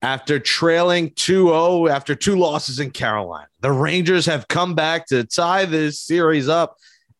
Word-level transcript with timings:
After 0.00 0.38
trailing 0.38 1.10
2 1.16 1.48
0 1.48 1.88
after 1.88 2.14
two 2.14 2.36
losses 2.36 2.78
in 2.78 2.92
Carolina, 2.92 3.48
the 3.60 3.72
Rangers 3.72 4.26
have 4.26 4.46
come 4.46 4.74
back 4.74 5.06
to 5.06 5.24
tie 5.24 5.64
this 5.64 6.00
series 6.00 6.48
up 6.48 6.76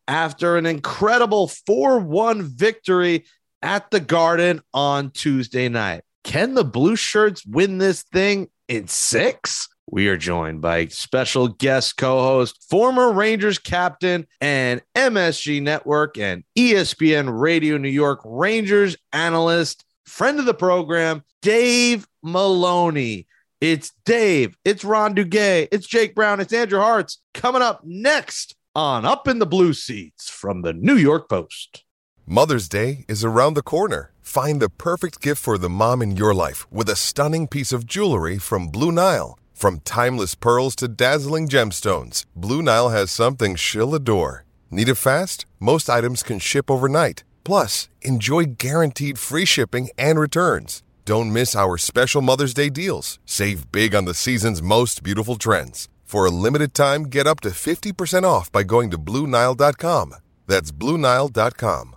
after 0.07 0.57
an 0.57 0.65
incredible 0.65 1.47
4 1.47 1.99
1 1.99 2.41
victory 2.43 3.25
at 3.61 3.91
the 3.91 3.99
Garden 3.99 4.61
on 4.73 5.11
Tuesday 5.11 5.67
night. 5.67 6.03
Can 6.23 6.53
the 6.53 6.63
Blue 6.63 6.95
Shirts 6.95 7.45
win 7.45 7.79
this 7.79 8.03
thing 8.03 8.47
in 8.67 8.87
six? 8.87 9.67
We 9.91 10.07
are 10.07 10.17
joined 10.17 10.61
by 10.61 10.87
special 10.87 11.47
guest 11.47 11.97
co 11.97 12.21
host, 12.21 12.63
former 12.69 13.11
Rangers 13.11 13.57
captain, 13.57 14.27
and 14.39 14.81
MSG 14.95 15.61
Network 15.61 16.17
and 16.17 16.43
ESPN 16.57 17.39
Radio 17.39 17.77
New 17.77 17.89
York 17.89 18.21
Rangers 18.23 18.95
analyst, 19.11 19.83
friend 20.09 20.39
of 20.39 20.45
the 20.45 20.53
program, 20.53 21.23
Dave 21.41 22.07
Maloney. 22.23 23.27
It's 23.61 23.93
Dave, 24.05 24.57
it's 24.65 24.83
Ron 24.83 25.15
Duguay, 25.15 25.67
it's 25.71 25.87
Jake 25.87 26.15
Brown, 26.15 26.39
it's 26.39 26.53
Andrew 26.53 26.79
Hartz 26.79 27.21
coming 27.33 27.61
up 27.61 27.81
next 27.83 28.55
on 28.75 29.05
Up 29.05 29.27
in 29.27 29.39
the 29.39 29.45
Blue 29.45 29.73
Seats 29.73 30.29
from 30.29 30.61
the 30.61 30.73
New 30.73 30.95
York 30.95 31.29
Post. 31.29 31.83
Mother's 32.25 32.69
Day 32.69 33.05
is 33.07 33.23
around 33.23 33.53
the 33.53 33.61
corner. 33.61 34.11
Find 34.21 34.61
the 34.61 34.69
perfect 34.69 35.21
gift 35.21 35.41
for 35.41 35.57
the 35.57 35.69
mom 35.69 36.01
in 36.01 36.15
your 36.15 36.33
life 36.33 36.71
with 36.71 36.89
a 36.89 36.95
stunning 36.95 37.47
piece 37.47 37.71
of 37.71 37.85
jewelry 37.85 38.37
from 38.37 38.67
Blue 38.67 38.91
Nile. 38.91 39.37
From 39.53 39.79
timeless 39.79 40.35
pearls 40.35 40.75
to 40.77 40.87
dazzling 40.87 41.47
gemstones, 41.47 42.25
Blue 42.35 42.61
Nile 42.61 42.89
has 42.89 43.11
something 43.11 43.55
she'll 43.55 43.95
adore. 43.95 44.45
Need 44.71 44.89
it 44.89 44.95
fast? 44.95 45.45
Most 45.59 45.89
items 45.89 46.23
can 46.23 46.39
ship 46.39 46.69
overnight. 46.71 47.23
Plus, 47.43 47.89
enjoy 48.01 48.45
guaranteed 48.57 49.19
free 49.19 49.45
shipping 49.45 49.89
and 49.97 50.19
returns. 50.19 50.83
Don't 51.05 51.33
miss 51.33 51.55
our 51.55 51.77
special 51.77 52.21
Mother's 52.21 52.53
Day 52.53 52.69
deals. 52.69 53.17
Save 53.25 53.71
big 53.71 53.95
on 53.95 54.05
the 54.05 54.13
season's 54.13 54.61
most 54.61 55.01
beautiful 55.01 55.37
trends. 55.37 55.89
For 56.03 56.25
a 56.25 56.31
limited 56.31 56.73
time, 56.73 57.03
get 57.03 57.27
up 57.27 57.39
to 57.41 57.49
50% 57.49 58.23
off 58.23 58.51
by 58.51 58.63
going 58.63 58.89
to 58.91 58.97
Bluenile.com. 58.97 60.13
That's 60.47 60.71
Bluenile.com. 60.71 61.95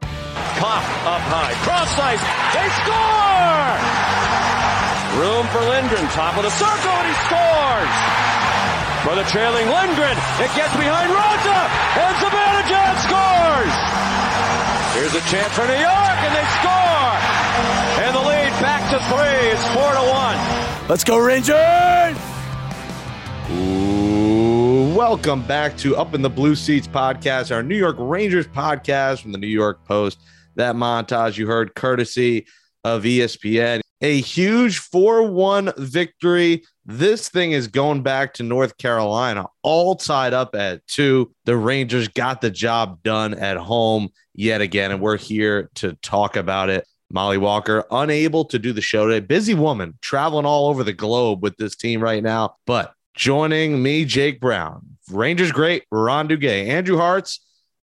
Pop 0.00 0.84
up 1.04 1.24
high. 1.28 1.52
Cross 1.64 1.92
slice. 1.96 2.24
They 2.56 2.68
score! 2.80 3.76
Room 5.20 5.44
for 5.52 5.60
Lindgren. 5.68 6.08
Top 6.16 6.36
of 6.36 6.44
the 6.48 6.54
circle, 6.56 6.94
and 6.96 7.08
he 7.08 7.16
scores! 7.28 7.96
For 9.04 9.14
the 9.20 9.26
trailing 9.28 9.68
Lindgren. 9.68 10.16
It 10.40 10.48
gets 10.56 10.72
behind 10.76 11.12
Raanta, 11.12 11.60
and 12.00 12.12
Zibanejad 12.24 12.94
scores! 13.04 13.76
Here's 14.94 15.12
a 15.12 15.20
chance 15.22 15.52
for 15.54 15.66
New 15.66 15.72
York, 15.72 16.18
and 16.22 16.34
they 16.36 16.44
score! 16.60 17.18
And 18.04 18.14
the 18.14 18.20
lead 18.20 18.50
back 18.62 18.88
to 18.92 19.00
three. 19.10 19.50
It's 19.50 19.66
four 19.74 19.92
to 19.92 20.08
one. 20.08 20.88
Let's 20.88 21.02
go, 21.02 21.18
Rangers! 21.18 22.16
Ooh, 23.50 24.94
welcome 24.94 25.42
back 25.42 25.76
to 25.78 25.96
Up 25.96 26.14
in 26.14 26.22
the 26.22 26.30
Blue 26.30 26.54
Seats 26.54 26.86
podcast, 26.86 27.52
our 27.52 27.60
New 27.60 27.74
York 27.74 27.96
Rangers 27.98 28.46
podcast 28.46 29.20
from 29.20 29.32
the 29.32 29.38
New 29.38 29.48
York 29.48 29.84
Post. 29.84 30.20
That 30.54 30.76
montage 30.76 31.36
you 31.38 31.48
heard 31.48 31.74
courtesy 31.74 32.46
of 32.84 33.02
ESPN. 33.02 33.80
A 34.00 34.20
huge 34.20 34.78
4 34.78 35.28
1 35.28 35.72
victory. 35.76 36.62
This 36.86 37.28
thing 37.28 37.50
is 37.50 37.66
going 37.66 38.04
back 38.04 38.34
to 38.34 38.44
North 38.44 38.76
Carolina, 38.78 39.46
all 39.62 39.96
tied 39.96 40.34
up 40.34 40.54
at 40.54 40.86
two. 40.86 41.32
The 41.46 41.56
Rangers 41.56 42.06
got 42.06 42.40
the 42.40 42.50
job 42.52 43.02
done 43.02 43.34
at 43.34 43.56
home 43.56 44.10
yet 44.34 44.60
again, 44.60 44.90
and 44.90 45.00
we're 45.00 45.16
here 45.16 45.70
to 45.76 45.94
talk 45.94 46.36
about 46.36 46.68
it. 46.68 46.86
Molly 47.10 47.38
Walker, 47.38 47.84
unable 47.90 48.44
to 48.46 48.58
do 48.58 48.72
the 48.72 48.80
show 48.80 49.06
today. 49.06 49.24
Busy 49.24 49.54
woman 49.54 49.96
traveling 50.00 50.46
all 50.46 50.68
over 50.68 50.82
the 50.82 50.92
globe 50.92 51.42
with 51.42 51.56
this 51.56 51.76
team 51.76 52.00
right 52.00 52.22
now. 52.22 52.56
But 52.66 52.92
joining 53.14 53.82
me, 53.82 54.04
Jake 54.04 54.40
Brown, 54.40 54.96
Rangers 55.10 55.52
great, 55.52 55.84
Ron 55.90 56.28
Duguay, 56.28 56.66
Andrew 56.66 56.96
Hartz, 56.96 57.40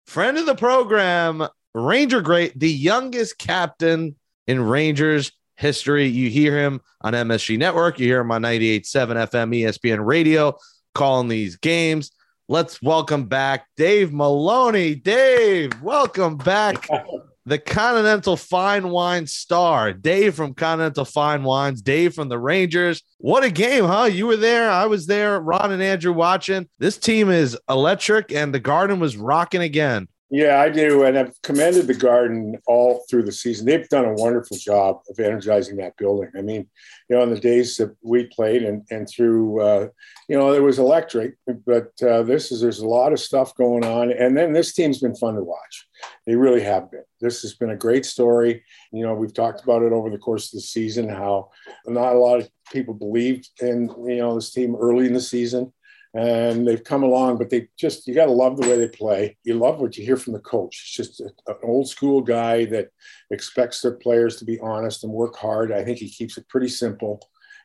friend 0.07 0.37
of 0.37 0.45
the 0.45 0.55
program, 0.55 1.47
Ranger 1.75 2.21
great, 2.21 2.59
the 2.59 2.71
youngest 2.71 3.37
captain 3.37 4.15
in 4.47 4.61
Rangers 4.61 5.31
history. 5.57 6.07
You 6.07 6.29
hear 6.29 6.57
him 6.57 6.81
on 7.01 7.13
MSG 7.13 7.57
Network, 7.57 7.99
you 7.99 8.07
hear 8.07 8.21
him 8.21 8.31
on 8.31 8.41
98.7 8.41 9.27
FM 9.29 9.61
ESPN 9.61 10.03
radio 10.03 10.57
calling 10.95 11.27
these 11.27 11.57
games. 11.57 12.11
Let's 12.51 12.81
welcome 12.81 13.25
back 13.25 13.67
Dave 13.77 14.11
Maloney. 14.11 14.95
Dave, 14.95 15.79
welcome 15.83 16.35
back. 16.35 16.87
the 17.45 17.59
Continental 17.59 18.35
Fine 18.35 18.89
Wine 18.89 19.27
star, 19.27 19.93
Dave 19.93 20.33
from 20.33 20.55
Continental 20.55 21.05
Fine 21.05 21.43
Wines, 21.43 21.83
Dave 21.83 22.15
from 22.15 22.27
the 22.27 22.39
Rangers. 22.39 23.03
What 23.19 23.43
a 23.43 23.51
game, 23.51 23.85
huh? 23.85 24.05
You 24.05 24.25
were 24.25 24.35
there. 24.35 24.67
I 24.71 24.87
was 24.87 25.05
there. 25.05 25.39
Ron 25.39 25.71
and 25.71 25.83
Andrew 25.83 26.11
watching. 26.11 26.67
This 26.79 26.97
team 26.97 27.29
is 27.29 27.55
electric, 27.69 28.31
and 28.31 28.51
the 28.51 28.59
garden 28.59 28.99
was 28.99 29.15
rocking 29.15 29.61
again. 29.61 30.07
Yeah, 30.31 30.61
I 30.61 30.69
do. 30.69 31.05
And 31.05 31.17
I've 31.17 31.41
commended 31.41 31.87
the 31.87 31.95
garden 31.95 32.59
all 32.67 33.03
through 33.09 33.23
the 33.23 33.31
season. 33.31 33.65
They've 33.65 33.89
done 33.89 34.05
a 34.05 34.13
wonderful 34.13 34.57
job 34.57 34.99
of 35.09 35.19
energizing 35.19 35.77
that 35.77 35.97
building. 35.97 36.29
I 36.37 36.41
mean, 36.41 36.67
you 37.09 37.15
know, 37.15 37.23
in 37.23 37.31
the 37.31 37.39
days 37.39 37.77
that 37.77 37.95
we 38.03 38.25
played 38.25 38.61
and, 38.61 38.85
and 38.91 39.09
through, 39.09 39.59
uh, 39.59 39.87
you 40.27 40.37
know, 40.37 40.51
there 40.51 40.61
was 40.61 40.77
electric, 40.77 41.33
but 41.65 41.91
uh, 42.03 42.21
this 42.21 42.51
is, 42.51 42.61
there's 42.61 42.79
a 42.79 42.87
lot 42.87 43.11
of 43.11 43.19
stuff 43.19 43.55
going 43.55 43.83
on. 43.83 44.11
And 44.11 44.37
then 44.37 44.53
this 44.53 44.73
team's 44.73 44.99
been 44.99 45.15
fun 45.15 45.33
to 45.33 45.41
watch. 45.41 45.87
They 46.27 46.35
really 46.35 46.61
have 46.61 46.91
been. 46.91 47.03
This 47.19 47.41
has 47.41 47.55
been 47.55 47.71
a 47.71 47.75
great 47.75 48.05
story. 48.05 48.63
You 48.91 49.07
know, 49.07 49.15
we've 49.15 49.33
talked 49.33 49.63
about 49.63 49.81
it 49.81 49.91
over 49.91 50.11
the 50.11 50.19
course 50.19 50.53
of 50.53 50.57
the 50.57 50.61
season, 50.61 51.09
how 51.09 51.49
not 51.87 52.15
a 52.15 52.19
lot 52.19 52.39
of 52.39 52.49
people 52.71 52.93
believed 52.93 53.49
in, 53.61 53.89
you 54.07 54.17
know, 54.17 54.35
this 54.35 54.51
team 54.51 54.75
early 54.75 55.07
in 55.07 55.13
the 55.13 55.21
season 55.21 55.73
and 56.13 56.67
they've 56.67 56.83
come 56.83 57.03
along, 57.03 57.37
but 57.37 57.49
they 57.49 57.67
just, 57.77 58.07
you 58.07 58.15
got 58.15 58.25
to 58.25 58.31
love 58.31 58.57
the 58.57 58.67
way 58.67 58.77
they 58.77 58.87
play. 58.87 59.37
You 59.43 59.55
love 59.55 59.79
what 59.79 59.97
you 59.97 60.03
hear 60.03 60.17
from 60.17 60.33
the 60.33 60.39
coach. 60.39 60.81
It's 60.83 60.95
just 60.95 61.19
an 61.19 61.55
old 61.63 61.87
school 61.87 62.21
guy 62.21 62.65
that 62.65 62.89
expects 63.31 63.81
their 63.81 63.93
players 63.93 64.37
to 64.37 64.45
be 64.45 64.59
honest 64.59 65.03
and 65.03 65.13
work 65.13 65.35
hard. 65.35 65.71
I 65.71 65.83
think 65.83 65.99
he 65.99 66.09
keeps 66.09 66.37
it 66.37 66.49
pretty 66.49 66.69
simple. 66.69 67.21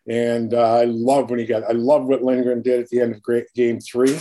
And 0.07 0.53
uh, 0.53 0.75
I 0.81 0.85
love 0.85 1.31
when 1.31 1.39
he 1.39 1.47
got, 1.47 1.65
I 1.65 1.73
love 1.73 2.05
what 2.05 2.23
Lindgren 2.23 2.61
did 2.61 2.81
at 2.81 2.89
the 2.91 3.01
end 3.01 3.15
of 3.15 3.23
great, 3.23 3.47
game 3.55 3.81
three 3.81 4.19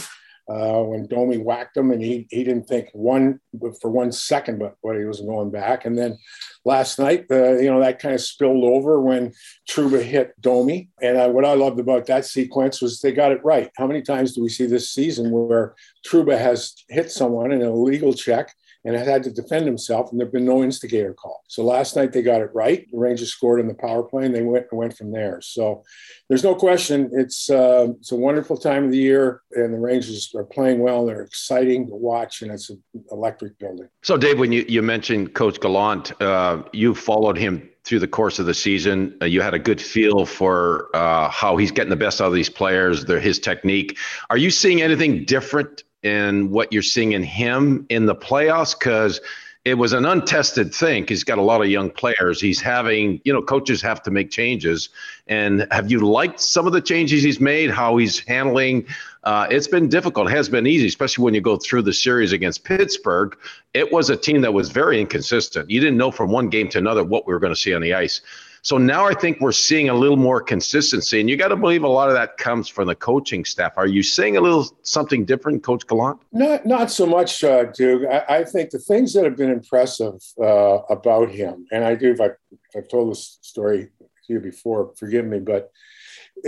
uh, 0.50 0.82
when 0.84 1.08
Domi 1.08 1.38
whacked 1.38 1.78
him, 1.78 1.92
and 1.92 2.02
he 2.02 2.28
he 2.30 2.44
didn't 2.44 2.68
think 2.68 2.90
one 2.94 3.40
for 3.82 3.90
one 3.90 4.12
second, 4.12 4.60
but 4.60 4.76
what 4.82 4.98
he 4.98 5.06
was 5.06 5.22
going 5.22 5.52
back. 5.52 5.86
And 5.86 5.98
then 5.98 6.18
last 6.66 7.00
night, 7.00 7.26
uh, 7.30 7.58
you 7.58 7.70
know, 7.70 7.80
that 7.80 8.00
kind 8.00 8.16
of 8.16 8.22
spilled 8.22 8.64
over 8.64 9.00
when 9.02 9.34
Trouba 9.70 10.02
hit 10.02 10.40
Domi. 10.42 10.90
And 11.02 11.18
uh, 11.18 11.30
what 11.30 11.46
I 11.46 11.54
loved 11.54 11.80
about 11.80 12.06
that 12.08 12.26
sequence 12.26 12.82
was 12.82 13.00
they 13.00 13.12
got 13.12 13.32
it 13.32 13.44
right. 13.44 13.70
How 13.78 13.88
many 13.88 14.02
times 14.02 14.34
do 14.34 14.42
we 14.42 14.50
see 14.50 14.66
this 14.66 14.90
season 14.90 15.32
where 15.32 15.76
Trouba 16.08 16.38
has 16.38 16.74
hit 16.90 17.12
someone 17.12 17.52
in 17.52 17.62
a 17.62 17.74
legal 17.74 18.14
check? 18.14 18.54
And 18.86 18.96
had 18.96 19.24
to 19.24 19.32
defend 19.32 19.66
himself, 19.66 20.12
and 20.12 20.20
there've 20.20 20.32
been 20.32 20.46
no 20.46 20.64
instigator 20.64 21.14
call. 21.14 21.44
So 21.48 21.64
last 21.64 21.96
night 21.96 22.12
they 22.12 22.22
got 22.22 22.42
it 22.42 22.50
right. 22.54 22.90
The 22.92 22.98
Rangers 22.98 23.32
scored 23.32 23.60
in 23.60 23.68
the 23.68 23.74
power 23.74 24.04
play, 24.04 24.26
and 24.26 24.36
they 24.36 24.42
went 24.42 24.72
went 24.72 24.98
from 24.98 25.12
there. 25.12 25.40
So 25.42 25.84
there's 26.30 26.44
no 26.44 26.56
question 26.56 27.10
it's 27.14 27.50
uh, 27.50 27.88
it's 28.00 28.12
a 28.12 28.16
wonderful 28.16 28.58
time 28.58 28.86
of 28.86 28.92
the 28.92 28.98
year, 28.98 29.42
and 29.52 29.74
the 29.74 29.80
Rangers 29.80 30.34
are 30.36 30.44
playing 30.44 30.80
well. 30.80 31.06
They're 31.06 31.22
exciting 31.22 31.88
to 31.88 31.96
watch, 31.96 32.42
and 32.42 32.52
it's 32.52 32.70
an 32.70 32.84
electric 33.12 33.58
building. 33.60 33.88
So 34.02 34.18
Dave, 34.18 34.40
when 34.40 34.52
you 34.52 34.66
you 34.68 34.82
mentioned 34.82 35.34
Coach 35.34 35.60
Gallant, 35.60 36.20
uh, 36.22 36.64
you 36.74 36.94
followed 36.94 37.38
him 37.38 37.70
through 37.86 38.00
the 38.00 38.08
course 38.08 38.40
of 38.40 38.46
the 38.46 38.54
season. 38.54 39.16
Uh, 39.22 39.26
you 39.26 39.42
had 39.42 39.54
a 39.54 39.60
good 39.60 39.82
feel 39.82 40.26
for 40.26 40.90
uh, 40.96 41.30
how 41.30 41.58
he's 41.58 41.72
getting 41.72 41.90
the 41.90 41.98
best 41.98 42.22
out 42.22 42.28
of 42.28 42.34
these 42.34 42.50
players, 42.50 43.06
their, 43.06 43.20
his 43.20 43.40
technique. 43.40 43.98
Are 44.30 44.38
you 44.38 44.52
seeing 44.52 44.82
anything 44.82 45.26
different 45.26 45.84
in 46.04 46.52
what 46.52 46.72
you're 46.72 46.82
seeing 46.82 47.14
in 47.14 47.24
him 47.24 47.86
in 47.90 48.06
the 48.06 48.16
playoffs? 48.16 48.78
Because 48.78 49.20
it 49.66 49.76
was 49.76 49.94
an 49.94 50.06
untested 50.06 50.76
thing. 50.76 51.08
He's 51.08 51.24
got 51.24 51.38
a 51.38 51.42
lot 51.42 51.62
of 51.62 51.70
young 51.70 51.90
players. 51.90 52.42
He's 52.42 52.60
having, 52.60 53.22
you 53.24 53.32
know, 53.32 53.42
coaches 53.42 53.82
have 53.82 54.04
to 54.04 54.12
make 54.12 54.30
changes. 54.30 54.90
And 55.28 55.66
have 55.72 55.90
you 55.90 56.02
liked 56.02 56.42
some 56.42 56.68
of 56.68 56.74
the 56.74 56.82
changes 56.82 57.24
he's 57.24 57.40
made? 57.40 57.70
How 57.72 57.96
he's 57.96 58.20
handling? 58.20 58.86
Uh, 59.24 59.48
it's 59.50 59.70
been 59.70 59.88
difficult. 59.88 60.28
It 60.28 60.32
has 60.32 60.50
been 60.50 60.68
easy, 60.68 60.88
especially 60.88 61.24
when 61.24 61.34
you 61.34 61.40
go 61.40 61.56
through 61.56 61.84
the 61.84 61.94
series 61.94 62.34
against 62.34 62.66
Pittsburgh. 62.66 63.38
It 63.74 63.90
was 63.90 64.10
a 64.10 64.18
team 64.18 64.42
that 64.42 64.54
was 64.54 64.70
very 64.70 65.00
inconsistent. 65.00 65.70
You 65.70 65.80
didn't 65.80 65.98
know 65.98 66.12
from 66.12 66.30
one 66.30 66.50
game 66.50 66.68
to 66.70 66.78
another 66.78 67.06
what 67.06 67.26
we 67.26 67.34
were 67.34 67.40
going 67.40 67.54
to 67.54 67.60
see 67.60 67.74
on 67.74 67.82
the 67.82 67.94
ice. 67.94 68.20
So 68.64 68.78
now 68.78 69.06
I 69.06 69.14
think 69.14 69.42
we're 69.42 69.52
seeing 69.52 69.90
a 69.90 69.94
little 69.94 70.16
more 70.16 70.40
consistency, 70.42 71.20
and 71.20 71.30
you 71.30 71.36
got 71.36 71.50
to 71.50 71.58
believe 71.58 71.84
a 71.84 71.88
lot 71.90 72.08
of 72.08 72.16
that 72.16 72.38
comes 72.38 72.70
from 72.70 72.88
the 72.88 72.96
coaching 72.96 73.44
staff. 73.44 73.74
Are 73.76 73.88
you 73.88 74.02
seeing 74.02 74.38
a 74.38 74.42
little 74.42 74.66
something 74.84 75.26
different, 75.26 75.64
Coach 75.64 75.86
Gallant? 75.86 76.22
Not, 76.32 76.66
not 76.66 76.90
so 76.90 77.06
much, 77.06 77.44
uh, 77.44 77.66
Duke. 77.66 78.04
I, 78.10 78.38
I, 78.38 78.44
think 78.46 78.70
the 78.70 78.80
things 78.80 79.12
that 79.14 79.26
have 79.26 79.36
been 79.36 79.52
impressive 79.52 80.16
uh, 80.42 80.80
about 80.90 81.30
him, 81.30 81.66
and 81.74 81.84
I 81.84 81.96
do, 81.96 82.16
I, 82.22 82.30
have 82.74 82.88
told 82.88 83.12
this 83.12 83.38
story 83.42 83.90
to 84.00 84.34
you 84.34 84.40
before, 84.40 84.94
forgive 84.98 85.26
me, 85.26 85.40
but 85.40 85.70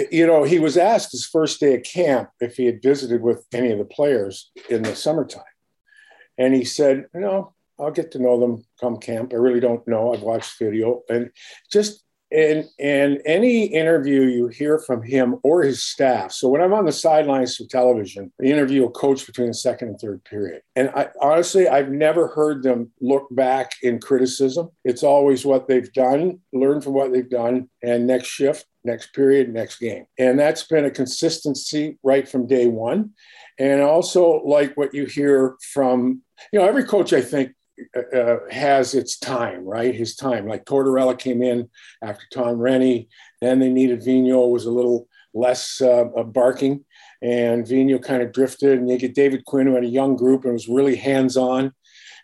you 0.09 0.25
know, 0.25 0.43
he 0.43 0.57
was 0.57 0.77
asked 0.77 1.11
his 1.11 1.25
first 1.25 1.59
day 1.59 1.73
at 1.73 1.83
camp 1.83 2.29
if 2.39 2.55
he 2.55 2.65
had 2.65 2.81
visited 2.81 3.21
with 3.21 3.45
any 3.53 3.71
of 3.71 3.77
the 3.77 3.85
players 3.85 4.51
in 4.69 4.83
the 4.83 4.95
summertime, 4.95 5.43
and 6.37 6.53
he 6.53 6.63
said, 6.63 7.07
"No, 7.13 7.53
I'll 7.79 7.91
get 7.91 8.11
to 8.11 8.19
know 8.19 8.39
them 8.39 8.63
come 8.79 8.97
camp. 8.97 9.33
I 9.33 9.37
really 9.37 9.59
don't 9.59 9.85
know. 9.87 10.13
I've 10.13 10.21
watched 10.21 10.57
video 10.59 11.01
and 11.09 11.29
just 11.71 12.04
and 12.31 12.65
and 12.79 13.21
any 13.25 13.65
interview 13.65 14.21
you 14.23 14.47
hear 14.47 14.79
from 14.79 15.03
him 15.03 15.35
or 15.43 15.63
his 15.63 15.83
staff. 15.83 16.31
So 16.31 16.49
when 16.49 16.61
I'm 16.61 16.73
on 16.73 16.85
the 16.85 16.91
sidelines 16.91 17.55
for 17.55 17.65
television, 17.65 18.31
they 18.39 18.51
interview 18.51 18.85
a 18.85 18.91
coach 18.91 19.25
between 19.25 19.47
the 19.47 19.53
second 19.53 19.89
and 19.89 19.99
third 19.99 20.23
period. 20.25 20.61
And 20.75 20.89
I 20.89 21.09
honestly 21.21 21.67
I've 21.67 21.91
never 21.91 22.27
heard 22.27 22.63
them 22.63 22.91
look 22.99 23.27
back 23.31 23.71
in 23.83 23.99
criticism. 23.99 24.69
It's 24.83 25.03
always 25.03 25.45
what 25.45 25.67
they've 25.67 25.91
done, 25.93 26.39
learn 26.51 26.81
from 26.81 26.93
what 26.93 27.11
they've 27.11 27.29
done, 27.29 27.69
and 27.83 28.07
next 28.07 28.27
shift, 28.27 28.65
next 28.83 29.13
period, 29.13 29.53
next 29.53 29.79
game. 29.79 30.05
And 30.17 30.39
that's 30.39 30.63
been 30.63 30.85
a 30.85 30.91
consistency 30.91 31.97
right 32.03 32.27
from 32.27 32.47
day 32.47 32.67
one. 32.67 33.11
And 33.57 33.81
also 33.81 34.41
like 34.43 34.75
what 34.75 34.93
you 34.93 35.05
hear 35.05 35.55
from, 35.73 36.21
you 36.51 36.59
know, 36.59 36.65
every 36.65 36.83
coach 36.83 37.13
I 37.13 37.21
think 37.21 37.53
uh, 37.95 38.17
uh, 38.17 38.39
has 38.49 38.93
its 38.93 39.17
time, 39.17 39.65
right? 39.65 39.93
His 39.93 40.15
time. 40.15 40.47
Like 40.47 40.65
Tortorella 40.65 41.17
came 41.17 41.41
in 41.41 41.69
after 42.01 42.23
Tom 42.31 42.57
Renney, 42.57 43.07
Then 43.41 43.59
they 43.59 43.69
needed 43.69 44.01
Vigneault 44.01 44.51
was 44.51 44.65
a 44.65 44.71
little 44.71 45.07
less 45.33 45.81
uh, 45.81 46.05
barking, 46.27 46.85
and 47.21 47.65
Vigneault 47.65 48.03
kind 48.03 48.21
of 48.21 48.31
drifted. 48.31 48.79
And 48.79 48.89
you 48.89 48.97
get 48.97 49.15
David 49.15 49.43
Quinn, 49.45 49.67
who 49.67 49.75
had 49.75 49.83
a 49.83 49.87
young 49.87 50.15
group 50.15 50.45
and 50.45 50.53
was 50.53 50.69
really 50.69 50.95
hands-on. 50.95 51.73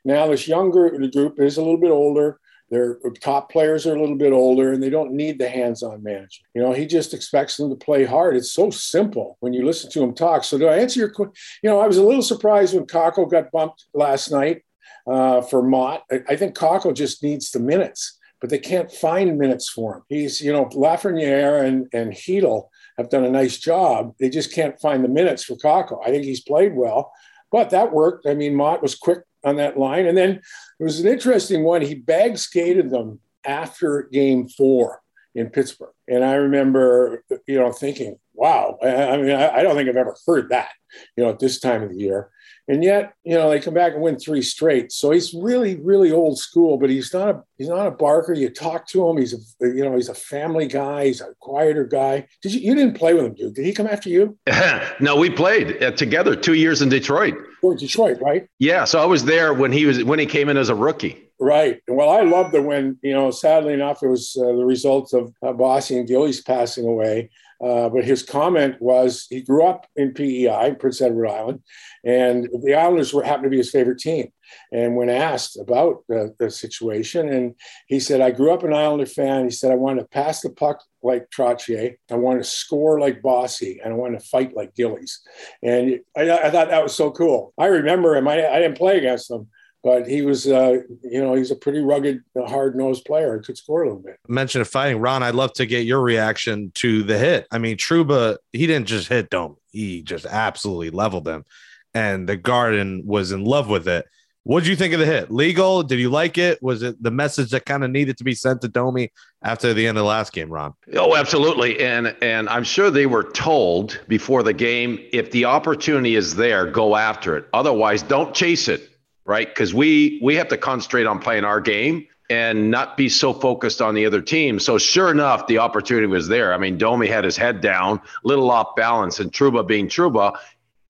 Now 0.06 0.28
this 0.28 0.48
younger 0.48 0.90
group 1.10 1.40
is 1.40 1.58
a 1.58 1.62
little 1.62 1.78
bit 1.80 1.92
older. 1.92 2.40
Their 2.70 2.98
top 3.20 3.52
players 3.52 3.86
are 3.86 3.94
a 3.94 4.00
little 4.00 4.16
bit 4.16 4.32
older, 4.32 4.72
and 4.72 4.82
they 4.82 4.90
don't 4.90 5.12
need 5.12 5.38
the 5.38 5.50
hands-on 5.50 6.02
manager. 6.02 6.44
You 6.56 6.62
know, 6.62 6.72
he 6.72 6.86
just 6.86 7.14
expects 7.14 7.58
them 7.58 7.70
to 7.70 7.76
play 7.76 8.06
hard. 8.06 8.38
It's 8.38 8.54
so 8.54 8.70
simple 8.70 9.36
when 9.42 9.52
you 9.52 9.66
listen 9.66 9.92
to 9.92 10.02
him 10.02 10.14
talk. 10.14 10.46
So 10.46 10.58
to 10.58 10.70
answer 10.70 11.02
your 11.02 11.10
question, 11.10 11.34
you 11.62 11.70
know, 11.70 11.82
I 11.82 11.88
was 11.88 11.98
a 11.98 12.04
little 12.04 12.22
surprised 12.22 12.74
when 12.74 12.86
Kakko 12.86 13.30
got 13.30 13.52
bumped 13.52 13.88
last 13.94 14.32
night 14.32 14.64
uh, 15.12 15.42
for 15.42 15.62
Motte. 15.62 16.04
I, 16.30 16.36
think 16.36 16.56
Kakko 16.56 16.94
just 16.94 17.22
needs 17.22 17.52
the 17.52 17.60
minutes, 17.60 18.18
but 18.40 18.50
they 18.50 18.58
can't 18.58 18.92
find 18.92 19.38
minutes 19.38 19.68
for 19.68 19.96
him. 19.96 20.04
He's, 20.08 20.40
you 20.40 20.54
know, 20.54 20.66
Lafreniere 20.68 21.66
and, 21.66 21.88
and 21.92 22.14
Chytil 22.14 22.70
have 22.98 23.10
done 23.10 23.26
a 23.26 23.30
nice 23.30 23.58
job. 23.58 24.14
They 24.20 24.30
just 24.30 24.54
can't 24.54 24.80
find 24.80 25.04
the 25.04 25.10
minutes 25.10 25.44
for 25.44 25.56
Kakko. 25.56 26.00
I 26.06 26.12
think 26.12 26.24
he's 26.24 26.42
played 26.42 26.76
well, 26.76 27.12
but 27.52 27.72
that 27.72 27.92
worked. 27.92 28.26
I 28.26 28.36
mean, 28.36 28.56
Motte 28.56 28.82
was 28.82 28.96
quick 28.96 29.20
on 29.44 29.58
that 29.58 29.78
line. 29.78 30.06
And 30.06 30.18
then 30.18 30.42
it 30.80 30.84
was 30.84 31.00
an 31.02 31.08
interesting 31.08 31.64
one. 31.64 31.82
He 31.82 31.96
bag 31.96 32.38
skated 32.38 32.90
them 32.90 33.20
after 33.46 34.08
game 34.12 34.48
four 34.48 35.02
in 35.36 35.50
Pittsburgh. 35.50 35.94
And 36.08 36.24
I 36.24 36.36
remember, 36.36 37.24
you 37.48 37.60
know, 37.60 37.72
thinking, 37.72 38.18
wow, 38.34 38.78
I, 38.82 38.88
I 38.88 39.18
mean, 39.18 39.32
I, 39.32 39.58
I, 39.58 39.64
don't 39.64 39.76
think 39.76 39.90
I've 39.90 39.96
ever 39.96 40.16
heard 40.28 40.50
that, 40.50 40.70
you 41.16 41.24
know, 41.24 41.30
at 41.30 41.40
this 41.40 41.60
time 41.60 41.84
of 41.84 41.90
the 41.90 41.98
year. 41.98 42.30
And 42.68 42.84
yet, 42.84 43.14
you 43.24 43.36
know, 43.36 43.50
they 43.50 43.60
come 43.60 43.74
back 43.74 43.94
and 43.94 44.02
win 44.02 44.18
three 44.18 44.42
straight. 44.42 44.92
So 44.92 45.12
he's 45.12 45.34
really, 45.34 45.76
really 45.78 46.12
old 46.12 46.40
school, 46.40 46.78
but 46.78 46.90
he's 46.90 47.14
not 47.14 47.30
a 47.30 47.44
he's 47.58 47.68
not 47.68 47.88
a 47.88 47.92
barker. 47.92 48.34
You 48.34 48.50
talk 48.50 48.88
to 48.90 49.08
him, 49.08 49.18
he's 49.18 49.34
a 49.34 49.68
you 49.68 49.84
know, 49.84 49.96
he's 49.96 50.10
a 50.10 50.14
family 50.14 50.68
guy, 50.68 51.06
he's 51.06 51.22
a 51.22 51.34
quieter 51.40 51.86
guy. 51.86 52.28
Did 52.42 52.54
you 52.54 52.62
you 52.62 52.76
didn't 52.76 52.98
play 52.98 53.14
with 53.14 53.26
him, 53.26 53.34
dude? 53.34 53.56
Did 53.56 53.66
he 53.66 53.74
come 53.74 53.88
after 53.88 54.10
you? 54.10 54.38
no, 55.00 55.16
we 55.16 55.30
played 55.30 55.82
uh, 55.84 55.92
together 55.92 56.36
two 56.36 56.54
years 56.54 56.82
in 56.82 56.90
Detroit. 56.90 57.36
Oh, 57.64 57.76
Detroit, 57.76 58.20
right? 58.22 58.48
Yeah. 58.60 58.86
So 58.86 59.02
I 59.02 59.06
was 59.06 59.26
there 59.26 59.54
when 59.54 59.72
he 59.72 59.86
was 59.86 60.04
when 60.04 60.20
he 60.20 60.26
came 60.26 60.50
in 60.50 60.58
as 60.58 60.70
a 60.70 60.76
rookie. 60.76 61.28
Right. 61.42 61.82
Well, 61.88 62.10
I 62.10 62.22
loved 62.22 62.54
it 62.54 62.64
when, 62.64 63.00
you 63.02 63.14
know, 63.14 63.32
sadly 63.32 63.74
enough, 63.74 64.04
it 64.04 64.08
was 64.08 64.38
uh, 64.40 64.46
the 64.46 64.64
result 64.64 65.12
of 65.12 65.34
uh, 65.42 65.54
Bossy 65.54 65.98
and 65.98 66.08
Gillies 66.08 66.40
passing 66.40 66.88
away. 66.88 67.32
Uh, 67.64 67.90
but 67.90 68.04
his 68.04 68.24
comment 68.24 68.76
was 68.82 69.28
he 69.30 69.42
grew 69.42 69.66
up 69.66 69.86
in 69.96 70.14
PEI, 70.14 70.76
Prince 70.80 71.02
Edward 71.02 71.28
Island, 71.28 71.62
and 72.04 72.50
the 72.64 72.74
Islanders 72.74 73.14
were 73.14 73.24
happened 73.24 73.46
to 73.46 73.50
be 73.50 73.58
his 73.58 73.70
favorite 73.70 74.00
team. 74.00 74.32
And 74.72 74.96
when 74.96 75.10
asked 75.10 75.58
about 75.58 76.04
the, 76.10 76.34
the 76.40 76.50
situation, 76.50 77.30
and 77.30 77.56
he 77.88 78.00
said, 78.00 78.20
I 78.20 78.32
grew 78.32 78.52
up 78.52 78.64
an 78.64 78.74
Islander 78.74 79.06
fan. 79.06 79.46
He 79.46 79.52
said, 79.52 79.72
I 79.72 79.76
wanted 79.76 80.02
to 80.02 80.08
pass 80.08 80.42
the 80.42 80.50
puck 80.50 80.84
like 81.04 81.30
Trottier. 81.30 81.96
I 82.10 82.16
wanted 82.16 82.40
to 82.40 82.50
score 82.50 83.00
like 83.00 83.22
Bossy, 83.22 83.80
and 83.84 83.94
I 83.94 83.96
wanted 83.96 84.20
to 84.20 84.26
fight 84.26 84.56
like 84.56 84.76
Gillies. 84.76 85.22
And 85.62 86.00
I, 86.18 86.32
I 86.32 86.50
thought 86.50 86.70
that 86.70 86.84
was 86.84 86.96
so 86.96 87.12
cool. 87.12 87.54
I 87.58 87.68
remember 87.68 88.16
him. 88.16 88.28
I, 88.28 88.48
I 88.48 88.60
didn't 88.60 88.78
play 88.78 88.98
against 88.98 89.30
him 89.30 89.48
but 89.84 90.08
he 90.08 90.22
was, 90.22 90.48
uh, 90.48 90.80
you 91.04 91.22
know, 91.22 91.34
he's 91.34 91.52
a 91.52 91.56
pretty 91.56 91.80
rugged, 91.80 92.24
hard 92.48 92.76
nosed 92.76 93.06
player. 93.06 93.38
He 93.38 93.44
could 93.44 93.58
score 93.58 93.84
a 93.84 93.88
little 93.88 94.02
bit. 94.02 94.20
Mention 94.28 94.62
of 94.62 94.68
fighting, 94.68 95.00
Ron. 95.00 95.24
I'd 95.24 95.36
love 95.36 95.54
to 95.54 95.66
get 95.66 95.86
your 95.86 96.02
reaction 96.02 96.72
to 96.76 97.04
the 97.04 97.18
hit. 97.18 97.48
I 97.52 97.58
mean, 97.58 97.78
Trouba, 97.78 98.38
he 98.54 98.68
didn't 98.68 98.88
just 98.88 99.08
hit 99.08 99.30
Domi; 99.30 99.56
he 99.72 100.04
just 100.04 100.26
absolutely 100.26 100.92
leveled 100.92 101.28
him, 101.28 101.46
and 101.94 102.30
the 102.30 102.38
Garden 102.38 103.04
was 103.06 103.32
in 103.32 103.44
love 103.44 103.68
with 103.68 103.88
it. 103.88 104.06
What 104.44 104.62
did 104.62 104.70
you 104.70 104.76
think 104.76 104.94
of 104.94 105.00
the 105.00 105.06
hit? 105.06 105.30
Legal? 105.30 105.84
Did 105.84 106.00
you 106.00 106.10
like 106.10 106.40
it? 106.40 106.62
Was 106.64 106.82
it 106.82 107.02
the 107.02 107.12
message 107.12 107.52
that 107.52 107.68
kind 107.68 107.84
of 107.84 107.92
needed 107.92 108.18
to 108.18 108.24
be 108.24 108.34
sent 108.34 108.62
to 108.62 108.68
Domi 108.68 109.12
after 109.44 109.72
the 109.72 109.86
end 109.86 110.00
of 110.00 110.04
the 110.04 110.08
last 110.08 110.34
game, 110.34 110.50
Ron? 110.50 110.74
Oh, 110.96 111.16
absolutely. 111.16 111.80
And 111.80 112.16
and 112.24 112.50
I'm 112.50 112.64
sure 112.64 112.90
they 112.90 113.06
were 113.06 113.24
told 113.24 114.00
before 114.08 114.42
the 114.42 114.54
game 114.54 115.00
if 115.12 115.30
the 115.30 115.46
opportunity 115.46 116.16
is 116.16 116.36
there, 116.36 116.66
go 116.66 116.96
after 116.96 117.38
it. 117.38 117.48
Otherwise, 117.54 118.02
don't 118.02 118.34
chase 118.34 118.68
it 118.68 118.91
right? 119.26 119.48
Because 119.48 119.74
we 119.74 120.20
we 120.22 120.36
have 120.36 120.48
to 120.50 120.58
concentrate 120.58 121.06
on 121.06 121.20
playing 121.20 121.46
our 121.46 121.62
game 121.62 122.08
and 122.30 122.72
not 122.72 122.96
be 122.96 123.10
so 123.10 123.34
focused 123.34 123.82
on 123.82 123.94
the 123.94 124.06
other 124.06 124.22
team. 124.22 124.58
So 124.60 124.78
sure 124.78 125.12
enough, 125.12 125.48
the 125.48 125.58
opportunity 125.58 126.08
was 126.08 126.30
there. 126.30 126.54
I 126.54 126.58
mean, 126.58 126.78
Domi 126.78 127.08
had 127.08 127.26
his 127.26 127.36
head 127.36 127.60
down, 127.60 128.00
little 128.24 128.50
off 128.50 128.74
balance, 128.76 129.20
and 129.20 129.32
Trouba 129.34 129.68
being 129.68 129.90
Trouba, 129.90 130.38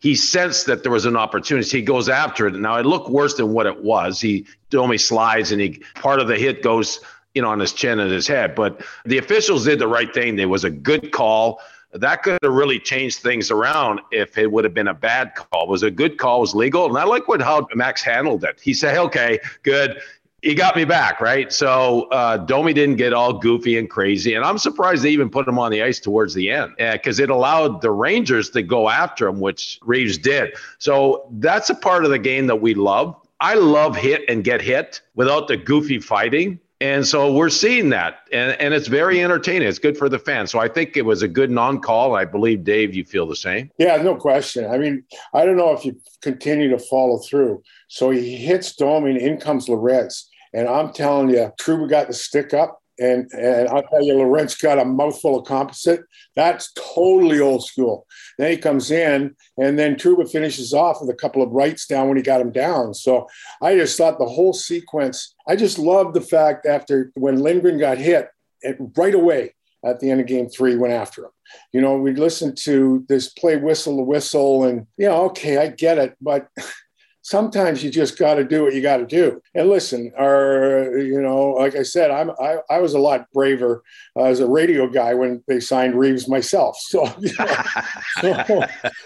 he 0.01 0.15
sensed 0.15 0.65
that 0.67 0.83
there 0.83 0.91
was 0.91 1.05
an 1.05 1.15
opportunity. 1.15 1.67
He 1.67 1.83
goes 1.83 2.09
after 2.09 2.47
it. 2.47 2.55
Now 2.55 2.77
it 2.77 2.85
looked 2.85 3.09
worse 3.09 3.35
than 3.35 3.53
what 3.53 3.65
it 3.65 3.83
was. 3.83 4.21
He 4.21 4.45
Domi 4.69 4.97
slides 4.97 5.51
and 5.51 5.61
he 5.61 5.81
part 5.95 6.19
of 6.19 6.27
the 6.27 6.35
hit 6.35 6.61
goes, 6.61 6.99
you 7.33 7.41
know, 7.41 7.49
on 7.49 7.59
his 7.59 7.73
chin 7.73 7.99
and 7.99 8.11
his 8.11 8.27
head. 8.27 8.55
But 8.55 8.81
the 9.05 9.17
officials 9.17 9.65
did 9.65 9.79
the 9.79 9.87
right 9.87 10.11
thing. 10.13 10.35
There 10.35 10.49
was 10.49 10.63
a 10.63 10.71
good 10.71 11.11
call 11.11 11.59
that 11.93 12.23
could 12.23 12.39
have 12.41 12.53
really 12.53 12.79
changed 12.79 13.19
things 13.19 13.51
around 13.51 13.99
if 14.11 14.37
it 14.37 14.51
would 14.51 14.63
have 14.63 14.73
been 14.73 14.87
a 14.87 14.93
bad 14.93 15.35
call. 15.35 15.63
It 15.63 15.69
was 15.69 15.83
a 15.83 15.91
good 15.91 16.17
call, 16.17 16.41
was 16.41 16.55
legal. 16.55 16.85
And 16.85 16.97
I 16.97 17.03
like 17.03 17.27
what 17.27 17.41
how 17.41 17.67
Max 17.75 18.01
handled 18.01 18.43
it. 18.43 18.59
He 18.61 18.73
said, 18.73 18.97
okay, 18.97 19.39
good. 19.63 19.99
He 20.41 20.55
got 20.55 20.75
me 20.75 20.85
back, 20.85 21.21
right? 21.21 21.53
So 21.53 22.07
uh, 22.11 22.37
Domi 22.37 22.73
didn't 22.73 22.95
get 22.95 23.13
all 23.13 23.33
goofy 23.33 23.77
and 23.77 23.87
crazy. 23.87 24.33
And 24.33 24.43
I'm 24.43 24.57
surprised 24.57 25.03
they 25.03 25.11
even 25.11 25.29
put 25.29 25.47
him 25.47 25.59
on 25.59 25.69
the 25.69 25.83
ice 25.83 25.99
towards 25.99 26.33
the 26.33 26.49
end 26.49 26.73
because 26.77 27.19
uh, 27.19 27.23
it 27.23 27.29
allowed 27.29 27.81
the 27.81 27.91
Rangers 27.91 28.49
to 28.51 28.63
go 28.63 28.89
after 28.89 29.27
him, 29.27 29.39
which 29.39 29.79
Reaves 29.83 30.17
did. 30.17 30.55
So 30.79 31.27
that's 31.33 31.69
a 31.69 31.75
part 31.75 32.05
of 32.05 32.11
the 32.11 32.17
game 32.17 32.47
that 32.47 32.55
we 32.55 32.73
love. 32.73 33.15
I 33.39 33.55
love 33.55 33.95
hit 33.95 34.23
and 34.29 34.43
get 34.43 34.61
hit 34.61 35.01
without 35.13 35.47
the 35.47 35.57
goofy 35.57 35.99
fighting. 35.99 36.59
And 36.81 37.05
so 37.05 37.31
we're 37.31 37.49
seeing 37.49 37.89
that, 37.89 38.21
and, 38.31 38.59
and 38.59 38.73
it's 38.73 38.87
very 38.87 39.23
entertaining. 39.23 39.67
It's 39.67 39.77
good 39.77 39.95
for 39.95 40.09
the 40.09 40.17
fans. 40.17 40.49
So 40.49 40.57
I 40.57 40.67
think 40.67 40.97
it 40.97 41.05
was 41.05 41.21
a 41.21 41.27
good 41.27 41.51
non 41.51 41.79
call. 41.79 42.15
I 42.15 42.25
believe, 42.25 42.63
Dave, 42.63 42.95
you 42.95 43.05
feel 43.05 43.27
the 43.27 43.35
same. 43.35 43.69
Yeah, 43.77 43.97
no 43.97 44.15
question. 44.15 44.65
I 44.65 44.79
mean, 44.79 45.03
I 45.35 45.45
don't 45.45 45.57
know 45.57 45.73
if 45.73 45.85
you 45.85 45.95
continue 46.21 46.71
to 46.71 46.79
follow 46.79 47.19
through. 47.19 47.61
So 47.87 48.09
he 48.09 48.35
hits 48.35 48.75
Domi, 48.75 49.11
and 49.11 49.19
in 49.19 49.37
comes 49.37 49.69
Lorentz. 49.69 50.27
And 50.53 50.67
I'm 50.67 50.91
telling 50.91 51.29
you, 51.29 51.51
Trouba 51.61 51.87
got 51.87 52.07
the 52.07 52.13
stick 52.13 52.51
up 52.51 52.80
and 53.01 53.31
and 53.33 53.67
I'll 53.69 53.83
tell 53.83 54.03
you, 54.03 54.13
Lorentz 54.15 54.55
got 54.55 54.79
a 54.79 54.85
mouthful 54.85 55.39
of 55.39 55.47
composite. 55.47 56.01
That's 56.35 56.71
totally 56.73 57.39
old 57.39 57.65
school. 57.65 58.05
Then 58.37 58.51
he 58.51 58.57
comes 58.57 58.91
in, 58.91 59.35
and 59.57 59.77
then 59.77 59.95
Trouba 59.95 60.29
finishes 60.29 60.73
off 60.73 61.01
with 61.01 61.09
a 61.09 61.15
couple 61.15 61.41
of 61.41 61.51
rights 61.51 61.87
down 61.87 62.07
when 62.07 62.17
he 62.17 62.23
got 62.23 62.41
him 62.41 62.51
down. 62.51 62.93
So 62.93 63.27
I 63.61 63.75
just 63.75 63.97
thought 63.97 64.19
the 64.19 64.25
whole 64.25 64.53
sequence. 64.53 65.33
I 65.47 65.55
just 65.55 65.79
loved 65.79 66.13
the 66.13 66.21
fact 66.21 66.65
after 66.65 67.11
when 67.15 67.41
Lindgren 67.41 67.79
got 67.79 67.97
hit, 67.97 68.29
it, 68.61 68.77
right 68.95 69.15
away 69.15 69.55
at 69.83 69.99
the 69.99 70.11
end 70.11 70.21
of 70.21 70.27
game 70.27 70.47
three 70.47 70.75
went 70.75 70.93
after 70.93 71.25
him. 71.25 71.31
You 71.73 71.81
know, 71.81 71.97
we 71.97 72.13
listened 72.13 72.57
to 72.63 73.03
this 73.09 73.29
play 73.29 73.57
whistle 73.57 73.97
to 73.97 74.03
whistle, 74.03 74.65
and 74.65 74.85
you 74.97 75.07
know, 75.07 75.25
okay, 75.25 75.57
I 75.57 75.69
get 75.69 75.97
it, 75.97 76.15
but 76.21 76.47
sometimes 77.21 77.83
you 77.83 77.91
just 77.91 78.17
got 78.17 78.35
to 78.35 78.43
do 78.43 78.63
what 78.63 78.73
you 78.73 78.81
got 78.81 78.97
to 78.97 79.05
do. 79.05 79.41
And 79.53 79.69
listen, 79.69 80.11
our, 80.17 80.97
you 80.97 81.21
know, 81.21 81.51
like 81.51 81.75
I 81.75 81.83
said, 81.83 82.11
I'm, 82.11 82.31
I, 82.31 82.57
I 82.69 82.79
was 82.79 82.93
a 82.93 82.99
lot 82.99 83.31
braver 83.33 83.83
uh, 84.15 84.23
as 84.23 84.39
a 84.39 84.47
radio 84.47 84.87
guy 84.87 85.13
when 85.13 85.43
they 85.47 85.59
signed 85.59 85.95
Reaves 85.95 86.27
myself. 86.27 86.77
So, 86.77 87.05
you 87.19 87.33
know, 87.37 88.43
so, 88.47 88.65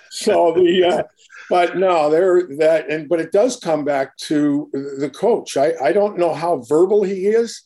so, 0.09 0.53
the, 0.53 0.83
uh, 0.85 1.03
but 1.49 1.77
no, 1.77 2.09
there 2.09 2.47
that, 2.57 2.89
and, 2.89 3.07
but 3.09 3.19
it 3.19 3.31
does 3.31 3.57
come 3.57 3.83
back 3.85 4.15
to 4.17 4.69
the 4.73 5.11
coach. 5.13 5.57
I, 5.57 5.73
I 5.83 5.91
don't 5.91 6.17
know 6.17 6.33
how 6.33 6.63
verbal 6.67 7.03
he 7.03 7.27
is, 7.27 7.63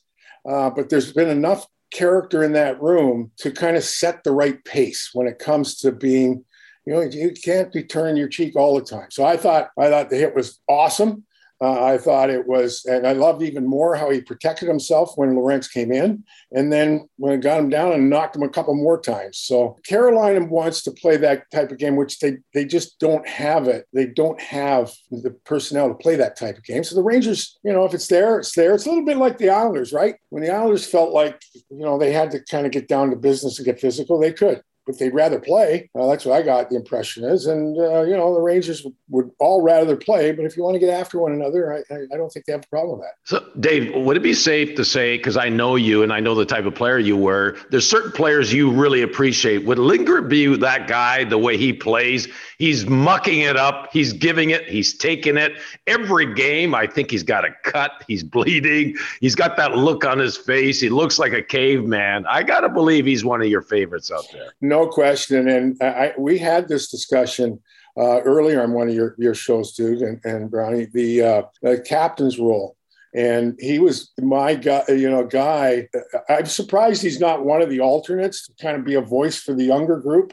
uh, 0.50 0.70
but 0.70 0.89
there's 0.89 1.13
been 1.13 1.29
enough 1.29 1.65
character 1.91 2.44
in 2.44 2.53
that 2.53 2.82
room 2.82 3.32
to 3.38 3.51
kind 3.51 3.75
of 3.75 3.84
set 3.84 4.24
the 4.24 4.32
right 4.32 4.63
pace 4.63 5.10
when 5.13 5.27
it 5.27 5.39
comes 5.39 5.77
to 5.77 5.91
being 5.91 6.44
you 6.86 6.93
know, 6.93 7.01
you 7.01 7.31
can't 7.31 7.71
be 7.71 7.83
turning 7.83 8.17
your 8.17 8.27
cheek 8.27 8.55
all 8.55 8.75
the 8.75 8.86
time. 8.86 9.12
So 9.12 9.25
I 9.25 9.38
thought 9.38 9.69
I 9.77 9.89
thought 9.89 10.09
the 10.09 10.17
hit 10.17 10.36
was 10.36 10.59
awesome. 10.67 11.25
Uh, 11.62 11.83
I 11.83 11.98
thought 11.98 12.29
it 12.29 12.48
was, 12.48 12.86
and 12.86 13.05
I 13.05 13.12
loved 13.12 13.41
even 13.41 13.67
more 13.67 13.93
how 13.93 14.09
he 14.09 14.21
protected 14.21 14.69
himself 14.69 15.12
when 15.17 15.36
Lorentz 15.36 15.67
came 15.67 15.91
in, 15.91 16.24
and 16.53 16.71
then 16.71 17.09
when 17.17 17.33
it 17.33 17.41
got 17.41 17.59
him 17.59 17.67
down 17.67 17.91
and 17.91 18.09
knocked 18.09 18.38
him 18.38 18.43
a 18.43 18.50
couple 18.50 18.74
more 18.75 19.00
times. 19.00 19.39
So 19.39 19.77
Carolina 19.86 20.45
wants 20.45 20.83
to 20.83 20.91
play 20.91 21.17
that 21.17 21.51
type 21.51 21.69
of 21.69 21.77
game, 21.77 21.98
which 21.98 22.19
they 22.19 22.38
they 22.53 22.63
just 22.63 22.98
don't 23.00 23.27
have 23.27 23.67
it. 23.67 23.88
They 23.91 24.05
don't 24.05 24.39
have 24.39 24.93
the 25.12 25.31
personnel 25.43 25.89
to 25.89 25.95
play 25.95 26.15
that 26.15 26.38
type 26.38 26.57
of 26.57 26.63
game. 26.63 26.86
So 26.86 26.95
the 26.95 27.03
Rangers, 27.03 27.59
you 27.63 27.74
know, 27.74 27.83
if 27.83 27.93
it's 27.93 28.07
there, 28.07 28.39
it's 28.39 28.55
there. 28.55 28.74
It's 28.74 28.86
a 28.86 28.89
little 28.89 29.05
bit 29.05 29.17
like 29.17 29.38
the 29.38 29.50
Islanders, 29.50 29.91
right? 29.91 30.15
When 30.29 30.43
the 30.43 30.53
Islanders 30.53 30.86
felt 30.86 31.12
like 31.12 31.41
you 31.53 31.83
know 31.83 31.98
they 31.98 32.13
had 32.13 32.31
to 32.31 32.39
kind 32.45 32.67
of 32.67 32.71
get 32.71 32.88
down 32.88 33.09
to 33.09 33.17
business 33.17 33.59
and 33.59 33.65
get 33.65 33.81
physical, 33.81 34.17
they 34.17 34.31
could 34.31 34.63
if 34.89 34.98
they'd 34.98 35.13
rather 35.13 35.39
play. 35.39 35.89
Uh, 35.98 36.08
that's 36.08 36.25
what 36.25 36.36
I 36.36 36.41
got 36.41 36.69
the 36.69 36.75
impression 36.75 37.24
is. 37.24 37.46
And, 37.46 37.79
uh, 37.79 38.01
you 38.01 38.17
know, 38.17 38.34
the 38.34 38.41
Rangers 38.41 38.86
would 39.10 39.31
all 39.39 39.62
rather 39.62 39.96
play, 39.96 40.31
but 40.31 40.46
if 40.46 40.58
you 40.58 40.63
want 40.63 40.75
to 40.75 40.79
get 40.79 40.89
after 40.89 41.19
one 41.19 41.31
another, 41.31 41.74
I, 41.74 41.96
I 42.13 42.17
don't 42.17 42.29
think 42.29 42.46
they 42.46 42.51
have 42.51 42.63
a 42.63 42.67
problem 42.67 43.00
with 43.00 43.08
that. 43.08 43.13
So, 43.24 43.46
Dave, 43.60 43.93
would 43.96 44.17
it 44.17 44.24
be 44.24 44.34
safe 44.34 44.75
to 44.75 44.84
say, 44.84 45.17
because 45.17 45.38
I 45.38 45.48
know 45.48 45.75
you 45.75 46.03
and 46.03 46.12
I 46.12 46.19
know 46.19 46.36
the 46.36 46.46
type 46.46 46.65
of 46.65 46.75
player 46.75 46.98
you 46.98 47.15
were, 47.15 47.58
there's 47.69 47.88
certain 47.88 48.12
players 48.12 48.51
you 48.51 48.72
really 48.72 49.01
appreciate. 49.01 49.65
Would 49.65 49.79
Lindgren 49.79 50.27
be 50.27 50.55
that 50.58 50.88
guy, 50.88 51.24
the 51.24 51.38
way 51.38 51.55
he 51.55 51.72
plays? 51.72 52.27
He's 52.58 52.86
mucking 52.86 53.41
it 53.41 53.55
up, 53.55 53.89
he's 53.93 54.12
giving 54.12 54.50
it, 54.50 54.67
he's 54.67 54.93
taking 54.93 55.38
it. 55.38 55.53
Every 55.88 56.34
game, 56.34 56.75
I 56.75 56.88
think 56.88 57.12
he's 57.12 57.24
got 57.24 57.46
a 57.46 57.51
cut, 57.63 58.03
he's 58.08 58.24
bleeding, 58.24 58.96
he's 59.22 59.36
got 59.36 59.55
that 59.58 59.77
look 59.77 60.03
on 60.03 60.19
his 60.19 60.36
face. 60.36 60.81
He 60.81 60.89
looks 60.89 61.19
like 61.19 61.31
a 61.31 61.41
caveman. 61.41 62.25
I 62.27 62.43
got 62.43 62.62
to 62.62 62.69
believe 62.69 63.05
he's 63.05 63.24
one 63.24 63.41
of 63.41 63.48
your 63.48 63.62
favorites 63.62 64.12
out 64.12 64.25
there. 64.34 64.53
No 64.62 64.78
question. 64.88 65.48
And 65.48 65.77
I, 65.81 66.13
we 66.17 66.38
had 66.38 66.67
this 66.67 66.89
discussion 66.89 67.62
uh, 67.98 68.21
earlier 68.21 68.62
on 68.62 68.74
one 68.74 68.88
of 68.88 68.95
your, 68.95 69.15
your 69.17 69.36
shows, 69.36 69.74
dude, 69.74 70.01
and, 70.01 70.19
and 70.24 70.50
Brownie, 70.50 70.88
the, 70.93 71.21
uh, 71.21 71.41
the 71.62 71.79
captain's 71.79 72.39
role. 72.39 72.75
And 73.13 73.57
he 73.59 73.79
was 73.79 74.12
my 74.19 74.53
guy, 74.53 74.83
you 74.89 75.09
know, 75.09 75.25
guy. 75.25 75.88
I'm 76.29 76.45
surprised 76.45 77.01
he's 77.01 77.19
not 77.19 77.43
one 77.43 77.62
of 77.62 77.69
the 77.69 77.79
alternates 77.79 78.45
to 78.45 78.53
kind 78.62 78.77
of 78.77 78.86
be 78.86 78.93
a 78.93 79.01
voice 79.01 79.38
for 79.41 79.55
the 79.55 79.63
younger 79.63 79.98
group. 79.98 80.31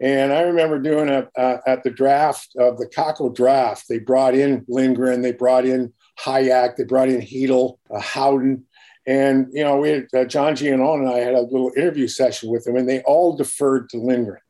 And 0.00 0.32
I 0.32 0.40
remember 0.40 0.80
doing 0.80 1.08
a 1.08 1.28
uh, 1.38 1.58
at 1.66 1.84
the 1.84 1.90
draft 1.90 2.48
of 2.58 2.78
the 2.78 2.86
Kakko 2.86 3.34
draft. 3.34 3.84
They 3.88 3.98
brought 3.98 4.34
in 4.34 4.64
Lindgren, 4.68 5.22
they 5.22 5.32
brought 5.32 5.66
in 5.66 5.92
Hajek, 6.18 6.76
they 6.76 6.84
brought 6.84 7.08
in 7.08 7.20
Chytil, 7.20 7.78
uh, 7.90 8.00
Howden, 8.00 8.64
and 9.06 9.48
you 9.52 9.62
know, 9.62 9.76
we 9.78 9.90
had, 9.90 10.06
uh, 10.14 10.24
John 10.24 10.56
all 10.80 10.98
and 10.98 11.08
I 11.08 11.18
had 11.18 11.34
a 11.34 11.40
little 11.40 11.72
interview 11.76 12.08
session 12.08 12.50
with 12.50 12.66
him, 12.66 12.76
and 12.76 12.88
they 12.88 13.02
all 13.02 13.36
deferred 13.36 13.88
to 13.90 13.98
Lindgren. 13.98 14.40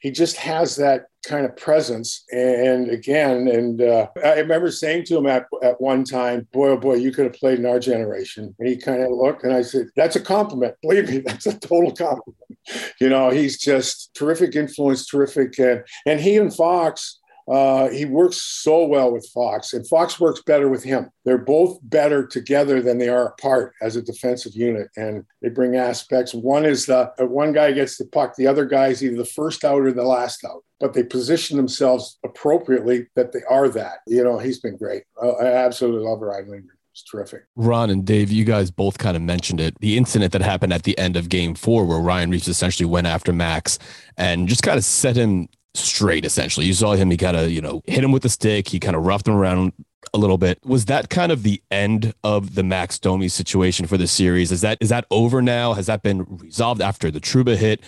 He 0.00 0.10
just 0.10 0.36
has 0.36 0.76
that 0.76 1.06
kind 1.26 1.46
of 1.46 1.56
presence. 1.56 2.24
And 2.30 2.90
again, 2.90 3.48
and 3.48 3.80
uh, 3.80 4.08
I 4.22 4.40
remember 4.40 4.70
saying 4.70 5.04
to 5.06 5.16
him 5.16 5.26
at, 5.26 5.46
at 5.62 5.80
one 5.80 6.04
time, 6.04 6.46
"Boy, 6.52 6.70
oh 6.70 6.76
boy, 6.76 6.94
you 6.96 7.12
could 7.12 7.24
have 7.24 7.34
played 7.34 7.58
in 7.58 7.66
our 7.66 7.80
generation." 7.80 8.54
And 8.58 8.68
he 8.68 8.76
kind 8.76 9.02
of 9.02 9.10
looked, 9.10 9.44
and 9.44 9.54
I 9.54 9.62
said, 9.62 9.86
"That's 9.96 10.16
a 10.16 10.20
compliment. 10.20 10.74
Believe 10.82 11.08
me, 11.08 11.18
that's 11.26 11.46
a 11.46 11.58
total 11.58 11.92
compliment." 11.92 12.36
You 13.00 13.08
know, 13.08 13.30
he's 13.30 13.58
just 13.58 14.14
terrific 14.14 14.54
influence, 14.54 15.06
terrific, 15.06 15.58
and 15.58 15.82
and 16.04 16.20
he 16.20 16.36
and 16.36 16.54
Fox 16.54 17.20
uh, 17.46 17.88
he 17.90 18.04
works 18.04 18.38
so 18.38 18.84
well 18.84 19.12
with 19.12 19.28
Fox, 19.34 19.72
and 19.72 19.86
Fox 19.86 20.18
works 20.18 20.42
better 20.42 20.68
with 20.68 20.82
him. 20.82 21.10
They're 21.24 21.38
both 21.38 21.78
better 21.82 22.26
together 22.26 22.80
than 22.80 22.98
they 22.98 23.08
are 23.08 23.28
apart 23.28 23.74
as 23.82 23.96
a 23.96 24.02
defensive 24.02 24.54
unit, 24.54 24.88
and 24.96 25.24
they 25.42 25.50
bring 25.50 25.76
aspects. 25.76 26.34
One 26.34 26.64
is 26.64 26.86
the 26.86 27.12
uh, 27.20 27.26
one 27.26 27.52
guy 27.52 27.72
gets 27.72 27.98
the 27.98 28.06
puck, 28.06 28.36
the 28.36 28.46
other 28.46 28.64
guy 28.64 28.88
is 28.88 29.04
either 29.04 29.16
the 29.16 29.24
first 29.24 29.64
out 29.64 29.80
or 29.80 29.92
the 29.92 30.02
last 30.02 30.44
out, 30.44 30.64
but 30.80 30.94
they 30.94 31.02
position 31.02 31.56
themselves 31.56 32.18
appropriately 32.24 33.06
that 33.14 33.32
they 33.32 33.42
are 33.48 33.68
that. 33.70 33.98
You 34.06 34.24
know, 34.24 34.38
he's 34.38 34.60
been 34.60 34.76
great. 34.76 35.04
I 35.22 35.46
absolutely 35.46 36.06
love 36.08 36.20
Ryan 36.20 36.50
Lindgren. 36.50 36.78
It's 36.92 37.02
terrific. 37.02 37.42
Ron 37.56 37.90
and 37.90 38.04
Dave, 38.04 38.30
you 38.30 38.44
guys 38.44 38.70
both 38.70 38.98
kind 38.98 39.16
of 39.16 39.22
mentioned 39.22 39.60
it. 39.60 39.74
The 39.80 39.96
incident 39.96 40.32
that 40.32 40.42
happened 40.42 40.72
at 40.72 40.84
the 40.84 40.96
end 40.96 41.16
of 41.16 41.28
game 41.28 41.56
four, 41.56 41.84
where 41.84 41.98
Ryan 41.98 42.30
Reaves 42.30 42.46
essentially 42.46 42.86
went 42.86 43.08
after 43.08 43.32
Max 43.32 43.80
and 44.16 44.46
just 44.46 44.62
kind 44.62 44.78
of 44.78 44.84
set 44.84 45.16
him 45.16 45.48
straight 45.74 46.24
essentially. 46.24 46.66
You 46.66 46.74
saw 46.74 46.92
him, 46.92 47.10
he 47.10 47.16
kind 47.16 47.36
of, 47.36 47.50
you 47.50 47.60
know, 47.60 47.82
hit 47.86 48.04
him 48.04 48.12
with 48.12 48.22
the 48.22 48.28
stick, 48.28 48.68
he 48.68 48.80
kind 48.80 48.96
of 48.96 49.04
roughed 49.04 49.28
him 49.28 49.34
around 49.34 49.72
a 50.12 50.18
little 50.18 50.38
bit. 50.38 50.58
Was 50.64 50.84
that 50.86 51.08
kind 51.08 51.32
of 51.32 51.42
the 51.42 51.62
end 51.70 52.14
of 52.22 52.54
the 52.54 52.62
Max 52.62 52.98
Domi 52.98 53.28
situation 53.28 53.86
for 53.86 53.96
the 53.96 54.06
series? 54.06 54.52
Is 54.52 54.60
that 54.60 54.78
is 54.80 54.88
that 54.90 55.06
over 55.10 55.40
now? 55.40 55.72
Has 55.72 55.86
that 55.86 56.02
been 56.02 56.24
resolved 56.28 56.80
after 56.80 57.10
the 57.10 57.20
Trouba 57.20 57.56
hit? 57.56 57.80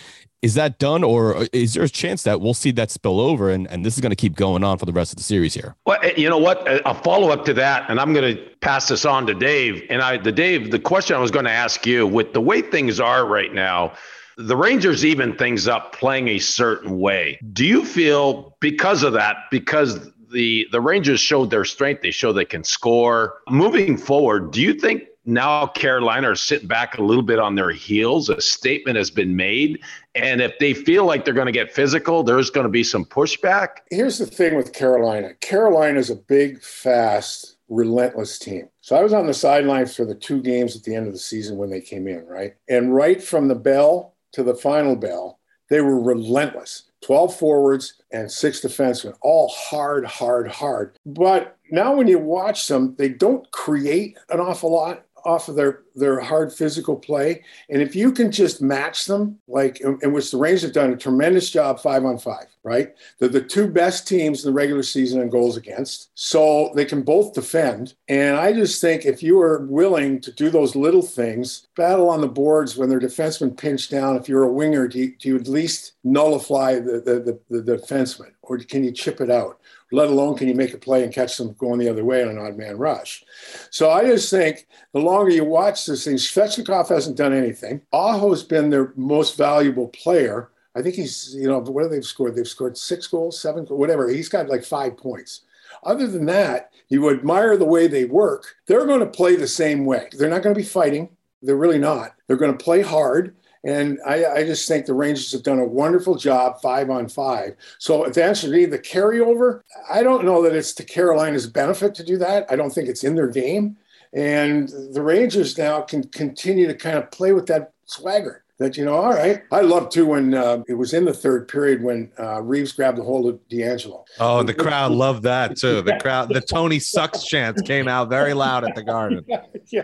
Is 0.43 0.53
that 0.53 0.77
done, 0.77 1.03
or 1.03 1.47
is 1.51 1.73
there 1.73 1.83
a 1.83 1.89
chance 1.89 2.21
that 2.23 2.41
we'll 2.41 2.53
see 2.53 2.69
that 2.71 2.91
spill 2.91 3.19
over 3.19 3.49
and, 3.49 3.67
and 3.71 3.83
this 3.83 3.95
is 3.95 4.01
going 4.01 4.11
to 4.11 4.15
keep 4.15 4.35
going 4.35 4.63
on 4.63 4.77
for 4.77 4.85
the 4.85 4.93
rest 4.93 5.11
of 5.11 5.17
the 5.17 5.23
series 5.23 5.55
here? 5.55 5.75
Well, 5.87 5.97
eh, 6.03 6.13
you 6.15 6.29
know 6.29 6.37
what? 6.37 6.61
A 6.85 6.93
follow 6.93 7.29
up 7.31 7.43
to 7.45 7.55
that, 7.55 7.89
and 7.89 7.99
I'm 7.99 8.13
going 8.13 8.35
to 8.35 8.43
pass 8.61 8.87
this 8.87 9.03
on 9.03 9.25
to 9.27 9.33
Dave. 9.33 9.83
And 9.89 9.99
I, 9.99 10.17
the 10.17 10.31
Dave, 10.31 10.69
the 10.69 10.79
question 10.79 11.15
I 11.15 11.19
was 11.19 11.31
going 11.31 11.45
to 11.45 11.51
ask 11.51 11.87
you 11.87 12.05
with 12.05 12.33
the 12.33 12.41
way 12.41 12.61
things 12.61 12.99
are 12.99 13.25
right 13.25 13.51
now, 13.51 13.93
the 14.37 14.55
Rangers 14.55 15.03
even 15.03 15.35
things 15.35 15.67
up 15.67 15.93
playing 15.93 16.27
a 16.27 16.39
certain 16.39 16.99
way. 16.99 17.39
Do 17.53 17.65
you 17.65 17.83
feel 17.83 18.55
because 18.59 19.03
of 19.03 19.13
that, 19.13 19.37
because 19.49 20.11
the 20.31 20.67
the 20.71 20.81
Rangers 20.81 21.19
showed 21.19 21.49
their 21.49 21.65
strength, 21.65 22.01
they 22.01 22.11
show 22.11 22.31
they 22.31 22.45
can 22.45 22.63
score. 22.63 23.35
Moving 23.49 23.97
forward, 23.97 24.51
do 24.51 24.61
you 24.61 24.73
think 24.73 25.03
now 25.25 25.67
Carolina 25.67 26.31
are 26.31 26.35
sitting 26.35 26.67
back 26.67 26.97
a 26.97 27.01
little 27.01 27.23
bit 27.23 27.39
on 27.39 27.55
their 27.55 27.71
heels? 27.71 28.29
A 28.29 28.39
statement 28.41 28.97
has 28.97 29.09
been 29.09 29.35
made. 29.35 29.81
And 30.15 30.41
if 30.41 30.57
they 30.59 30.73
feel 30.73 31.05
like 31.05 31.25
they're 31.25 31.33
going 31.33 31.47
to 31.47 31.51
get 31.51 31.73
physical, 31.73 32.23
there's 32.23 32.49
going 32.49 32.65
to 32.65 32.71
be 32.71 32.83
some 32.83 33.05
pushback. 33.05 33.77
Here's 33.89 34.17
the 34.17 34.25
thing 34.25 34.55
with 34.55 34.73
Carolina 34.73 35.33
Carolina 35.35 35.99
is 35.99 36.09
a 36.09 36.15
big, 36.15 36.61
fast, 36.61 37.57
relentless 37.69 38.37
team. 38.37 38.69
So 38.81 38.95
I 38.95 39.03
was 39.03 39.13
on 39.13 39.27
the 39.27 39.33
sidelines 39.33 39.95
for 39.95 40.05
the 40.05 40.15
two 40.15 40.41
games 40.41 40.75
at 40.75 40.83
the 40.83 40.95
end 40.95 41.07
of 41.07 41.13
the 41.13 41.19
season 41.19 41.57
when 41.57 41.69
they 41.69 41.81
came 41.81 42.07
in, 42.07 42.25
right? 42.25 42.55
And 42.69 42.93
right 42.93 43.21
from 43.21 43.47
the 43.47 43.55
bell, 43.55 44.13
to 44.33 44.43
the 44.43 44.55
final 44.55 44.95
bell, 44.95 45.39
they 45.69 45.81
were 45.81 45.99
relentless. 45.99 46.83
12 47.01 47.35
forwards 47.37 48.01
and 48.11 48.31
six 48.31 48.61
defensemen, 48.61 49.15
all 49.21 49.49
hard, 49.49 50.05
hard, 50.05 50.47
hard. 50.47 50.97
But 51.05 51.57
now 51.71 51.95
when 51.95 52.07
you 52.07 52.19
watch 52.19 52.67
them, 52.67 52.95
they 52.97 53.09
don't 53.09 53.49
create 53.51 54.17
an 54.29 54.39
awful 54.39 54.71
lot 54.71 55.05
off 55.27 55.49
of 55.49 55.55
their 55.55 55.81
their 55.93 56.19
hard 56.19 56.53
physical 56.53 56.95
play. 56.95 57.43
And 57.69 57.81
if 57.81 57.95
you 57.95 58.11
can 58.11 58.31
just 58.31 58.61
match 58.61 59.05
them, 59.05 59.37
like 59.47 59.81
in, 59.81 60.13
which 60.13 60.31
the 60.31 60.37
Rangers 60.37 60.61
have 60.61 60.71
done 60.71 60.93
a 60.93 60.97
tremendous 60.97 61.49
job 61.49 61.81
five 61.81 62.05
on 62.05 62.17
five, 62.17 62.45
right? 62.63 62.93
They're 63.19 63.27
the 63.27 63.41
two 63.41 63.67
best 63.67 64.07
teams 64.07 64.43
in 64.43 64.51
the 64.51 64.55
regular 64.55 64.83
season 64.83 65.21
in 65.21 65.29
goals 65.29 65.57
against. 65.57 66.11
So 66.15 66.71
they 66.75 66.85
can 66.85 67.01
both 67.01 67.33
defend. 67.33 67.95
And 68.07 68.37
I 68.37 68.53
just 68.53 68.79
think 68.79 69.05
if 69.05 69.21
you 69.21 69.41
are 69.41 69.65
willing 69.65 70.21
to 70.21 70.31
do 70.31 70.49
those 70.49 70.75
little 70.75 71.01
things, 71.01 71.67
battle 71.75 72.09
on 72.09 72.21
the 72.21 72.27
boards 72.27 72.77
when 72.77 72.89
their 72.89 72.99
defensemen 72.99 73.57
pinch 73.57 73.89
down, 73.89 74.15
if 74.15 74.29
you're 74.29 74.43
a 74.43 74.53
winger, 74.53 74.87
do 74.87 74.99
you, 74.99 75.15
do 75.17 75.29
you 75.29 75.35
at 75.35 75.47
least 75.47 75.93
nullify 76.03 76.75
the, 76.75 77.01
the, 77.01 77.39
the, 77.49 77.61
the 77.61 77.77
defenseman 77.77 78.31
or 78.43 78.57
can 78.59 78.83
you 78.83 78.91
chip 78.91 79.19
it 79.19 79.29
out? 79.29 79.59
Let 79.91 80.09
alone 80.09 80.37
can 80.37 80.47
you 80.47 80.55
make 80.55 80.73
a 80.73 80.77
play 80.77 81.03
and 81.03 81.13
catch 81.13 81.37
them 81.37 81.53
going 81.53 81.79
the 81.79 81.89
other 81.89 82.03
way 82.03 82.21
on 82.21 82.29
an 82.29 82.37
odd 82.37 82.57
man 82.57 82.77
rush. 82.77 83.23
So 83.69 83.89
I 83.89 84.05
just 84.05 84.29
think 84.29 84.67
the 84.93 84.99
longer 84.99 85.31
you 85.31 85.45
watch 85.45 85.85
this 85.85 86.05
thing, 86.05 86.15
Svechnikov 86.15 86.89
hasn't 86.89 87.17
done 87.17 87.33
anything. 87.33 87.81
Aho's 87.93 88.43
been 88.43 88.69
their 88.69 88.93
most 88.95 89.37
valuable 89.37 89.87
player. 89.89 90.49
I 90.75 90.81
think 90.81 90.95
he's, 90.95 91.33
you 91.35 91.47
know, 91.47 91.59
what 91.59 91.83
have 91.83 91.91
they 91.91 92.01
scored? 92.01 92.35
They've 92.35 92.47
scored 92.47 92.77
six 92.77 93.07
goals, 93.07 93.39
seven, 93.39 93.65
whatever. 93.65 94.09
He's 94.09 94.29
got 94.29 94.49
like 94.49 94.63
five 94.63 94.97
points. 94.97 95.41
Other 95.83 96.07
than 96.07 96.25
that, 96.27 96.71
you 96.89 97.09
admire 97.09 97.57
the 97.57 97.65
way 97.65 97.87
they 97.87 98.05
work. 98.05 98.45
They're 98.65 98.85
going 98.85 98.99
to 98.99 99.05
play 99.05 99.35
the 99.35 99.47
same 99.47 99.85
way. 99.85 100.09
They're 100.11 100.29
not 100.29 100.43
going 100.43 100.55
to 100.55 100.61
be 100.61 100.67
fighting. 100.67 101.09
They're 101.41 101.55
really 101.55 101.79
not. 101.79 102.13
They're 102.27 102.37
going 102.37 102.55
to 102.55 102.63
play 102.63 102.81
hard. 102.81 103.35
And 103.63 103.99
I, 104.05 104.25
I, 104.25 104.43
just 104.43 104.67
think 104.67 104.85
the 104.85 104.93
Rangers 104.93 105.31
have 105.31 105.43
done 105.43 105.59
a 105.59 105.65
wonderful 105.65 106.15
job 106.15 106.61
five 106.61 106.89
on 106.89 107.09
five. 107.09 107.55
So 107.79 108.05
to 108.05 108.23
answer 108.23 108.47
me, 108.47 108.65
the 108.65 108.79
carryover, 108.79 109.61
I 109.89 110.03
don't 110.03 110.25
know 110.25 110.41
that 110.43 110.55
it's 110.55 110.73
to 110.75 110.83
Carolina's 110.83 111.47
benefit 111.47 111.95
to 111.95 112.03
do 112.03 112.17
that. 112.19 112.45
I 112.49 112.55
don't 112.55 112.69
think 112.69 112.87
it's 112.87 113.03
in 113.03 113.15
their 113.15 113.27
game. 113.27 113.77
And 114.13 114.69
the 114.93 115.01
Rangers 115.01 115.57
now 115.57 115.81
can 115.81 116.03
continue 116.03 116.67
to 116.67 116.73
kind 116.73 116.97
of 116.97 117.11
play 117.11 117.33
with 117.33 117.47
that 117.47 117.73
swagger 117.85 118.43
that 118.59 118.75
you 118.75 118.85
know 118.85 118.95
all 118.95 119.13
right. 119.13 119.43
I 119.51 119.61
love 119.61 119.89
too 119.89 120.07
when 120.07 120.33
uh, 120.33 120.63
it 120.67 120.73
was 120.73 120.93
in 120.93 121.05
the 121.05 121.13
third 121.13 121.47
period 121.47 121.83
when 121.83 122.11
uh, 122.19 122.41
reaves 122.41 122.71
grabbed 122.71 122.97
a 122.97 123.03
hold 123.03 123.27
of 123.27 123.39
DeAngelo. 123.49 124.03
oh 124.19 124.43
the 124.43 124.53
crowd 124.53 124.91
loved 124.91 125.23
that 125.23 125.57
too. 125.57 125.81
The 125.81 125.97
crowd 125.99 126.29
the 126.29 126.41
tony 126.41 126.79
sucks 126.79 127.23
chants 127.23 127.61
came 127.61 127.87
out 127.87 128.09
very 128.09 128.33
loud 128.33 128.63
at 128.63 128.75
the 128.75 128.83
garden. 128.83 129.25
Yeah. 129.69 129.81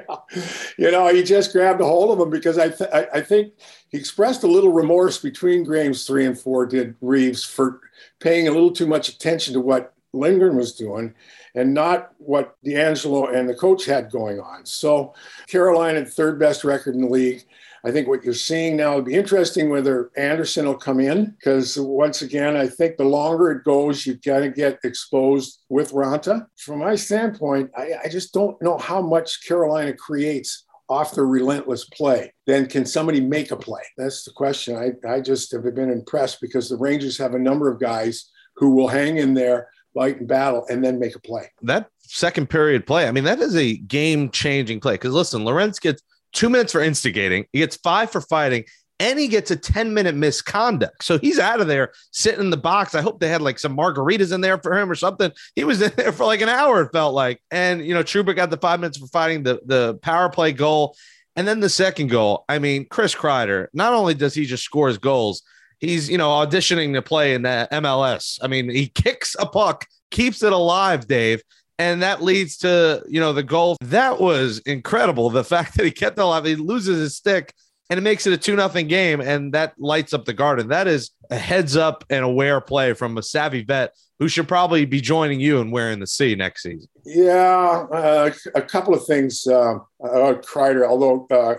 You 0.78 0.92
know 0.92 1.14
he 1.14 1.24
just 1.24 1.52
grabbed 1.52 1.82
a 1.82 1.86
hold 1.86 2.12
of 2.12 2.26
him 2.26 2.30
because 2.30 2.58
i 2.58 2.70
th- 2.70 2.90
I, 2.94 3.06
I 3.16 3.22
think 3.22 3.52
he 3.90 3.98
expressed 3.98 4.44
a 4.44 4.48
little 4.48 4.72
remorse 4.72 5.20
between 5.20 5.66
games 5.70 6.08
three 6.08 6.26
and 6.26 6.40
four 6.40 6.66
did 6.66 6.96
Reaves 7.02 7.44
for 7.44 7.82
paying 8.22 8.48
a 8.48 8.52
little 8.52 8.72
too 8.72 8.88
much 8.88 9.10
attention 9.10 9.54
to 9.56 9.60
what 9.60 9.94
lindgren 10.14 10.56
was 10.56 10.74
doing 10.74 11.14
and 11.54 11.74
not 11.74 12.12
what 12.18 12.56
DeAngelo 12.66 13.36
and 13.36 13.50
the 13.50 13.56
coach 13.56 13.86
had 13.86 14.10
going 14.10 14.40
on. 14.40 14.66
So 14.66 15.14
carolina 15.48 16.06
third 16.06 16.40
best 16.40 16.64
record 16.64 16.96
in 16.96 17.02
the 17.02 17.10
league 17.10 17.44
I 17.86 17.92
think 17.92 18.08
what 18.08 18.24
you're 18.24 18.34
seeing 18.34 18.78
now 18.78 18.96
would 18.96 19.06
be 19.06 19.16
interesting 19.16 19.70
whether 19.70 20.10
Andersen 20.16 20.66
will 20.66 20.76
come 20.76 21.02
in 21.02 21.36
because 21.38 21.78
once 21.78 22.22
again, 22.22 22.56
I 22.56 22.68
think 22.68 22.96
the 22.96 23.04
longer 23.04 23.52
it 23.52 23.66
goes, 23.66 24.06
you 24.06 24.16
got 24.16 24.40
to 24.40 24.50
get 24.50 24.80
exposed 24.86 25.60
with 25.70 25.92
Raanta. 25.92 26.46
From 26.58 26.80
my 26.80 26.96
standpoint, 26.96 27.72
I, 27.76 27.92
I 28.06 28.08
just 28.08 28.34
don't 28.34 28.62
know 28.62 28.78
how 28.78 29.02
much 29.02 29.46
Carolina 29.46 29.94
creates 29.94 30.64
off 30.90 31.16
the 31.16 31.24
relentless 31.24 31.86
play, 31.86 32.34
then 32.46 32.68
can 32.68 32.86
somebody 32.86 33.20
make 33.20 33.52
a 33.52 33.58
play? 33.58 33.82
That's 33.98 34.24
the 34.24 34.32
question. 34.32 34.76
I, 34.76 34.92
I 35.10 35.22
just 35.22 35.52
have 35.52 35.64
been 35.76 35.90
impressed 35.90 36.40
because 36.42 36.70
the 36.70 36.78
Rangers 36.78 37.18
have 37.18 37.34
a 37.34 37.40
number 37.40 37.70
of 37.70 37.80
guys 37.80 38.30
who 38.56 38.76
will 38.76 38.88
hang 38.88 39.18
in 39.18 39.34
there, 39.34 39.70
fight 39.94 40.20
and 40.20 40.28
battle, 40.28 40.66
and 40.70 40.84
then 40.84 41.00
make 41.00 41.16
a 41.16 41.20
play. 41.20 41.50
That 41.62 41.90
second 42.00 42.50
period 42.50 42.86
play, 42.86 43.08
I 43.08 43.12
mean, 43.12 43.24
that 43.24 43.40
is 43.40 43.56
a 43.56 43.78
game 43.78 44.30
changing 44.30 44.82
play. 44.82 44.96
Because 44.96 45.14
listen, 45.14 45.46
Lorentz 45.46 45.80
gets 45.80 46.04
two 46.34 46.50
minutes 46.50 46.72
for 46.72 46.82
instigating, 46.82 47.46
he 47.54 47.60
gets 47.60 47.78
five 47.78 48.12
for 48.12 48.22
fighting, 48.22 48.66
and 49.00 49.20
he 49.20 49.28
gets 49.28 49.52
a 49.52 49.56
10 49.56 49.94
minute 49.94 50.16
misconduct. 50.16 51.04
So 51.04 51.18
he's 51.18 51.40
out 51.40 51.62
of 51.62 51.68
there 51.68 51.92
sitting 52.12 52.42
in 52.42 52.50
the 52.50 52.58
box. 52.58 52.96
I 52.96 53.02
hope 53.02 53.20
they 53.20 53.30
had 53.30 53.42
like 53.42 53.60
some 53.60 53.76
margaritas 53.76 54.34
in 54.34 54.42
there 54.42 54.58
for 54.58 54.78
him 54.78 54.90
or 54.90 54.96
something. 54.96 55.32
He 55.56 55.64
was 55.64 55.82
in 55.82 55.92
there 55.96 56.12
for 56.12 56.26
like 56.26 56.42
an 56.42 56.50
hour, 56.50 56.84
it 56.84 56.92
felt 56.92 57.14
like. 57.14 57.42
And, 57.52 57.86
you 57.86 57.94
know, 57.94 58.04
Trouba 58.04 58.36
got 58.36 58.50
the 58.50 58.58
five 58.58 58.80
minutes 58.80 58.98
for 58.98 59.08
fighting 59.08 59.44
the, 59.44 59.62
the 59.66 59.96
power 59.96 60.30
play 60.30 60.52
goal. 60.52 60.96
And 61.36 61.48
then 61.48 61.60
the 61.60 61.70
second 61.70 62.10
goal, 62.10 62.46
I 62.48 62.60
mean, 62.60 62.86
Chris 62.86 63.16
Kreider, 63.16 63.68
not 63.74 63.94
only 63.94 64.14
does 64.14 64.36
he 64.36 64.46
just 64.46 64.64
score 64.64 64.88
his 64.88 65.00
goals, 65.00 65.42
he's, 65.80 66.10
you 66.10 66.18
know, 66.18 66.30
auditioning 66.30 66.94
to 66.94 67.02
play 67.02 67.34
in 67.34 67.42
the 67.42 67.68
MLS. 67.72 68.38
I 68.42 68.48
mean, 68.48 68.70
he 68.70 68.88
kicks 68.88 69.36
a 69.40 69.48
puck, 69.48 69.88
keeps 70.12 70.44
it 70.44 70.54
alive, 70.54 71.08
Dave 71.08 71.42
and 71.84 72.02
that 72.02 72.22
leads 72.22 72.58
to 72.58 73.04
you 73.08 73.20
know 73.20 73.34
the 73.34 73.44
goal 73.44 73.78
that 73.82 74.20
was 74.20 74.60
incredible 74.60 75.30
the 75.30 75.44
fact 75.44 75.76
that 75.76 75.86
he 75.86 75.92
kept 75.92 76.18
alive 76.18 76.46
he 76.46 76.56
loses 76.56 77.00
his 77.00 77.16
stick 77.16 77.54
and 77.90 77.98
it 77.98 78.02
makes 78.02 78.26
it 78.26 78.34
a 78.34 78.38
two 78.38 78.56
nothing 78.56 78.88
game, 78.88 79.22
and 79.22 79.54
that 79.54 79.74
lights 79.78 80.14
up 80.14 80.26
the 80.26 80.34
garden. 80.34 80.70
That 80.70 80.88
is 80.88 81.12
a 81.30 81.38
heads 81.38 81.76
up 81.76 82.04
and 82.10 82.24
aware 82.24 82.62
play 82.62 82.94
from 82.94 83.18
a 83.18 83.24
savvy 83.24 83.64
vet 83.64 83.94
who 84.20 84.28
should 84.28 84.48
probably 84.48 84.86
be 84.86 85.02
joining 85.02 85.40
you 85.40 85.60
and 85.60 85.72
wearing 85.72 86.00
the 86.00 86.08
C 86.08 86.36
next 86.36 86.64
season. 86.64 86.90
Yeah, 87.06 87.86
uh, 87.92 88.32
a 88.56 88.62
couple 88.62 88.94
of 88.94 89.06
things. 89.06 89.46
Uh, 89.46 89.76
uh, 90.04 90.36
Kreider, 90.36 90.88
although 90.88 91.28
uh, 91.32 91.56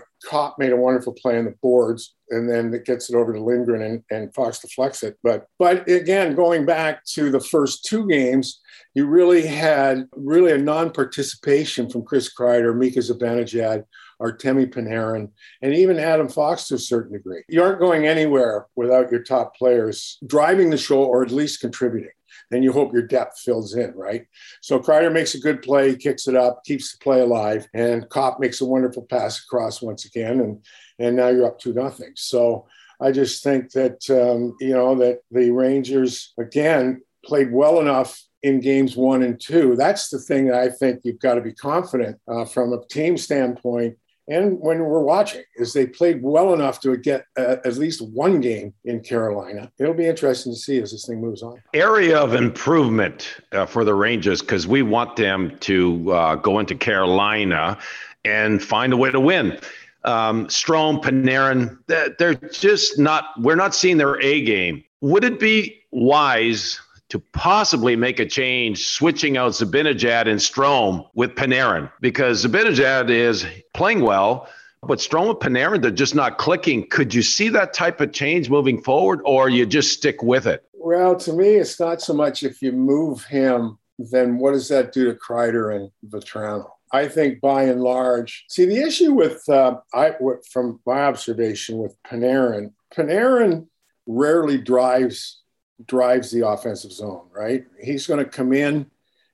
made 0.57 0.71
a 0.71 0.75
wonderful 0.75 1.13
play 1.13 1.37
on 1.37 1.45
the 1.45 1.53
boards, 1.61 2.15
and 2.31 2.49
then 2.49 2.73
it 2.73 2.85
gets 2.85 3.09
it 3.09 3.15
over 3.15 3.31
to 3.31 3.43
Lindgren 3.43 3.81
and, 3.83 4.03
and 4.09 4.33
Fox 4.33 4.59
deflects 4.59 5.03
it. 5.03 5.17
But 5.21 5.45
but 5.59 5.87
again, 5.87 6.35
going 6.35 6.65
back 6.65 7.05
to 7.13 7.29
the 7.29 7.39
first 7.39 7.85
two 7.85 8.07
games, 8.07 8.59
you 8.95 9.05
really 9.05 9.45
had 9.45 10.07
really 10.15 10.51
a 10.51 10.57
non-participation 10.57 11.89
from 11.89 12.05
Chris 12.05 12.33
Kreider, 12.33 12.75
Mika 12.75 12.99
Zibanejad, 12.99 13.83
Artemi 14.21 14.65
Panarin, 14.73 15.29
and 15.61 15.73
even 15.73 15.99
Adam 15.99 16.29
Fox 16.29 16.67
to 16.67 16.75
a 16.75 16.79
certain 16.79 17.13
degree. 17.13 17.43
You 17.49 17.61
aren't 17.61 17.79
going 17.79 18.07
anywhere 18.07 18.65
without 18.75 19.11
your 19.11 19.21
top 19.21 19.55
players 19.55 20.17
driving 20.25 20.71
the 20.71 20.77
show 20.77 21.03
or 21.03 21.23
at 21.23 21.31
least 21.31 21.61
contributing. 21.61 22.09
And 22.51 22.63
you 22.63 22.71
hope 22.71 22.93
your 22.93 23.07
depth 23.07 23.39
fills 23.39 23.75
in, 23.75 23.93
right? 23.95 24.27
So 24.61 24.79
Kreider 24.79 25.11
makes 25.11 25.35
a 25.35 25.39
good 25.39 25.61
play, 25.61 25.95
kicks 25.95 26.27
it 26.27 26.35
up, 26.35 26.63
keeps 26.63 26.91
the 26.91 27.03
play 27.03 27.21
alive, 27.21 27.67
and 27.73 28.07
Copp 28.09 28.39
makes 28.39 28.61
a 28.61 28.65
wonderful 28.65 29.03
pass 29.03 29.43
across 29.43 29.81
once 29.81 30.05
again, 30.05 30.39
and 30.39 30.65
and 30.99 31.15
now 31.15 31.29
you're 31.29 31.47
up 31.47 31.59
to 31.59 31.73
nothing. 31.73 32.13
So 32.15 32.67
I 33.01 33.11
just 33.11 33.43
think 33.43 33.71
that 33.71 34.09
um, 34.09 34.55
you 34.59 34.73
know 34.73 34.95
that 34.95 35.19
the 35.31 35.51
Rangers 35.51 36.33
again 36.37 37.01
played 37.25 37.51
well 37.51 37.79
enough 37.79 38.21
in 38.43 38.59
games 38.59 38.95
one 38.95 39.23
and 39.23 39.39
two. 39.39 39.75
That's 39.75 40.09
the 40.09 40.19
thing 40.19 40.45
that 40.47 40.59
I 40.59 40.69
think 40.69 41.01
you've 41.03 41.19
got 41.19 41.35
to 41.35 41.41
be 41.41 41.53
confident 41.53 42.17
uh, 42.27 42.45
from 42.45 42.73
a 42.73 42.85
team 42.87 43.17
standpoint 43.17 43.97
and 44.27 44.59
when 44.59 44.79
we're 44.79 45.03
watching 45.03 45.43
is 45.55 45.73
they 45.73 45.85
played 45.85 46.21
well 46.21 46.53
enough 46.53 46.79
to 46.81 46.97
get 46.97 47.25
uh, 47.37 47.57
at 47.63 47.75
least 47.77 48.01
one 48.01 48.41
game 48.41 48.73
in 48.83 49.01
Carolina. 49.01 49.71
It'll 49.77 49.93
be 49.93 50.07
interesting 50.07 50.53
to 50.53 50.57
see 50.57 50.81
as 50.81 50.91
this 50.91 51.05
thing 51.05 51.21
moves 51.21 51.43
on. 51.43 51.61
Area 51.73 52.17
of 52.17 52.33
improvement 52.33 53.37
uh, 53.51 53.65
for 53.65 53.83
the 53.83 53.93
Rangers 53.93 54.41
because 54.41 54.65
we 54.65 54.81
want 54.81 55.15
them 55.15 55.55
to 55.59 56.11
uh, 56.11 56.35
go 56.35 56.59
into 56.59 56.75
Carolina 56.75 57.77
and 58.23 58.61
find 58.63 58.93
a 58.93 58.97
way 58.97 59.11
to 59.11 59.19
win. 59.19 59.59
Um, 60.03 60.47
Strome, 60.47 61.01
Panarin, 61.01 61.77
they're 61.87 62.35
just 62.35 62.99
not. 62.99 63.25
We're 63.39 63.55
not 63.55 63.73
seeing 63.73 63.97
their 63.97 64.21
A 64.21 64.41
game. 64.43 64.83
Would 65.01 65.23
it 65.23 65.39
be 65.39 65.81
wise 65.91 66.79
to 67.09 67.19
possibly 67.33 67.95
make 67.95 68.19
a 68.19 68.25
change, 68.25 68.87
switching 68.87 69.37
out 69.37 69.51
Zibanejad 69.51 70.27
and 70.27 70.39
Strome 70.39 71.07
with 71.13 71.35
Panarin 71.35 71.91
because 72.01 72.43
Zibanejad 72.43 73.09
is 73.09 73.45
playing 73.73 74.01
well, 74.01 74.47
but 74.81 74.99
Strome 74.99 75.29
and 75.29 75.39
Panarin, 75.39 75.81
they're 75.81 75.91
just 75.91 76.15
not 76.15 76.37
clicking. 76.37 76.87
Could 76.89 77.13
you 77.13 77.21
see 77.21 77.49
that 77.49 77.73
type 77.73 78.01
of 78.01 78.11
change 78.11 78.49
moving 78.49 78.81
forward, 78.81 79.21
or 79.25 79.49
you 79.49 79.65
just 79.65 79.93
stick 79.93 80.21
with 80.21 80.47
it? 80.47 80.63
Well, 80.73 81.15
to 81.17 81.33
me, 81.33 81.55
it's 81.55 81.79
not 81.79 82.01
so 82.01 82.13
much 82.13 82.43
if 82.43 82.61
you 82.61 82.71
move 82.71 83.23
him, 83.25 83.77
then 83.97 84.37
what 84.37 84.51
does 84.51 84.69
that 84.69 84.91
do 84.91 85.05
to 85.05 85.17
Kreider 85.17 85.75
and 85.75 85.89
Vatrano? 86.07 86.69
I 86.91 87.07
think 87.07 87.41
by 87.41 87.63
and 87.63 87.81
large, 87.81 88.45
see 88.47 88.65
the 88.65 88.81
issue 88.81 89.13
with 89.13 89.47
uh, 89.49 89.77
I 89.93 90.15
from 90.51 90.79
my 90.85 91.01
observation 91.05 91.77
with 91.77 91.95
Panarin, 92.03 92.71
Panarin 92.95 93.67
rarely 94.05 94.57
drives 94.57 95.41
drives 95.87 96.31
the 96.31 96.47
offensive 96.47 96.91
zone, 96.91 97.27
right? 97.31 97.65
He's 97.81 98.07
going 98.07 98.23
to 98.23 98.29
come 98.29 98.53
in, 98.53 98.89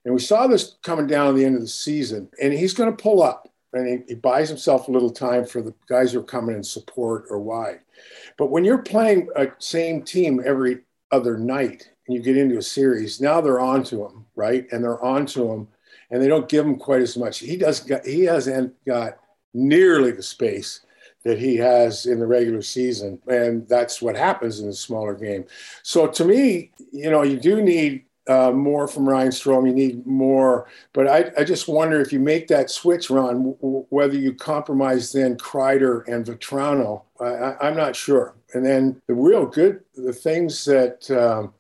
and 0.06 0.14
we 0.14 0.20
saw 0.20 0.48
this 0.48 0.76
coming 0.82 1.08
down 1.08 1.30
at 1.30 1.36
the 1.36 1.46
end 1.46 1.56
of 1.56 1.62
the 1.62 1.68
season, 1.68 2.30
and 2.42 2.54
he's 2.54 2.74
going 2.74 2.96
to 2.96 3.04
pull 3.04 3.22
up 3.22 3.48
and 3.74 3.88
he, 3.88 4.00
he, 4.08 4.16
buys 4.16 4.50
himself 4.50 4.88
a 4.88 4.92
little 4.92 5.10
time 5.10 5.46
for 5.46 5.62
the 5.62 5.74
guys 5.88 6.12
who 6.12 6.20
are 6.20 6.24
coming 6.24 6.56
in 6.56 6.64
support 6.64 7.26
or 7.30 7.40
wide. 7.40 7.80
But 8.38 8.52
when 8.52 8.66
you're 8.66 8.80
playing 8.80 9.30
a 9.36 9.48
same 9.60 10.04
team 10.04 10.42
every 10.46 10.80
other 11.12 11.38
night 11.38 11.90
and 12.08 12.16
you 12.16 12.22
get 12.22 12.38
into 12.38 12.58
a 12.58 12.64
series, 12.64 13.22
now 13.22 13.42
they're 13.42 13.60
on 13.60 13.84
to 13.86 14.06
him, 14.06 14.26
right? 14.36 14.68
And 14.72 14.84
they're 14.84 15.04
on 15.04 15.26
to 15.28 15.52
him, 15.52 15.68
and 16.10 16.22
they 16.22 16.28
don't 16.28 16.50
give 16.50 16.66
him 16.66 16.76
quite 16.76 17.02
as 17.02 17.18
much. 17.18 17.40
He 17.40 17.56
does. 17.56 17.90
He 18.06 18.24
hasn't 18.24 18.74
got 18.86 19.20
nearly 19.54 20.12
the 20.12 20.24
space 20.24 20.82
that 21.24 21.38
he 21.38 21.56
has 21.58 22.06
in 22.06 22.20
the 22.20 22.26
regular 22.26 22.62
season. 22.62 23.20
And 23.28 23.68
that's 23.68 24.02
what 24.02 24.16
happens 24.16 24.60
in 24.60 24.68
the 24.68 24.74
smaller 24.74 25.14
game. 25.14 25.46
So 25.84 26.08
to 26.08 26.26
me, 26.26 26.72
you 26.92 27.12
know, 27.12 27.24
you 27.24 27.40
do 27.40 27.62
need 27.62 28.06
uh, 28.28 28.52
more 28.52 28.88
from 28.88 29.08
Ryan 29.08 29.32
Strome. 29.32 29.68
You 29.68 29.74
need 29.74 30.06
more. 30.06 30.68
But 30.94 31.08
I, 31.08 31.32
I 31.38 31.44
just 31.44 31.68
wonder 31.68 32.00
if 32.00 32.14
you 32.14 32.20
make 32.20 32.48
that 32.48 32.70
switch, 32.70 33.10
Ron, 33.10 33.56
w- 33.62 33.86
whether 33.90 34.16
you 34.16 34.34
compromise 34.34 35.12
then 35.12 35.38
Kreider 35.38 36.08
and 36.08 36.26
Vatrano. 36.26 37.04
I, 37.20 37.68
am 37.68 37.76
not 37.76 37.96
sure. 37.96 38.36
And 38.54 38.66
then 38.66 39.02
the 39.08 39.14
real 39.14 39.46
good, 39.46 39.82
the 39.96 40.14
things 40.14 40.66
that 40.66 41.10
um, 41.12 41.54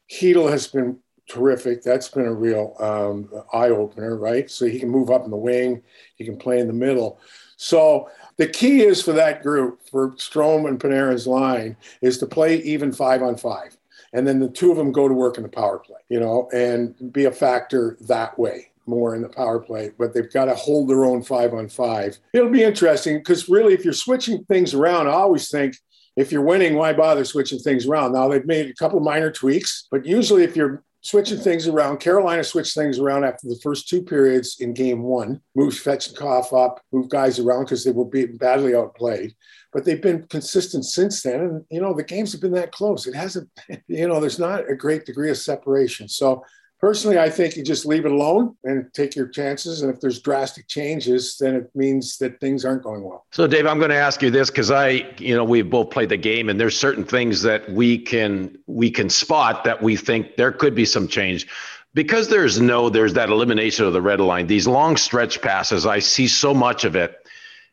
has 0.50 0.68
been 0.68 0.98
terrific. 1.32 1.82
That's 1.82 2.10
been 2.10 2.26
a 2.26 2.34
real 2.34 2.76
um, 2.80 3.30
eye 3.54 3.70
opener, 3.70 4.18
right? 4.18 4.50
So 4.50 4.66
he 4.66 4.80
can 4.80 4.90
move 4.90 5.10
up 5.10 5.24
in 5.24 5.32
the 5.32 5.38
wing, 5.38 5.82
he 6.16 6.26
can 6.26 6.38
play 6.38 6.60
in 6.60 6.68
the 6.68 6.74
middle. 6.74 7.20
So 7.56 8.10
the 8.38 8.48
key 8.48 8.82
is 8.82 9.02
for 9.02 9.14
that 9.14 9.44
group, 9.44 9.80
for 9.90 10.12
Strome 10.12 10.68
and 10.68 10.80
Panarin's 10.80 11.28
line, 11.28 11.76
is 12.02 12.18
to 12.20 12.26
play 12.26 12.58
even 12.58 12.92
five 12.92 13.22
on 13.22 13.38
five. 13.38 13.78
And 14.14 14.28
then 14.28 14.40
the 14.40 14.50
two 14.50 14.72
of 14.72 14.78
them 14.78 14.92
go 14.92 15.08
to 15.08 15.14
work 15.14 15.38
in 15.38 15.44
the 15.44 15.50
power 15.50 15.80
play, 15.80 16.00
you 16.10 16.20
know, 16.20 16.50
and 16.54 17.14
be 17.14 17.26
a 17.26 17.32
factor 17.32 17.98
that 18.02 18.38
way 18.38 18.68
more 18.86 19.16
in 19.16 19.22
the 19.22 19.30
power 19.30 19.60
play, 19.60 19.92
but 19.98 20.14
they've 20.14 20.32
got 20.32 20.46
to 20.46 20.56
hold 20.56 20.90
their 20.90 21.06
own 21.06 21.22
five 21.24 21.54
on 21.54 21.70
five. 21.70 22.18
It'll 22.34 22.50
be 22.50 22.64
interesting 22.64 23.20
because 23.20 23.48
really, 23.48 23.74
if 23.74 23.86
you're 23.86 23.94
switching 23.94 24.44
things 24.46 24.74
around, 24.74 25.08
I 25.08 25.12
always 25.12 25.50
think 25.50 25.76
if 26.16 26.32
you're 26.32 26.42
winning, 26.42 26.76
why 26.76 26.94
bother 26.94 27.24
switching 27.24 27.60
things 27.60 27.88
around? 27.88 28.14
Now 28.14 28.28
they've 28.28 28.46
made 28.46 28.70
a 28.70 28.74
couple 28.74 29.00
minor 29.00 29.32
tweaks, 29.32 29.88
but 29.90 30.06
usually 30.06 30.44
if 30.44 30.56
you're 30.56 30.84
switching 31.02 31.40
things 31.40 31.68
around. 31.68 32.00
Carolina 32.00 32.44
switched 32.44 32.76
things 32.76 33.00
around 33.00 33.24
after 33.24 33.48
the 33.48 33.60
first 33.62 33.90
two 33.90 34.02
periods 34.02 34.58
in 34.60 34.74
game 34.74 35.02
one, 35.02 35.42
moved 35.56 35.84
Svechnikov 35.84 36.54
up, 36.58 36.80
moved 36.92 37.10
guys 37.10 37.40
around 37.40 37.66
because 37.66 37.84
they 37.84 37.92
were 37.92 38.06
being 38.06 38.38
badly 38.38 38.76
outplayed. 38.76 39.36
But 39.74 39.84
they've 39.84 40.02
been 40.02 40.28
consistent 40.28 40.86
since 40.86 41.24
then. 41.24 41.40
And, 41.40 41.66
you 41.70 41.82
know, 41.82 41.94
the 41.94 42.04
games 42.04 42.32
have 42.32 42.42
been 42.42 42.52
that 42.54 42.72
close. 42.72 43.08
It 43.08 43.16
hasn't, 43.16 43.50
you 43.88 44.08
know, 44.08 44.20
there's 44.20 44.40
not 44.40 44.70
a 44.70 44.76
great 44.76 45.06
degree 45.06 45.32
of 45.32 45.38
separation. 45.38 46.08
So 46.08 46.44
Personally, 46.82 47.20
I 47.20 47.30
think 47.30 47.56
you 47.56 47.64
just 47.64 47.86
leave 47.86 48.06
it 48.06 48.12
alone 48.12 48.56
and 48.64 48.92
take 48.94 49.16
your 49.16 49.28
chances. 49.28 49.84
And 49.84 49.94
if 49.94 50.02
there's 50.02 50.20
drastic 50.20 50.68
changes, 50.68 51.38
then 51.40 51.56
it 51.56 51.70
means 51.76 52.18
that 52.18 52.40
things 52.40 52.66
aren't 52.66 52.82
going 52.82 53.04
well. 53.04 53.28
So, 53.32 53.46
Dave, 53.46 53.68
I'm 53.68 53.78
going 53.78 53.92
to 53.92 53.96
ask 53.96 54.24
you 54.24 54.32
this 54.32 54.50
because 54.50 54.72
I, 54.72 55.06
you 55.20 55.36
know, 55.36 55.44
we've 55.44 55.70
both 55.70 55.92
played 55.92 56.10
the 56.10 56.18
game, 56.18 56.50
and 56.50 56.60
there's 56.60 56.76
certain 56.76 57.04
things 57.04 57.44
that 57.44 57.72
we 57.72 58.00
can 58.00 58.58
we 58.66 58.90
can 58.90 59.12
spot 59.12 59.64
that 59.64 59.84
we 59.84 59.96
think 59.96 60.38
there 60.38 60.52
could 60.52 60.74
be 60.74 60.86
some 60.86 61.08
change. 61.08 61.48
Because 61.94 62.30
there's 62.30 62.60
no, 62.60 62.90
there's 62.90 63.14
that 63.14 63.30
elimination 63.30 63.86
of 63.86 63.94
the 63.94 64.02
red 64.02 64.20
line. 64.20 64.48
These 64.48 64.66
long 64.66 64.98
stretch 64.98 65.42
passes, 65.42 65.86
I 65.86 66.00
see 66.00 66.28
so 66.28 66.54
much 66.54 66.86
of 66.86 66.96
it 66.96 67.21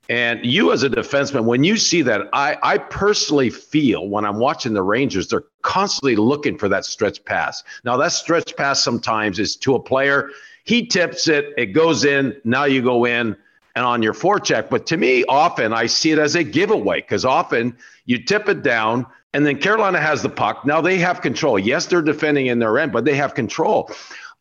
and 0.08 0.44
you, 0.44 0.72
as 0.72 0.82
a 0.82 0.88
defenseman, 0.88 1.44
when 1.44 1.64
you 1.64 1.76
see 1.76 2.00
that, 2.02 2.28
I, 2.32 2.56
I 2.62 2.78
personally 2.78 3.50
feel 3.50 4.08
when 4.08 4.24
I'm 4.24 4.38
watching 4.38 4.72
the 4.72 4.82
Rangers, 4.82 5.28
they're 5.28 5.44
constantly 5.62 6.16
looking 6.16 6.56
for 6.56 6.68
that 6.70 6.86
stretch 6.86 7.22
pass. 7.24 7.62
Now, 7.84 7.96
that 7.98 8.12
stretch 8.12 8.56
pass 8.56 8.82
sometimes 8.82 9.38
is 9.38 9.54
to 9.56 9.74
a 9.74 9.80
player. 9.80 10.30
He 10.64 10.86
tips 10.86 11.28
it, 11.28 11.52
it 11.58 11.66
goes 11.66 12.04
in. 12.04 12.34
Now 12.44 12.64
you 12.64 12.80
go 12.82 13.04
in. 13.04 13.36
and 13.78 13.86
on 13.86 14.02
your 14.02 14.12
forecheck. 14.12 14.68
But 14.70 14.86
to 14.86 14.96
me, 14.96 15.24
often 15.28 15.72
I 15.72 15.86
see 15.86 16.10
it 16.10 16.18
as 16.18 16.34
a 16.34 16.42
giveaway 16.42 17.00
because 17.00 17.24
often 17.24 17.76
you 18.06 18.18
tip 18.22 18.48
it 18.48 18.62
down 18.64 19.06
and 19.34 19.46
then 19.46 19.58
Carolina 19.58 20.00
has 20.00 20.20
the 20.20 20.28
puck. 20.28 20.66
Now 20.66 20.80
they 20.80 20.98
have 20.98 21.20
control. 21.20 21.58
Yes, 21.58 21.86
they're 21.86 22.02
defending 22.02 22.46
in 22.46 22.58
their 22.58 22.76
end, 22.78 22.92
but 22.92 23.04
they 23.04 23.14
have 23.14 23.34
control. 23.34 23.90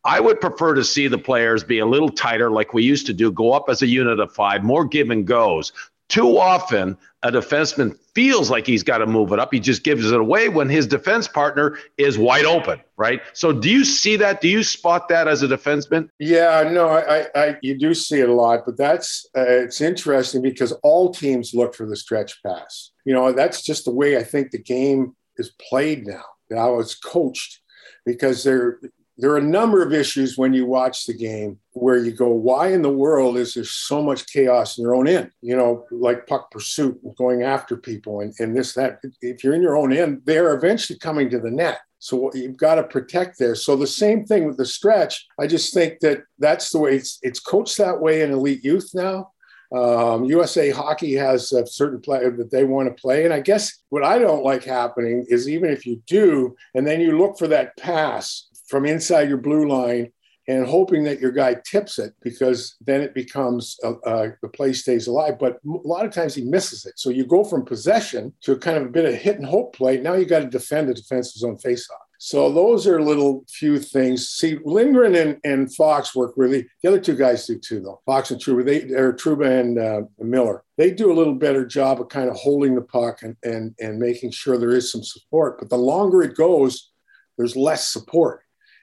I 0.04 0.20
would 0.20 0.40
prefer 0.40 0.74
to 0.74 0.84
see 0.84 1.08
the 1.08 1.18
players 1.18 1.64
be 1.64 1.78
a 1.80 1.86
little 1.86 2.08
tighter, 2.08 2.50
like 2.50 2.72
we 2.72 2.82
used 2.82 3.06
to 3.06 3.12
do, 3.12 3.30
go 3.32 3.52
up 3.52 3.68
as 3.68 3.82
a 3.82 3.86
unit 3.86 4.20
of 4.20 4.32
five, 4.32 4.62
more 4.62 4.84
give 4.84 5.10
and 5.10 5.26
goes. 5.26 5.72
Too 6.08 6.38
often, 6.38 6.96
a 7.22 7.30
defenseman 7.30 7.98
feels 8.14 8.50
like 8.50 8.66
he's 8.66 8.82
got 8.82 8.98
to 8.98 9.06
move 9.06 9.32
it 9.32 9.38
up. 9.38 9.52
He 9.52 9.60
just 9.60 9.84
gives 9.84 10.10
it 10.10 10.18
away 10.18 10.48
when 10.48 10.68
his 10.68 10.86
defense 10.86 11.28
partner 11.28 11.76
is 11.98 12.16
wide 12.16 12.46
open, 12.46 12.80
right? 12.96 13.20
So, 13.34 13.52
do 13.52 13.68
you 13.68 13.84
see 13.84 14.16
that? 14.16 14.40
Do 14.40 14.48
you 14.48 14.62
spot 14.62 15.08
that 15.10 15.28
as 15.28 15.42
a 15.42 15.48
defenseman? 15.48 16.08
Yeah, 16.18 16.70
no, 16.72 16.88
I, 16.88 17.26
I 17.34 17.56
you 17.60 17.76
do 17.78 17.92
see 17.92 18.20
it 18.20 18.28
a 18.30 18.32
lot, 18.32 18.60
but 18.64 18.78
that's 18.78 19.28
uh, 19.36 19.44
it's 19.46 19.82
interesting 19.82 20.40
because 20.40 20.72
all 20.82 21.12
teams 21.12 21.52
look 21.52 21.74
for 21.74 21.84
the 21.84 21.96
stretch 21.96 22.42
pass. 22.42 22.92
You 23.04 23.12
know, 23.12 23.32
that's 23.32 23.62
just 23.62 23.84
the 23.84 23.92
way 23.92 24.16
I 24.16 24.22
think 24.22 24.50
the 24.50 24.62
game 24.62 25.14
is 25.36 25.52
played 25.68 26.06
now. 26.06 26.24
Now 26.50 26.78
it's 26.78 26.94
coached 26.94 27.60
because 28.06 28.42
they're 28.42 28.80
there 29.18 29.32
are 29.32 29.38
a 29.38 29.42
number 29.42 29.82
of 29.82 29.92
issues 29.92 30.38
when 30.38 30.54
you 30.54 30.64
watch 30.64 31.04
the 31.04 31.12
game 31.12 31.58
where 31.72 31.96
you 31.96 32.12
go, 32.12 32.28
why 32.28 32.68
in 32.68 32.82
the 32.82 32.90
world 32.90 33.36
is 33.36 33.54
there 33.54 33.64
so 33.64 34.00
much 34.00 34.26
chaos 34.26 34.78
in 34.78 34.82
your 34.82 34.94
own 34.94 35.08
end? 35.08 35.32
You 35.42 35.56
know, 35.56 35.84
like 35.90 36.28
puck 36.28 36.52
pursuit 36.52 36.98
going 37.16 37.42
after 37.42 37.76
people 37.76 38.20
and, 38.20 38.32
and 38.38 38.56
this, 38.56 38.74
that. 38.74 39.00
If 39.20 39.42
you're 39.42 39.54
in 39.54 39.62
your 39.62 39.76
own 39.76 39.92
end, 39.92 40.22
they're 40.24 40.54
eventually 40.54 41.00
coming 41.00 41.28
to 41.30 41.40
the 41.40 41.50
net. 41.50 41.80
So 41.98 42.30
you've 42.32 42.56
got 42.56 42.76
to 42.76 42.84
protect 42.84 43.40
there. 43.40 43.56
So 43.56 43.74
the 43.74 43.88
same 43.88 44.24
thing 44.24 44.46
with 44.46 44.56
the 44.56 44.64
stretch. 44.64 45.26
I 45.38 45.48
just 45.48 45.74
think 45.74 45.98
that 46.00 46.22
that's 46.38 46.70
the 46.70 46.78
way 46.78 46.94
it's, 46.94 47.18
it's 47.22 47.40
coached 47.40 47.76
that 47.78 48.00
way 48.00 48.22
in 48.22 48.30
elite 48.30 48.64
youth 48.64 48.90
now. 48.94 49.32
Um, 49.70 50.24
USA 50.24 50.70
Hockey 50.70 51.14
has 51.14 51.52
a 51.52 51.66
certain 51.66 52.00
player 52.00 52.30
that 52.30 52.50
they 52.50 52.64
want 52.64 52.88
to 52.88 53.00
play. 53.00 53.24
And 53.24 53.34
I 53.34 53.40
guess 53.40 53.82
what 53.90 54.02
I 54.02 54.18
don't 54.18 54.44
like 54.44 54.64
happening 54.64 55.26
is 55.28 55.48
even 55.48 55.70
if 55.70 55.84
you 55.84 56.02
do, 56.06 56.56
and 56.74 56.86
then 56.86 57.00
you 57.00 57.18
look 57.18 57.38
for 57.38 57.48
that 57.48 57.76
pass, 57.76 58.47
from 58.68 58.86
inside 58.86 59.28
your 59.28 59.38
blue 59.38 59.68
line 59.68 60.12
and 60.48 60.66
hoping 60.66 61.04
that 61.04 61.20
your 61.20 61.30
guy 61.30 61.54
tips 61.70 61.98
it 61.98 62.14
because 62.22 62.76
then 62.80 63.02
it 63.02 63.14
becomes 63.14 63.78
uh, 63.84 63.92
uh, 64.06 64.28
the 64.40 64.48
play 64.48 64.72
stays 64.72 65.06
alive. 65.06 65.38
But 65.38 65.56
a 65.56 65.58
lot 65.64 66.06
of 66.06 66.12
times 66.12 66.34
he 66.34 66.42
misses 66.42 66.86
it. 66.86 66.98
So 66.98 67.10
you 67.10 67.26
go 67.26 67.44
from 67.44 67.66
possession 67.66 68.32
to 68.42 68.56
kind 68.56 68.78
of 68.78 68.84
a 68.84 68.90
bit 68.90 69.04
of 69.04 69.14
hit 69.14 69.36
and 69.36 69.46
hope 69.46 69.76
play. 69.76 69.98
Now 69.98 70.14
you 70.14 70.24
got 70.24 70.40
to 70.40 70.46
defend 70.46 70.88
the 70.88 70.94
defensive 70.94 71.38
zone 71.38 71.58
faceoff. 71.58 72.08
So 72.20 72.50
those 72.50 72.86
are 72.86 73.00
little 73.00 73.44
few 73.48 73.78
things. 73.78 74.30
See, 74.30 74.58
Lindgren 74.64 75.14
and, 75.14 75.38
and 75.44 75.72
Fox 75.72 76.16
work 76.16 76.32
really. 76.36 76.66
The 76.82 76.88
other 76.88 77.00
two 77.00 77.14
guys 77.14 77.46
do 77.46 77.58
too, 77.58 77.80
though. 77.80 78.00
Fox 78.06 78.32
and 78.32 78.40
Trouba, 78.40 78.64
they 78.64 78.92
or 78.94 79.12
Trouba 79.12 79.60
and 79.60 79.78
uh, 79.78 80.00
Miller. 80.18 80.64
They 80.78 80.90
do 80.90 81.12
a 81.12 81.14
little 81.14 81.34
better 81.34 81.64
job 81.64 82.00
of 82.00 82.08
kind 82.08 82.28
of 82.28 82.34
holding 82.34 82.74
the 82.74 82.82
puck 82.82 83.22
and, 83.22 83.36
and 83.44 83.72
and 83.78 84.00
making 84.00 84.32
sure 84.32 84.58
there 84.58 84.74
is 84.74 84.90
some 84.90 85.04
support. 85.04 85.60
But 85.60 85.70
the 85.70 85.76
longer 85.76 86.22
it 86.22 86.34
goes, 86.34 86.90
there's 87.36 87.54
less 87.54 87.88
support 87.88 88.40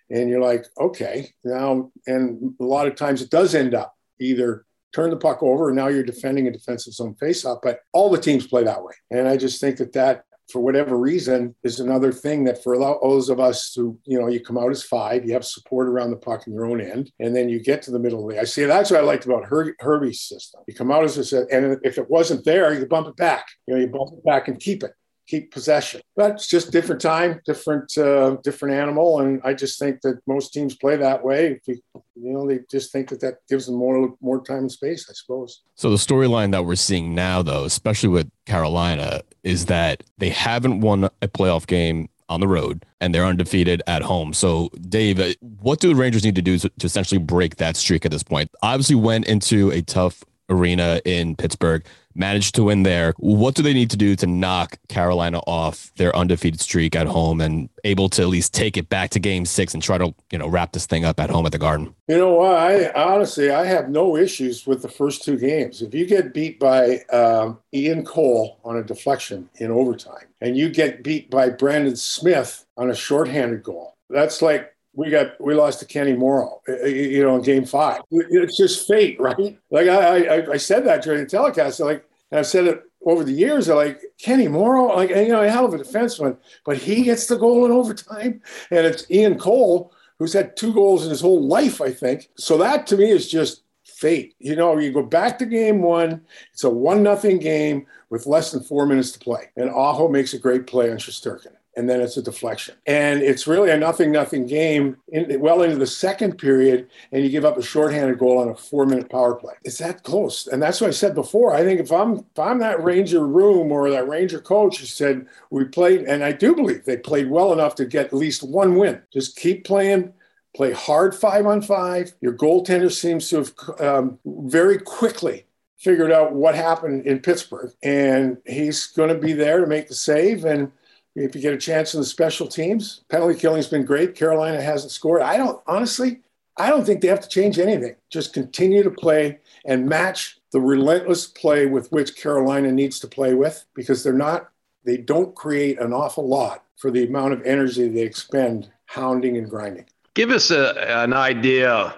and 0.10 0.30
you're 0.30 0.41
like, 0.41 0.65
okay, 0.80 1.30
now, 1.44 1.91
and 2.08 2.54
a 2.60 2.63
lot 2.63 2.88
of 2.88 2.96
times 2.96 3.22
it 3.22 3.30
does 3.30 3.56
end 3.56 3.74
up 3.74 3.94
either 4.20 4.65
turn 4.94 5.10
the 5.10 5.18
puck 5.18 5.44
over, 5.44 5.68
and 5.68 5.76
now 5.76 5.88
you're 5.88 6.04
defending 6.04 6.48
a 6.48 6.52
defensive 6.52 6.94
zone 6.94 7.15
faceoff. 7.22 7.60
But 7.62 7.80
all 7.94 8.10
the 8.10 8.22
teams 8.22 8.48
play 8.48 8.63
that 8.63 8.84
way, 8.84 8.94
and 9.12 9.28
I 9.28 9.38
just 9.38 9.60
think 9.60 9.78
that 9.78 9.94
that, 9.94 10.24
for 10.52 10.60
whatever 10.60 10.96
reason, 10.96 11.56
is 11.63 11.80
another 11.80 12.12
thing 12.12 12.44
that 12.44 12.63
for 12.63 12.78
those 12.78 13.30
of 13.30 13.39
us 13.39 13.74
who, 13.74 14.00
you 14.06 14.20
know, 14.20 14.28
you 14.28 14.39
come 14.39 14.60
out 14.60 14.70
as 14.70 14.84
five, 14.84 15.26
you 15.26 15.34
have 15.34 15.44
support 15.44 15.88
around 15.88 16.12
the 16.12 16.18
puck 16.18 16.46
in 16.46 16.54
your 16.54 16.68
own 16.68 16.80
end, 16.80 17.12
and 17.20 17.36
then 17.36 17.50
you 17.50 17.60
get 17.60 17.82
to 17.82 17.91
the 17.91 18.00
middle 18.00 18.24
of 18.24 18.34
the. 18.34 18.39
I 18.39 18.46
see 18.46 18.63
that's 18.63 18.91
what 18.91 19.00
I 19.00 19.04
liked 19.04 19.26
about 19.26 19.46
Her- 19.46 19.76
Herbie's 19.80 20.22
system. 20.22 20.62
You 20.68 20.76
come 20.76 20.91
out 20.91 21.04
as 21.04 21.18
a, 21.18 21.26
set, 21.26 21.52
and 21.52 21.80
if 21.84 21.98
it 21.98 22.10
wasn't 22.10 22.46
there, 22.46 22.74
you 22.74 22.86
bump 22.86 23.08
it 23.08 23.15
back. 23.18 23.48
You 23.68 23.74
know, 23.74 23.82
you 23.82 23.88
bump 23.88 24.12
it 24.13 24.24
back 24.24 24.48
and 24.48 24.60
keep 24.60 24.84
it 24.84 24.91
keep 25.28 25.52
possession. 25.52 26.02
But 26.16 26.32
it's 26.32 26.48
just 26.48 26.72
different 26.72 27.02
time, 27.02 27.42
different 27.46 27.98
uh, 27.98 28.38
different 28.44 28.76
animal, 28.76 29.20
and 29.20 29.42
I 29.44 29.54
just 29.54 29.80
think 29.80 30.02
that 30.02 30.20
most 30.28 30.54
teams 30.54 30.76
play 30.76 30.96
that 30.98 31.24
way. 31.24 31.60
You, 31.66 31.82
you 32.16 32.34
know, 32.34 32.48
they 32.48 32.60
just 32.70 32.92
think 32.92 33.10
that 33.10 33.22
that 33.22 33.36
gives 33.50 33.66
them 33.66 33.76
more 33.76 34.14
more 34.22 34.44
time 34.44 34.60
and 34.60 34.72
space, 34.72 35.08
I 35.10 35.14
suppose. 35.14 35.62
So 35.76 35.90
the 35.90 35.98
storyline 35.98 36.52
that 36.52 36.66
we're 36.66 36.76
seeing 36.76 37.16
now, 37.16 37.42
though, 37.42 37.66
especially 37.66 38.10
with 38.10 38.30
Carolina, 38.46 39.22
is 39.44 39.66
that 39.68 40.04
they 40.18 40.30
haven't 40.30 40.82
won 40.82 41.06
a 41.22 41.28
playoff 41.28 41.68
game 41.68 42.10
on 42.30 42.40
the 42.40 42.48
road 42.48 42.86
and 43.00 43.14
they're 43.14 43.26
undefeated 43.26 43.82
at 43.88 44.02
home. 44.02 44.34
So, 44.34 44.70
Dave, 44.90 45.20
uh, 45.20 45.34
what 45.62 45.80
do 45.80 45.90
the 45.90 45.96
Rangers 45.96 46.24
need 46.24 46.36
to 46.36 46.42
do 46.42 46.58
to, 46.58 46.70
to 46.70 46.86
essentially 46.86 47.20
break 47.20 47.58
that 47.58 47.76
streak 47.76 48.06
at 48.06 48.12
this 48.12 48.24
point? 48.24 48.50
Obviously, 48.64 48.96
went 48.96 49.28
into 49.28 49.72
a 49.72 49.82
tough 49.82 50.24
arena 50.49 51.01
in 51.05 51.36
Pittsburgh 51.36 51.86
managed 52.15 52.55
to 52.55 52.63
win 52.63 52.84
there. 52.84 53.13
What 53.17 53.55
do 53.55 53.62
they 53.62 53.73
need 53.73 53.89
to 53.91 53.97
do 53.97 54.15
to 54.15 54.25
knock 54.25 54.77
Carolina 54.88 55.39
off 55.39 55.91
their 55.97 56.15
undefeated 56.15 56.62
streak 56.62 56.95
at 56.95 57.08
home 57.08 57.41
and 57.41 57.69
able 57.84 58.10
to 58.10 58.21
at 58.21 58.29
least 58.29 58.53
take 58.53 58.77
it 58.77 58.89
back 58.89 59.10
to 59.12 59.19
game 59.19 59.45
six 59.45 59.73
and 59.73 59.84
try 59.84 59.97
to, 59.97 60.15
you 60.31 60.38
know, 60.38 60.47
wrap 60.47 60.71
this 60.71 60.86
thing 60.86 61.03
up 61.03 61.19
at 61.19 61.29
home 61.29 61.45
at 61.45 61.51
the 61.51 61.58
Garden? 61.58 61.93
You 62.08 62.17
know? 62.17 62.41
I 62.41 62.91
honestly, 62.93 63.51
I 63.51 63.65
have 63.65 63.89
no 63.89 64.15
issues 64.15 64.65
with 64.65 64.81
the 64.81 64.89
first 64.89 65.23
two 65.23 65.38
games. 65.38 65.81
If 65.81 65.93
you 65.93 66.05
get 66.05 66.34
beat 66.34 66.60
by 66.60 66.99
um, 67.12 67.60
Ian 67.73 68.05
Cole 68.05 68.60
on 68.63 68.77
a 68.77 68.84
deflection 68.84 69.49
in 69.55 69.71
overtime 69.71 70.27
and 70.41 70.55
you 70.55 70.69
get 70.69 71.03
beat 71.03 71.29
by 71.29 71.49
Brendan 71.49 71.97
Smith 71.97 72.65
on 72.77 72.89
a 72.89 72.95
shorthanded 72.95 73.63
goal, 73.63 73.95
that's 74.10 74.41
like 74.41 74.75
we 74.95 75.10
got 75.10 75.39
we 75.39 75.53
lost 75.53 75.79
to 75.79 75.86
Kenny 75.86 76.13
Morrow, 76.13 76.62
uh, 76.67 76.84
uh, 76.84 76.86
you 76.86 77.23
know, 77.23 77.36
in 77.36 77.41
Game 77.41 77.65
Five. 77.65 78.01
It's 78.12 78.58
just 78.58 78.88
fate, 78.88 79.19
right? 79.19 79.58
Like 79.69 79.88
I, 79.88 80.25
I, 80.25 80.51
I 80.53 80.58
said 80.58 80.86
that 80.86 81.03
during 81.03 81.21
the 81.21 81.29
telecast. 81.29 81.79
Like, 81.79 82.05
and 82.31 82.39
I've 82.39 82.47
said 82.47 82.65
it 82.65 82.84
over 83.05 83.23
the 83.23 83.31
years. 83.31 83.67
Like 83.67 84.01
Kenny 84.17 84.47
Morrow, 84.47 84.95
like 84.95 85.10
you 85.10 85.27
know, 85.29 85.43
a 85.43 85.49
hell 85.49 85.65
of 85.65 85.73
a 85.73 85.77
defenseman, 85.77 86.38
but 86.65 86.77
he 86.77 87.03
gets 87.03 87.27
the 87.27 87.38
goal 87.38 87.65
in 87.65 87.71
overtime, 87.71 88.41
and 88.71 88.86
it's 88.86 89.10
Ian 89.12 89.38
Cole 89.38 89.93
who's 90.17 90.34
had 90.34 90.55
two 90.55 90.73
goals 90.73 91.03
in 91.03 91.10
his 91.10 91.19
whole 91.19 91.45
life, 91.45 91.81
I 91.81 91.91
think. 91.91 92.29
So 92.38 92.58
that 92.60 92.88
to 92.88 92.97
me 92.97 93.12
is 93.12 93.29
just 93.29 93.63
fate. 93.84 94.34
You 94.39 94.55
know, 94.55 94.77
you 94.77 94.93
go 94.93 95.03
back 95.03 95.38
to 95.39 95.45
game 95.45 95.81
one. 95.81 96.21
It's 96.53 96.63
a 96.63 96.69
one 96.69 97.03
nothing 97.03 97.38
game 97.38 97.86
with 98.10 98.25
less 98.25 98.51
than 98.51 98.63
four 98.63 98.86
minutes 98.86 99.12
to 99.12 99.19
play, 99.19 99.49
and 99.58 99.69
Aho 99.69 100.08
makes 100.08 100.34
a 100.34 100.39
great 100.39 100.67
play 100.67 100.89
on 100.89 100.97
Shesterkin 100.97 101.55
and 101.76 101.90
then 101.90 102.02
it's 102.02 102.18
a 102.18 102.22
deflection. 102.22 102.76
And 102.86 103.22
it's 103.22 103.48
really 103.48 103.72
a 103.72 103.78
nothing 103.78 104.12
nothing 104.12 104.46
game 104.46 104.98
in, 105.10 105.40
well 105.40 105.62
into 105.62 105.78
the 105.78 105.88
second 105.88 106.38
period, 106.38 106.90
and 107.12 107.24
you 107.24 107.30
give 107.30 107.46
up 107.46 107.58
a 107.58 107.62
shorthanded 107.62 108.18
goal 108.18 108.38
on 108.38 108.50
a 108.50 108.56
four 108.56 108.86
minute 108.86 109.10
power 109.10 109.36
play. 109.36 109.54
It's 109.64 109.80
that 109.80 110.04
close, 110.04 110.48
and 110.48 110.62
that's 110.62 110.82
what 110.82 110.88
I 110.88 110.94
said 110.94 111.16
before. 111.16 111.54
I 111.54 111.64
think 111.64 111.80
if 111.80 111.92
I'm 111.92 112.18
if 112.18 112.40
I'm 112.40 112.60
that 112.60 112.84
Ranger 112.84 113.26
room 113.26 113.72
or 113.72 113.90
that 113.90 114.08
Ranger 114.08 114.40
coach 114.40 114.80
who 114.80 114.86
said 114.86 115.26
we 115.50 115.66
played, 115.66 116.02
and 116.02 116.24
I 116.24 116.32
do 116.32 116.56
believe 116.56 116.86
they 116.86 116.98
played 116.98 117.30
well 117.30 117.54
enough 117.54 117.76
to 117.76 117.86
get 117.86 118.08
at 118.08 118.14
least 118.14 118.44
one 118.44 118.76
win. 118.76 119.02
Just 119.12 119.36
keep 119.38 119.66
playing. 119.66 120.14
Play 120.56 120.72
hard 120.72 121.14
five 121.14 121.46
on 121.46 121.62
five. 121.62 122.14
Your 122.22 122.32
goaltender 122.32 122.90
seems 122.90 123.30
to 123.30 123.38
have 123.38 123.82
um, 123.82 124.20
very 124.26 124.78
quickly 124.78 125.46
figured 125.78 126.14
out 126.14 126.34
what 126.34 126.56
happened 126.56 127.06
in 127.06 127.20
Pittsburgh, 127.20 127.72
and 127.84 128.38
he's 128.46 128.88
going 128.88 129.10
to 129.10 129.20
be 129.20 129.34
there 129.34 129.60
to 129.60 129.68
make 129.68 129.90
the 129.90 129.94
save. 129.94 130.46
And 130.46 130.72
if 131.15 131.36
you 131.36 131.41
get 131.41 131.54
a 131.54 131.58
chance 131.58 131.93
in 131.93 132.01
the 132.01 132.06
special 132.06 132.47
teams, 132.47 133.01
penalty 133.10 133.39
killing's 133.39 133.67
been 133.67 133.86
great. 133.86 134.15
Carolina 134.15 134.62
hasn't 134.62 134.91
scored. 134.91 135.21
I 135.21 135.38
don't 135.38 135.62
honestly, 135.65 136.21
I 136.58 136.69
don't 136.69 136.86
think 136.86 137.01
they 137.01 137.08
have 137.08 137.21
to 137.21 137.30
change 137.30 137.58
anything. 137.58 137.95
Just 138.10 138.34
continue 138.34 138.84
to 138.84 138.91
play 138.91 139.39
and 139.65 139.88
match 139.88 140.39
the 140.51 140.60
relentless 140.60 141.28
play 141.28 141.65
with 141.65 141.91
which 141.91 142.17
Carolina 142.17 142.71
needs 142.71 142.99
to 142.99 143.08
play 143.08 143.34
with 143.34 143.65
because 143.73 144.04
they're 144.04 144.13
not, 144.13 144.49
they 144.84 144.97
don't 144.97 145.36
create 145.36 145.80
an 145.80 145.93
awful 145.93 146.28
lot 146.28 146.63
for 146.78 146.91
the 146.91 147.06
amount 147.06 147.34
of 147.34 147.41
energy 147.43 147.88
they 147.88 148.01
expend 148.01 148.69
hounding 148.86 149.38
and 149.38 149.49
grinding. 149.49 149.86
Give 150.13 150.32
us 150.32 150.51
a, 150.51 151.01
an 151.01 151.13
idea 151.13 151.95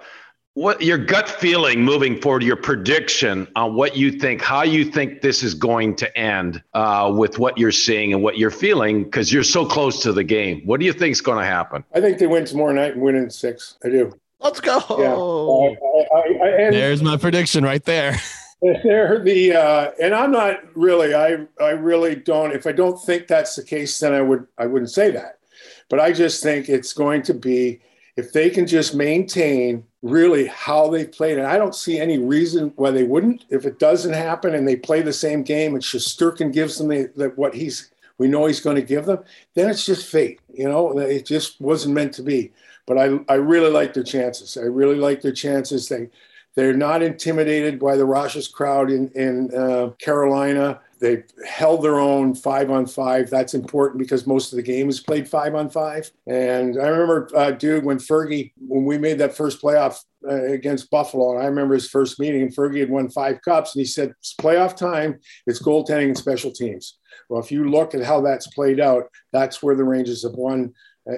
what 0.58 0.82
your 0.82 0.98
gut 0.98 1.30
feeling 1.30 1.84
moving 1.84 2.20
forward, 2.20 2.42
your 2.42 2.56
prediction 2.56 3.48
on 3.56 3.76
what 3.76 3.96
you 3.96 4.12
think, 4.12 4.42
how 4.42 4.64
you 4.64 4.84
think 4.84 5.22
this 5.22 5.44
is 5.44 5.54
going 5.54 5.96
to 5.96 6.18
end 6.18 6.64
uh, 6.74 7.14
with 7.16 7.38
what 7.38 7.60
you're 7.60 7.72
seeing 7.72 8.12
and 8.12 8.24
what 8.24 8.40
you're 8.40 8.50
feeling, 8.50 9.04
because 9.04 9.32
you're 9.32 9.44
so 9.44 9.68
close 9.68 10.02
to 10.02 10.12
the 10.12 10.24
game. 10.24 10.64
What 10.66 10.80
do 10.80 10.88
you 10.88 10.94
think 10.94 11.12
is 11.12 11.22
going 11.22 11.38
to 11.38 11.46
happen? 11.46 11.84
I 11.94 12.02
think 12.02 12.18
they 12.18 12.26
win 12.26 12.44
tomorrow 12.44 12.74
night 12.74 12.94
and 12.94 13.04
win 13.04 13.16
in 13.16 13.30
six. 13.30 13.78
I 13.86 13.90
do. 13.90 14.20
Let's 14.40 14.60
go. 14.60 14.80
Yeah. 14.98 15.14
I, 16.18 16.44
I, 16.44 16.68
I, 16.68 16.72
There's 16.72 17.04
my 17.04 17.18
prediction 17.18 17.64
right 17.64 17.84
there. 17.86 18.20
There, 18.60 19.24
the 19.24 19.54
uh, 19.54 19.92
and 20.02 20.16
I'm 20.16 20.32
not 20.32 20.62
really. 20.76 21.14
I 21.14 21.46
I 21.62 21.70
really 21.74 22.16
don't. 22.16 22.52
If 22.52 22.66
I 22.66 22.72
don't 22.72 23.00
think 23.00 23.28
that's 23.28 23.56
the 23.56 23.64
case, 23.64 24.00
then 24.00 24.16
I 24.16 24.22
would 24.24 24.48
I 24.58 24.66
wouldn't 24.66 24.90
say 24.90 25.12
that. 25.12 25.38
But 25.90 26.00
I 26.00 26.12
just 26.12 26.42
think 26.42 26.68
it's 26.68 26.92
going 26.92 27.22
to 27.22 27.36
be 27.36 27.82
if 28.18 28.34
they 28.34 28.50
can 28.50 28.66
just 28.66 28.96
maintain 28.96 29.86
really 30.02 30.48
how 30.48 30.90
they 30.90 31.06
played. 31.06 31.38
And 31.38 31.48
I 31.48 31.58
don't 31.58 31.76
see 31.76 32.00
any 32.00 32.18
reason 32.18 32.74
why 32.76 32.92
they 32.92 33.04
wouldn't. 33.04 33.46
If 33.50 33.66
it 33.66 33.78
doesn't 33.78 34.14
happen 34.14 34.56
and 34.56 34.68
they 34.68 34.76
play 34.76 35.02
the 35.02 35.14
same 35.14 35.44
game 35.44 35.76
and 35.76 35.84
Shesterkin 35.84 36.52
gives 36.52 36.78
them 36.78 36.88
the, 36.88 37.12
the, 37.16 37.30
what 37.30 37.54
he's 37.54 37.92
we 38.18 38.28
know 38.28 38.48
he's 38.48 38.62
going 38.62 38.78
to 38.78 38.82
give 38.82 39.06
them, 39.06 39.20
then 39.54 39.70
it's 39.70 39.86
just 39.86 40.08
fate. 40.08 40.40
You 40.52 40.68
know, 40.68 40.98
it 40.98 41.24
just 41.28 41.62
wasn't 41.62 41.94
meant 41.94 42.14
to 42.14 42.24
be. 42.24 42.52
But 42.88 42.98
I, 42.98 43.20
I 43.30 43.36
really 43.36 43.70
like 43.70 43.94
their 43.94 44.04
chances. 44.04 44.58
I 44.58 44.62
really 44.62 44.96
like 44.96 45.22
their 45.22 45.32
chances. 45.32 45.88
They 45.88 46.10
They're 46.56 46.74
not 46.74 47.04
intimidated 47.04 47.80
by 47.80 47.96
the 47.96 48.06
raucous 48.06 48.48
crowd 48.48 48.90
in 48.90 49.10
in 49.10 49.54
uh, 49.54 49.92
Carolina. 50.00 50.80
They 51.00 51.24
held 51.48 51.84
their 51.84 52.00
own 52.00 52.34
five 52.34 52.72
on 52.72 52.86
five. 52.86 53.30
That's 53.30 53.54
important 53.54 54.00
because 54.00 54.26
most 54.26 54.52
of 54.52 54.58
the 54.58 54.64
game 54.64 54.90
is 54.90 55.00
played 55.00 55.28
five 55.28 55.54
on 55.56 55.70
five. 55.70 56.10
And 56.26 56.82
I 56.82 56.88
remember, 56.88 57.30
uh, 57.36 57.52
dude, 57.52 57.86
when 57.86 57.98
Fergie, 57.98 58.52
when 58.58 58.86
we 58.86 58.98
made 58.98 59.20
that 59.20 59.36
first 59.36 59.62
playoff 59.62 60.00
uh, 60.28 60.46
against 60.46 60.90
Buffalo, 60.90 61.36
and 61.36 61.44
I 61.44 61.46
remember 61.46 61.76
his 61.76 61.90
first 61.90 62.20
meeting, 62.20 62.42
and 62.42 62.56
Fergie 62.56 62.80
had 62.80 62.90
won 62.90 63.10
five 63.10 63.42
cups, 63.42 63.76
and 63.76 63.82
he 63.82 63.86
said, 63.86 64.14
"It's 64.20 64.36
playoff 64.40 64.76
time. 64.76 65.20
It's 65.46 65.62
goaltending 65.62 66.08
and 66.08 66.18
special 66.18 66.52
teams." 66.52 66.98
Well, 67.30 67.42
if 67.42 67.52
you 67.52 67.70
look 67.70 67.94
at 67.94 68.04
how 68.04 68.22
that's 68.22 68.48
played 68.48 68.80
out, 68.80 69.06
that's 69.32 69.62
where 69.62 69.76
the 69.76 69.84
Rangers 69.84 70.24
have 70.24 70.34
won 70.34 70.74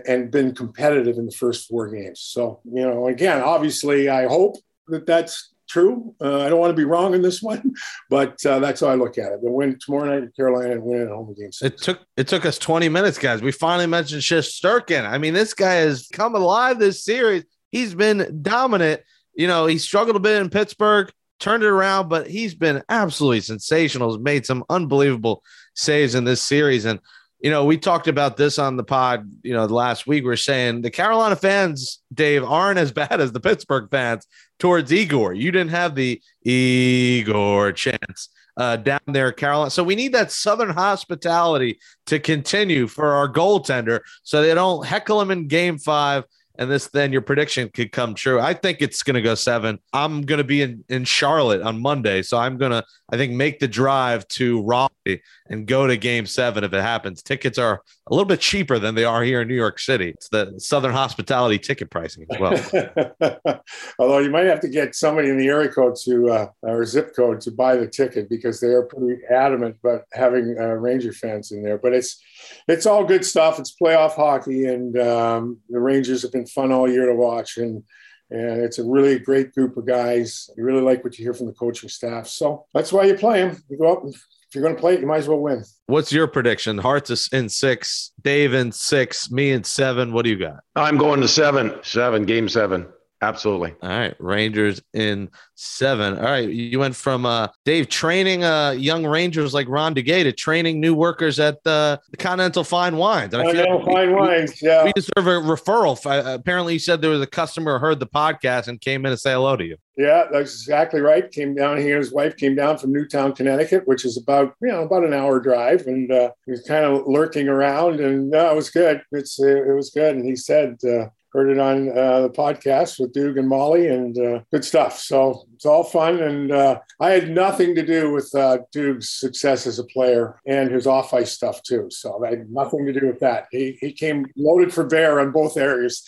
and 0.08 0.32
been 0.32 0.54
competitive 0.54 1.18
in 1.18 1.26
the 1.26 1.32
first 1.32 1.68
four 1.68 1.90
games. 1.90 2.22
So, 2.22 2.62
you 2.64 2.82
know, 2.82 3.08
again, 3.08 3.42
obviously, 3.42 4.10
I 4.10 4.28
hope 4.28 4.58
that 4.88 5.06
that's 5.06 5.54
true. 5.70 6.16
Uh, 6.20 6.42
I 6.42 6.50
don't 6.50 6.60
want 6.60 6.72
to 6.72 6.76
be 6.76 6.84
wrong 6.84 7.14
in 7.14 7.22
this 7.22 7.42
one, 7.42 7.74
but 8.10 8.44
uh, 8.46 8.60
that's 8.60 8.82
how 8.82 8.88
I 8.88 8.96
look 8.96 9.18
at 9.18 9.32
it. 9.32 9.42
The 9.42 9.52
win 9.52 9.78
tomorrow 9.80 10.06
night 10.06 10.24
in 10.24 10.32
Carolina 10.36 10.72
and 10.72 10.84
win 10.84 11.04
at 11.04 11.10
home 11.10 11.30
against. 11.30 11.64
It 11.64 11.78
took 11.78 12.02
it 12.18 12.28
took 12.28 12.46
us 12.46 12.58
20 12.58 12.90
minutes, 12.90 13.18
guys. 13.18 13.42
We 13.42 13.52
finally 13.52 13.88
mentioned 13.88 14.22
Shesterkin. 14.22 15.10
I 15.10 15.18
mean, 15.18 15.34
this 15.34 15.54
guy 15.54 15.76
has 15.76 16.08
come 16.12 16.36
alive 16.36 16.80
this 16.80 17.04
series. 17.04 17.46
He's 17.72 17.94
been 17.94 18.42
dominant. 18.42 19.02
You 19.36 19.48
know, 19.48 19.68
he 19.68 19.78
struggled 19.78 20.16
a 20.16 20.20
bit 20.20 20.42
in 20.42 20.50
Pittsburgh, 20.50 21.10
turned 21.40 21.64
it 21.64 21.68
around, 21.68 22.10
but 22.10 22.28
he's 22.28 22.56
been 22.56 22.84
absolutely 22.90 23.42
sensational. 23.42 24.12
Has 24.12 24.20
made 24.20 24.46
some 24.46 24.66
unbelievable 24.70 25.44
saves 25.76 26.16
in 26.16 26.26
this 26.26 26.42
series. 26.42 26.86
And 26.86 27.00
you 27.40 27.50
know, 27.50 27.64
we 27.64 27.78
talked 27.78 28.08
about 28.08 28.36
this 28.36 28.60
on 28.60 28.76
the 28.76 28.84
pod, 28.84 29.30
you 29.44 29.54
know, 29.54 29.66
last 29.66 30.08
week. 30.08 30.26
We 30.26 30.32
are 30.32 30.38
saying 30.38 30.82
the 30.82 30.92
Carolina 30.92 31.36
fans, 31.36 32.02
Dave, 32.14 32.44
aren't 32.44 32.80
as 32.80 32.92
bad 32.92 33.22
as 33.22 33.32
the 33.32 33.40
Pittsburgh 33.40 33.90
fans 33.90 34.28
towards 34.60 34.92
Igor. 34.92 35.34
You 35.34 35.52
didn't 35.52 35.72
have 35.72 35.96
the 35.96 36.22
Igor 36.44 37.72
chance 37.72 38.30
uh, 38.58 38.76
down 38.76 39.00
there, 39.08 39.32
Carolina. 39.32 39.72
So 39.72 39.84
we 39.84 39.96
need 39.96 40.14
that 40.14 40.32
Southern 40.32 40.72
hospitality 40.72 41.80
to 42.08 42.20
continue 42.20 42.88
for 42.88 43.14
our 43.14 43.32
goaltender 43.32 44.02
so 44.24 44.42
they 44.42 44.54
don't 44.54 44.86
heckle 44.86 45.22
him 45.22 45.32
in 45.32 45.48
game 45.48 45.78
five 45.78 46.26
and 46.60 46.70
this 46.70 46.88
then 46.90 47.14
your 47.14 47.22
prediction 47.22 47.70
could 47.74 47.94
come 47.94 48.14
true. 48.14 48.40
I 48.40 48.54
think 48.54 48.82
it's 48.82 49.02
going 49.02 49.16
to 49.16 49.22
go 49.22 49.34
seven. 49.34 49.80
I'm 49.94 50.24
going 50.24 50.40
to 50.40 50.44
be 50.44 50.62
in, 50.62 50.84
in 50.90 51.06
Charlotte 51.06 51.62
on 51.62 51.82
Monday, 51.82 52.22
so 52.22 52.38
I'm 52.38 52.58
going 52.58 52.72
to 52.72 52.84
I 53.12 53.18
think 53.18 53.34
make 53.34 53.60
the 53.60 53.68
drive 53.68 54.28
to 54.30 54.62
Raleigh 54.62 55.22
and 55.48 55.66
go 55.66 55.88
to 55.88 55.98
Game 55.98 56.26
Seven 56.26 56.64
if 56.64 56.74
it 56.74 56.82
happens. 56.82 57.24
Tickets 57.24 57.58
are 57.58 57.82
a 58.08 58.14
little 58.14 58.26
bit 58.26 58.40
cheaper 58.40 58.78
than 58.78 58.94
they 58.94 59.06
are 59.06 59.24
here 59.24 59.42
in 59.42 59.48
New 59.48 59.56
York 59.56 59.80
City. 59.80 60.10
It's 60.10 60.30
the 60.30 60.54
Southern 60.58 60.92
Hospitality 60.92 61.58
ticket 61.58 61.90
pricing 61.90 62.26
as 62.30 62.40
well. 62.40 63.62
Although 64.00 64.20
you 64.20 64.30
might 64.30 64.46
have 64.46 64.60
to 64.62 64.70
get 64.70 64.96
somebody 64.96 65.30
in 65.30 65.38
the 65.38 65.48
area 65.48 65.70
code 65.70 65.96
to 66.04 66.30
uh, 66.30 66.48
or 66.62 66.86
zip 66.86 67.16
code 67.16 67.42
to 67.42 67.52
buy 67.52 67.76
the 67.76 67.88
ticket 67.88 68.30
because 68.30 68.60
they 68.60 68.68
are 68.68 68.84
pretty 68.84 69.22
adamant 69.32 69.78
about 69.84 70.04
having 70.14 70.56
uh, 70.60 70.74
Ranger 70.74 71.14
fans 71.14 71.52
in 71.52 71.64
there. 71.64 71.78
But 71.78 71.94
it's 71.94 72.22
it's 72.68 72.86
all 72.86 73.04
good 73.04 73.26
stuff. 73.26 73.60
It's 73.60 73.76
playoff 73.82 74.16
hockey, 74.16 74.66
and 74.66 74.98
um, 75.00 75.58
the 75.70 75.80
Rangers 75.80 76.22
have 76.22 76.32
been 76.32 76.46
fun 76.50 76.72
all 76.72 76.90
year 76.90 77.06
to 77.06 77.16
watch. 77.16 77.58
And 77.58 77.84
and 78.32 78.62
it's 78.62 78.78
a 78.78 78.84
really 78.84 79.18
great 79.18 79.54
group 79.54 79.76
of 79.76 79.88
guys. 79.88 80.50
You 80.56 80.64
really 80.64 80.82
like 80.82 81.04
what 81.04 81.18
you 81.18 81.26
hear 81.26 81.34
from 81.34 81.48
the 81.48 81.54
coaching 81.54 81.90
staff, 81.90 82.28
so 82.28 82.66
that's 82.74 82.94
why 82.94 83.06
you 83.06 83.16
play 83.16 83.42
them. 83.42 83.58
You 83.70 83.78
go 83.78 83.94
up. 83.94 84.04
And, 84.04 84.14
if 84.50 84.56
you're 84.56 84.64
going 84.64 84.76
to 84.76 84.82
play 84.82 84.96
it, 84.96 85.02
you 85.02 85.06
might 85.06 85.18
as 85.18 85.28
well 85.28 85.38
win. 85.38 85.64
What's 85.86 86.12
your 86.12 86.26
prediction? 86.26 86.80
Hartz 86.80 87.12
is 87.12 87.30
in 87.32 87.50
six, 87.50 88.14
Dave 88.24 88.56
in 88.56 88.72
six, 88.72 89.30
me 89.30 89.52
in 89.52 89.64
seven. 89.64 90.12
What 90.12 90.24
do 90.24 90.32
you 90.32 90.40
got? 90.40 90.62
I'm 90.76 90.98
going 90.98 91.22
to 91.22 91.28
seven, 91.28 91.76
seven, 91.84 92.26
game 92.26 92.50
seven. 92.50 92.88
Absolutely. 93.22 93.76
All 93.82 93.90
right. 93.90 94.16
Rangers 94.20 94.82
in 94.94 95.30
seven. 95.56 96.18
All 96.18 96.24
right. 96.24 96.48
You 96.48 96.80
went 96.80 96.96
from 96.96 97.26
uh, 97.26 97.50
Dave 97.66 97.90
training 97.90 98.46
uh, 98.46 98.72
young 98.72 99.06
Rangers 99.06 99.54
like 99.54 99.68
Ron 99.68 99.94
Duguay 99.94 100.24
to 100.24 100.32
training 100.32 100.80
new 100.80 100.96
workers 100.96 101.38
at 101.38 101.62
the 101.64 102.00
Continental 102.18 102.64
Fine 102.64 102.96
Wines. 102.96 103.34
And 103.34 103.44
Continental 103.44 103.80
like 103.80 103.94
Fine 103.94 104.08
we, 104.10 104.14
Wines. 104.16 104.62
Yeah. 104.62 104.86
We 104.86 104.94
deserve 104.94 105.28
a 105.28 105.42
referral. 105.42 105.98
Uh, 106.06 106.34
apparently, 106.34 106.74
you 106.74 106.80
said 106.80 107.02
there 107.02 107.12
was 107.12 107.22
a 107.22 107.28
customer 107.28 107.78
who 107.78 107.86
heard 107.86 108.00
the 108.00 108.08
podcast 108.08 108.70
and 108.70 108.80
came 108.80 109.06
in 109.06 109.12
to 109.12 109.18
say 109.18 109.34
hello 109.34 109.58
to 109.58 109.66
you. 109.66 109.76
Yeah, 109.98 110.28
that's 110.32 110.54
exactly 110.54 111.02
right. 111.02 111.30
Came 111.30 111.56
down. 111.56 111.78
He 111.78 111.90
and 111.90 111.98
his 111.98 112.14
wife 112.14 112.38
came 112.38 112.56
down 112.56 112.78
from 112.78 112.94
Newtown, 112.94 113.34
Connecticut, 113.34 113.86
which 113.86 114.06
is 114.06 114.16
about 114.16 114.54
you 114.62 114.70
know 114.70 114.84
about 114.84 115.04
an 115.04 115.14
hour 115.14 115.42
drive, 115.42 115.88
and 115.88 116.10
uh, 116.10 116.32
he 116.46 116.52
was 116.52 116.62
kind 116.62 116.86
of 116.86 117.06
lurking 117.06 117.50
around, 117.50 118.00
and 118.00 118.30
no, 118.30 118.50
it 118.50 118.56
was 118.56 118.70
good. 118.70 119.02
It's 119.12 119.38
it 119.42 119.76
was 119.76 119.90
good, 119.90 120.16
and 120.16 120.24
he 120.24 120.38
said. 120.38 120.78
Uh, 120.86 121.10
heard 121.32 121.50
it 121.50 121.60
on 121.60 121.90
uh, 121.90 122.22
the 122.22 122.30
podcast 122.30 123.00
with 123.00 123.14
Doug 123.14 123.38
and 123.38 123.48
Molly, 123.48 123.88
and 123.88 124.18
uh, 124.18 124.42
good 124.52 124.66
stuff. 124.66 125.00
So 125.00 125.46
it's 125.56 125.66
all 125.66 125.84
fun. 125.84 126.22
And 126.22 126.52
uh, 126.52 126.80
I 127.00 127.12
had 127.12 127.30
nothing 127.30 127.76
to 127.76 127.86
do 127.86 128.12
with 128.12 128.34
uh, 128.34 128.60
Doug's 128.72 129.10
success 129.10 129.68
as 129.68 129.80
a 129.80 129.84
player 129.84 130.42
and 130.46 130.72
his 130.72 130.88
off 130.88 131.14
ice 131.14 131.32
stuff, 131.32 131.62
too. 131.64 131.88
So 131.92 132.24
I 132.26 132.32
had 132.32 132.52
nothing 132.52 132.86
to 132.86 132.94
do 132.94 133.08
with 133.08 133.20
that. 133.20 133.48
He, 133.52 133.78
he 133.80 133.92
came 133.92 134.26
loaded 134.36 134.74
for 134.74 134.86
bear 134.86 135.20
on 135.20 135.32
both 135.32 135.58
areas. 135.58 136.04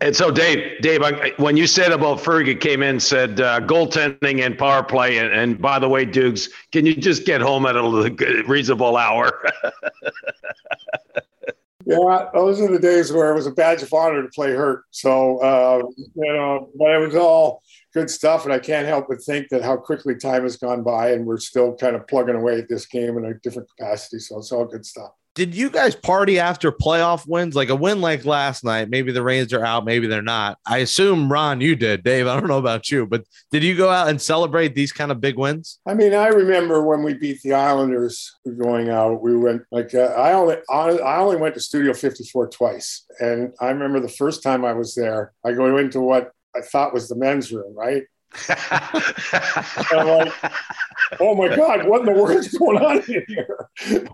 And 0.00 0.14
so, 0.14 0.30
Dave, 0.30 0.82
Dave, 0.82 1.02
when 1.38 1.56
you 1.56 1.66
said 1.66 1.92
about 1.92 2.18
Fergie 2.18 2.60
came 2.60 2.82
in, 2.82 2.98
said 2.98 3.40
uh, 3.40 3.60
goaltending 3.60 4.44
and 4.44 4.58
power 4.58 4.82
play, 4.82 5.18
and, 5.18 5.32
and 5.32 5.60
by 5.60 5.78
the 5.78 5.88
way, 5.88 6.04
Dukes, 6.04 6.48
can 6.72 6.84
you 6.84 6.96
just 6.96 7.24
get 7.24 7.40
home 7.40 7.64
at 7.64 7.76
a 7.76 8.44
reasonable 8.46 8.96
hour? 8.96 9.40
Yeah, 11.98 12.28
those 12.34 12.60
are 12.60 12.70
the 12.70 12.78
days 12.78 13.12
where 13.12 13.30
it 13.30 13.34
was 13.34 13.46
a 13.46 13.52
badge 13.52 13.82
of 13.82 13.92
honor 13.92 14.22
to 14.22 14.28
play 14.28 14.52
hurt. 14.52 14.84
So, 14.90 15.38
uh, 15.38 15.82
you 15.96 16.32
know, 16.32 16.70
but 16.76 16.90
it 16.90 17.06
was 17.06 17.14
all 17.14 17.62
good 17.92 18.10
stuff. 18.10 18.44
And 18.44 18.52
I 18.52 18.58
can't 18.58 18.86
help 18.86 19.06
but 19.08 19.22
think 19.22 19.48
that 19.50 19.62
how 19.62 19.76
quickly 19.76 20.16
time 20.16 20.42
has 20.42 20.56
gone 20.56 20.82
by 20.82 21.12
and 21.12 21.26
we're 21.26 21.38
still 21.38 21.74
kind 21.74 21.96
of 21.96 22.06
plugging 22.06 22.36
away 22.36 22.58
at 22.58 22.68
this 22.68 22.86
game 22.86 23.16
in 23.18 23.24
a 23.24 23.34
different 23.34 23.68
capacity. 23.76 24.18
So 24.18 24.38
it's 24.38 24.52
all 24.52 24.64
good 24.64 24.86
stuff 24.86 25.12
did 25.34 25.54
you 25.54 25.68
guys 25.68 25.96
party 25.96 26.38
after 26.38 26.70
playoff 26.70 27.26
wins? 27.26 27.56
Like 27.56 27.68
a 27.68 27.74
win 27.74 28.00
like 28.00 28.24
last 28.24 28.62
night, 28.62 28.88
maybe 28.88 29.10
the 29.10 29.22
Rains 29.22 29.52
are 29.52 29.64
out, 29.64 29.84
maybe 29.84 30.06
they're 30.06 30.22
not. 30.22 30.58
I 30.64 30.78
assume 30.78 31.30
Ron, 31.30 31.60
you 31.60 31.74
did. 31.74 32.04
Dave, 32.04 32.28
I 32.28 32.38
don't 32.38 32.48
know 32.48 32.58
about 32.58 32.90
you, 32.90 33.04
but 33.04 33.24
did 33.50 33.64
you 33.64 33.76
go 33.76 33.90
out 33.90 34.08
and 34.08 34.22
celebrate 34.22 34.74
these 34.74 34.92
kind 34.92 35.10
of 35.10 35.20
big 35.20 35.36
wins? 35.36 35.80
I 35.86 35.94
mean, 35.94 36.14
I 36.14 36.28
remember 36.28 36.84
when 36.84 37.02
we 37.02 37.14
beat 37.14 37.42
the 37.42 37.54
Islanders 37.54 38.32
going 38.58 38.90
out. 38.90 39.22
We 39.22 39.36
went 39.36 39.62
like 39.72 39.94
uh, 39.94 40.14
I 40.16 40.32
only 40.32 40.56
I 40.70 41.18
only 41.18 41.36
went 41.36 41.54
to 41.54 41.60
Studio 41.60 41.92
54 41.94 42.50
twice, 42.50 43.04
and 43.18 43.52
I 43.60 43.70
remember 43.70 44.00
the 44.00 44.08
first 44.08 44.42
time 44.42 44.64
I 44.64 44.72
was 44.72 44.94
there. 44.94 45.32
I 45.44 45.52
go 45.52 45.76
into 45.76 46.00
what 46.00 46.30
I 46.56 46.60
thought 46.60 46.94
was 46.94 47.08
the 47.08 47.16
men's 47.16 47.52
room, 47.52 47.74
right? 47.76 48.04
I'm 48.48 50.06
like, 50.06 50.32
oh 51.20 51.34
my 51.34 51.54
God, 51.54 51.86
what 51.86 52.00
in 52.00 52.06
the 52.06 52.12
world 52.12 52.38
is 52.38 52.48
going 52.48 52.78
on 52.78 53.02
here? 53.02 53.68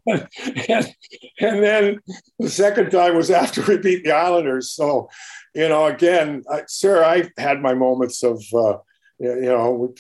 and, 0.07 0.95
and, 1.41 1.63
then 1.63 2.01
the 2.39 2.49
second 2.49 2.91
time 2.91 3.17
was 3.17 3.31
after 3.31 3.63
we 3.63 3.79
beat 3.79 4.05
the 4.05 4.13
Islanders. 4.13 4.73
So, 4.73 5.09
you 5.55 5.69
know, 5.69 5.87
again, 5.87 6.43
I, 6.51 6.63
sir, 6.67 7.05
I 7.05 7.31
had 7.41 7.61
my 7.61 7.75
moments 7.75 8.23
of, 8.23 8.43
uh, 8.55 8.79
you 9.19 9.43
know, 9.43 9.95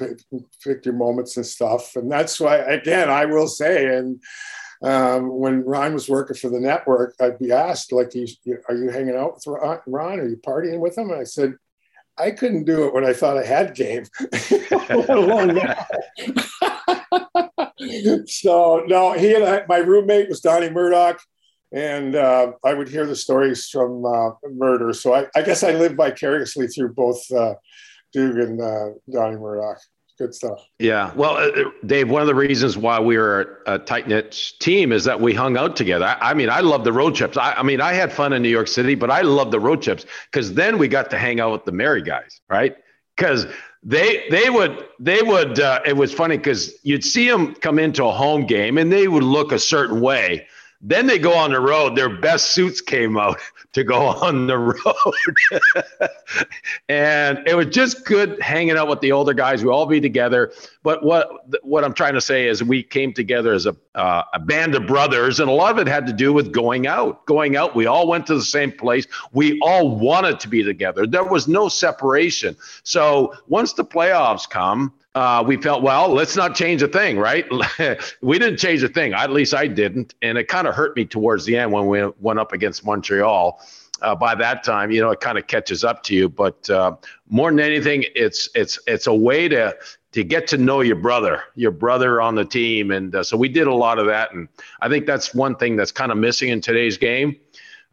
pick 0.62 0.84
your 0.84 0.94
moments 0.94 1.36
and 1.36 1.46
stuff. 1.46 1.96
And 1.96 2.10
that's 2.10 2.40
why, 2.40 2.56
again, 2.56 3.10
I 3.10 3.26
will 3.26 3.48
say, 3.48 3.96
and 3.96 4.20
um, 4.82 5.28
when 5.28 5.64
Ron 5.64 5.92
was 5.92 6.08
working 6.08 6.36
for 6.36 6.48
the 6.48 6.60
network, 6.60 7.14
I'd 7.20 7.38
be 7.38 7.52
asked, 7.52 7.92
like, 7.92 8.14
are 8.68 8.74
you 8.74 8.90
hanging 8.90 9.16
out 9.16 9.34
with 9.34 9.58
Ron? 9.86 10.20
Are 10.20 10.28
you 10.28 10.36
partying 10.36 10.80
with 10.80 10.96
him? 10.96 11.10
And 11.10 11.20
I 11.20 11.24
said, 11.24 11.54
I 12.20 12.30
couldn't 12.30 12.64
do 12.64 12.86
it 12.86 12.94
when 12.94 13.04
I 13.04 13.12
thought 13.12 13.38
I 13.38 13.44
had 13.44 13.74
game, 13.74 14.04
so 18.26 18.84
no, 18.86 19.12
he 19.12 19.34
and 19.34 19.44
I, 19.44 19.64
my 19.68 19.78
roommate 19.78 20.28
was 20.28 20.40
Donnie 20.40 20.70
Murdoch, 20.70 21.20
and 21.72 22.14
uh, 22.14 22.52
I 22.64 22.74
would 22.74 22.88
hear 22.88 23.06
the 23.06 23.16
stories 23.16 23.68
from 23.68 24.04
uh, 24.04 24.30
murder. 24.52 24.92
So 24.92 25.14
I, 25.14 25.26
I, 25.34 25.42
guess 25.42 25.62
I 25.62 25.72
lived 25.72 25.96
vicariously 25.96 26.66
through 26.66 26.94
both 26.94 27.20
uh, 27.32 27.54
Duke 28.12 28.36
and 28.36 28.60
uh, 28.60 28.90
Donnie 29.10 29.36
Murdoch 29.36 29.78
good 30.20 30.34
stuff. 30.34 30.68
Yeah. 30.78 31.12
Well, 31.14 31.38
uh, 31.38 31.48
uh, 31.48 31.70
Dave, 31.86 32.10
one 32.10 32.20
of 32.20 32.28
the 32.28 32.34
reasons 32.34 32.76
why 32.76 33.00
we 33.00 33.16
were 33.16 33.62
a 33.66 33.78
tight 33.78 34.06
knit 34.06 34.52
team 34.60 34.92
is 34.92 35.02
that 35.04 35.18
we 35.18 35.32
hung 35.32 35.56
out 35.56 35.76
together. 35.76 36.04
I, 36.04 36.30
I 36.30 36.34
mean, 36.34 36.50
I 36.50 36.60
love 36.60 36.84
the 36.84 36.92
road 36.92 37.14
trips. 37.14 37.38
I, 37.38 37.54
I, 37.54 37.62
mean, 37.62 37.80
I 37.80 37.94
had 37.94 38.12
fun 38.12 38.34
in 38.34 38.42
New 38.42 38.50
York 38.50 38.68
City, 38.68 38.94
but 38.94 39.10
I 39.10 39.22
love 39.22 39.50
the 39.50 39.58
road 39.58 39.80
trips 39.80 40.04
because 40.30 40.52
then 40.52 40.76
we 40.76 40.88
got 40.88 41.10
to 41.10 41.18
hang 41.18 41.40
out 41.40 41.52
with 41.52 41.64
the 41.64 41.72
merry 41.72 42.02
guys, 42.02 42.42
right? 42.50 42.76
Because 43.16 43.46
they 43.82 44.28
they 44.30 44.50
would 44.50 44.84
they 44.98 45.22
would 45.22 45.58
uh, 45.58 45.80
it 45.86 45.96
was 45.96 46.12
funny 46.12 46.36
because 46.36 46.74
you'd 46.82 47.02
see 47.02 47.26
them 47.26 47.54
come 47.54 47.78
into 47.78 48.04
a 48.04 48.12
home 48.12 48.44
game 48.44 48.76
and 48.76 48.92
they 48.92 49.08
would 49.08 49.22
look 49.22 49.52
a 49.52 49.58
certain 49.58 50.02
way 50.02 50.46
Then 50.82 51.06
they 51.06 51.18
go 51.18 51.34
on 51.34 51.50
the 51.50 51.60
road. 51.60 51.94
Their 51.94 52.08
best 52.08 52.52
suits 52.52 52.80
came 52.80 53.18
out 53.18 53.38
to 53.72 53.84
go 53.84 54.06
on 54.06 54.46
the 54.46 54.58
road. 54.58 56.10
and 56.88 57.46
it 57.46 57.54
was 57.54 57.66
just 57.66 58.06
good 58.06 58.40
hanging 58.40 58.76
out 58.76 58.88
with 58.88 59.00
the 59.00 59.12
older 59.12 59.34
guys. 59.34 59.62
We 59.62 59.70
all 59.70 59.84
be 59.84 60.00
together. 60.00 60.52
But 60.82 61.04
what 61.04 61.30
what 61.62 61.84
I'm 61.84 61.92
trying 61.92 62.14
to 62.14 62.20
say 62.20 62.48
is 62.48 62.64
we 62.64 62.82
came 62.82 63.12
together 63.12 63.52
as 63.52 63.66
a, 63.66 63.76
uh, 63.94 64.22
a 64.32 64.38
band 64.38 64.74
of 64.74 64.86
brothers, 64.86 65.38
and 65.38 65.50
a 65.50 65.52
lot 65.52 65.72
of 65.72 65.78
it 65.78 65.86
had 65.86 66.06
to 66.06 66.12
do 66.14 66.32
with 66.32 66.50
going 66.52 66.86
out. 66.86 67.26
Going 67.26 67.56
out, 67.56 67.76
we 67.76 67.84
all 67.84 68.08
went 68.08 68.26
to 68.28 68.34
the 68.34 68.42
same 68.42 68.72
place. 68.72 69.06
We 69.32 69.60
all 69.60 69.98
wanted 69.98 70.40
to 70.40 70.48
be 70.48 70.62
together. 70.62 71.06
There 71.06 71.24
was 71.24 71.46
no 71.46 71.68
separation. 71.68 72.56
So 72.82 73.34
once 73.48 73.74
the 73.74 73.84
playoffs 73.84 74.48
come, 74.48 74.94
uh, 75.14 75.42
we 75.46 75.56
felt, 75.56 75.82
well, 75.82 76.08
let's 76.08 76.36
not 76.36 76.54
change 76.54 76.82
a 76.82 76.88
thing, 76.88 77.18
right? 77.18 77.46
we 78.22 78.38
didn't 78.38 78.58
change 78.58 78.82
a 78.82 78.88
thing. 78.88 79.12
At 79.12 79.30
least 79.30 79.54
I 79.54 79.66
didn't. 79.66 80.14
And 80.22 80.38
it 80.38 80.48
kind 80.48 80.68
of 80.68 80.74
hurt 80.74 80.96
me 80.96 81.04
towards 81.04 81.44
the 81.44 81.56
end 81.56 81.72
when 81.72 81.86
we 81.86 82.06
went 82.20 82.38
up 82.38 82.52
against 82.52 82.84
Montreal. 82.84 83.60
Uh, 84.02 84.14
by 84.14 84.34
that 84.34 84.64
time, 84.64 84.90
you 84.90 85.00
know, 85.00 85.10
it 85.10 85.20
kind 85.20 85.36
of 85.36 85.46
catches 85.46 85.84
up 85.84 86.02
to 86.04 86.14
you. 86.14 86.28
But 86.28 86.70
uh, 86.70 86.96
more 87.28 87.50
than 87.50 87.60
anything, 87.60 88.04
it's 88.14 88.48
it's 88.54 88.78
it's 88.86 89.06
a 89.06 89.14
way 89.14 89.46
to 89.48 89.76
to 90.12 90.24
get 90.24 90.46
to 90.48 90.56
know 90.56 90.80
your 90.80 90.96
brother, 90.96 91.42
your 91.54 91.70
brother 91.70 92.18
on 92.20 92.34
the 92.34 92.44
team, 92.44 92.92
and 92.92 93.14
uh, 93.14 93.22
so 93.22 93.36
we 93.36 93.48
did 93.48 93.66
a 93.66 93.74
lot 93.74 93.98
of 93.98 94.06
that. 94.06 94.32
And 94.32 94.48
I 94.80 94.88
think 94.88 95.04
that's 95.04 95.34
one 95.34 95.54
thing 95.54 95.76
that's 95.76 95.92
kind 95.92 96.10
of 96.10 96.16
missing 96.16 96.48
in 96.48 96.62
today's 96.62 96.96
game. 96.96 97.36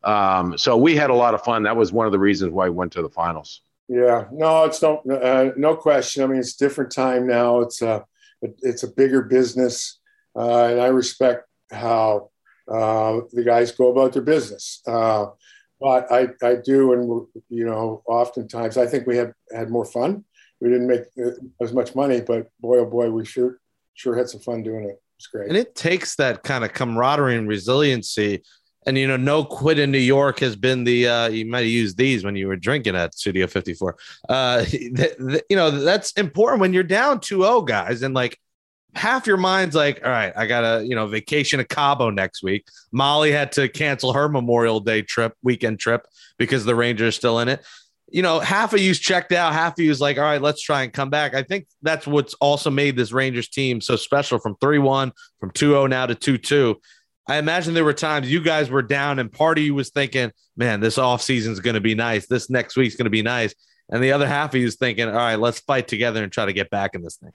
Um, 0.03 0.57
so 0.57 0.77
we 0.77 0.95
had 0.95 1.09
a 1.09 1.13
lot 1.13 1.33
of 1.33 1.43
fun. 1.43 1.63
That 1.63 1.75
was 1.75 1.91
one 1.91 2.05
of 2.05 2.13
the 2.13 2.19
reasons 2.19 2.53
why 2.53 2.69
we 2.69 2.75
went 2.75 2.93
to 2.93 3.01
the 3.01 3.09
finals. 3.09 3.61
Yeah, 3.87 4.25
no, 4.31 4.65
it's 4.65 4.81
no 4.81 5.01
uh, 5.09 5.51
no 5.55 5.75
question. 5.75 6.23
I 6.23 6.27
mean, 6.27 6.39
it's 6.39 6.55
different 6.55 6.91
time 6.91 7.25
now. 7.25 7.61
It's 7.61 7.81
a 7.81 8.05
it's 8.41 8.83
a 8.83 8.91
bigger 8.91 9.21
business, 9.21 9.99
uh, 10.35 10.65
and 10.65 10.81
I 10.81 10.87
respect 10.87 11.47
how 11.71 12.31
uh, 12.69 13.21
the 13.31 13.43
guys 13.45 13.71
go 13.71 13.91
about 13.91 14.13
their 14.13 14.21
business. 14.21 14.81
Uh, 14.85 15.27
but 15.79 16.11
I 16.11 16.29
I 16.43 16.55
do, 16.55 16.93
and 16.93 17.27
you 17.49 17.65
know, 17.65 18.03
oftentimes 18.07 18.77
I 18.77 18.87
think 18.87 19.07
we 19.07 19.15
had 19.15 19.33
had 19.53 19.69
more 19.69 19.85
fun. 19.85 20.25
We 20.59 20.69
didn't 20.69 20.87
make 20.87 21.03
uh, 21.23 21.31
as 21.61 21.71
much 21.71 21.95
money, 21.95 22.19
but 22.19 22.49
boy, 22.59 22.79
oh 22.79 22.85
boy, 22.85 23.09
we 23.09 23.25
sure 23.25 23.59
sure 23.93 24.17
had 24.17 24.29
some 24.29 24.41
fun 24.41 24.63
doing 24.63 24.89
it. 24.89 25.01
It's 25.17 25.27
great. 25.27 25.47
And 25.47 25.57
it 25.57 25.75
takes 25.75 26.15
that 26.15 26.43
kind 26.43 26.63
of 26.63 26.73
camaraderie 26.73 27.37
and 27.37 27.47
resiliency 27.47 28.43
and 28.87 28.97
you 28.97 29.05
know, 29.05 29.17
no 29.17 29.43
quit 29.43 29.77
in 29.77 29.91
New 29.91 29.97
York 29.97 30.39
has 30.39 30.55
been 30.55 30.85
the 30.85 31.07
uh, 31.07 31.27
you 31.27 31.45
might 31.45 31.59
have 31.59 31.67
used 31.67 31.97
these 31.97 32.23
when 32.23 32.37
you 32.37 32.47
were 32.47 32.55
drinking 32.55 32.95
at 32.95 33.13
Studio 33.13 33.45
54. 33.45 33.97
Uh, 34.29 34.65
you 34.71 35.55
know, 35.57 35.69
that's 35.69 36.13
important 36.13 36.61
when 36.61 36.73
you're 36.73 36.83
down 36.83 37.19
2-0, 37.19 37.67
guys, 37.67 38.01
and 38.01 38.15
like 38.15 38.39
half 38.95 39.27
your 39.27 39.37
mind's 39.37 39.75
like, 39.75 40.01
all 40.03 40.09
right, 40.09 40.31
I 40.35 40.47
got 40.47 40.63
a 40.63 40.85
you 40.85 40.95
know 40.95 41.05
vacation 41.05 41.59
to 41.59 41.65
Cabo 41.65 42.09
next 42.09 42.41
week. 42.41 42.65
Molly 42.93 43.31
had 43.31 43.51
to 43.53 43.67
cancel 43.67 44.13
her 44.13 44.29
Memorial 44.29 44.79
Day 44.79 45.01
trip, 45.01 45.33
weekend 45.43 45.79
trip, 45.79 46.07
because 46.37 46.63
the 46.63 46.73
Rangers 46.73 47.17
still 47.17 47.39
in 47.39 47.49
it. 47.49 47.65
You 48.09 48.21
know, 48.21 48.39
half 48.39 48.71
of 48.73 48.79
you's 48.79 48.99
checked 48.99 49.33
out, 49.33 49.51
half 49.51 49.73
of 49.73 49.83
you's 49.83 49.99
like, 49.99 50.17
all 50.17 50.23
right, 50.23 50.41
let's 50.41 50.61
try 50.61 50.83
and 50.83 50.93
come 50.93 51.09
back. 51.09 51.35
I 51.35 51.43
think 51.43 51.67
that's 51.81 52.07
what's 52.07 52.35
also 52.35 52.69
made 52.69 52.95
this 52.95 53.11
Rangers 53.11 53.49
team 53.49 53.81
so 53.81 53.97
special 53.97 54.39
from 54.39 54.55
3 54.61 54.79
1, 54.79 55.11
from 55.41 55.51
2 55.51 55.71
0 55.71 55.87
now 55.87 56.05
to 56.05 56.15
2 56.15 56.37
2 56.37 56.79
I 57.27 57.37
imagine 57.37 57.73
there 57.73 57.83
were 57.83 57.93
times 57.93 58.31
you 58.31 58.41
guys 58.41 58.69
were 58.69 58.81
down 58.81 59.19
and 59.19 59.31
part 59.31 59.57
of 59.57 59.63
you 59.63 59.75
was 59.75 59.89
thinking, 59.89 60.31
man, 60.55 60.79
this 60.79 60.97
offseason 60.97 61.49
is 61.49 61.59
going 61.59 61.73
to 61.73 61.81
be 61.81 61.95
nice. 61.95 62.27
This 62.27 62.49
next 62.49 62.77
week's 62.77 62.95
going 62.95 63.05
to 63.05 63.11
be 63.11 63.21
nice. 63.21 63.53
And 63.89 64.03
the 64.03 64.11
other 64.11 64.27
half 64.27 64.53
of 64.53 64.59
you 64.59 64.67
is 64.67 64.75
thinking, 64.75 65.07
all 65.07 65.15
right, 65.15 65.35
let's 65.35 65.59
fight 65.59 65.87
together 65.87 66.23
and 66.23 66.31
try 66.31 66.45
to 66.45 66.53
get 66.53 66.69
back 66.69 66.93
in 66.93 67.03
this 67.03 67.17
thing. 67.17 67.31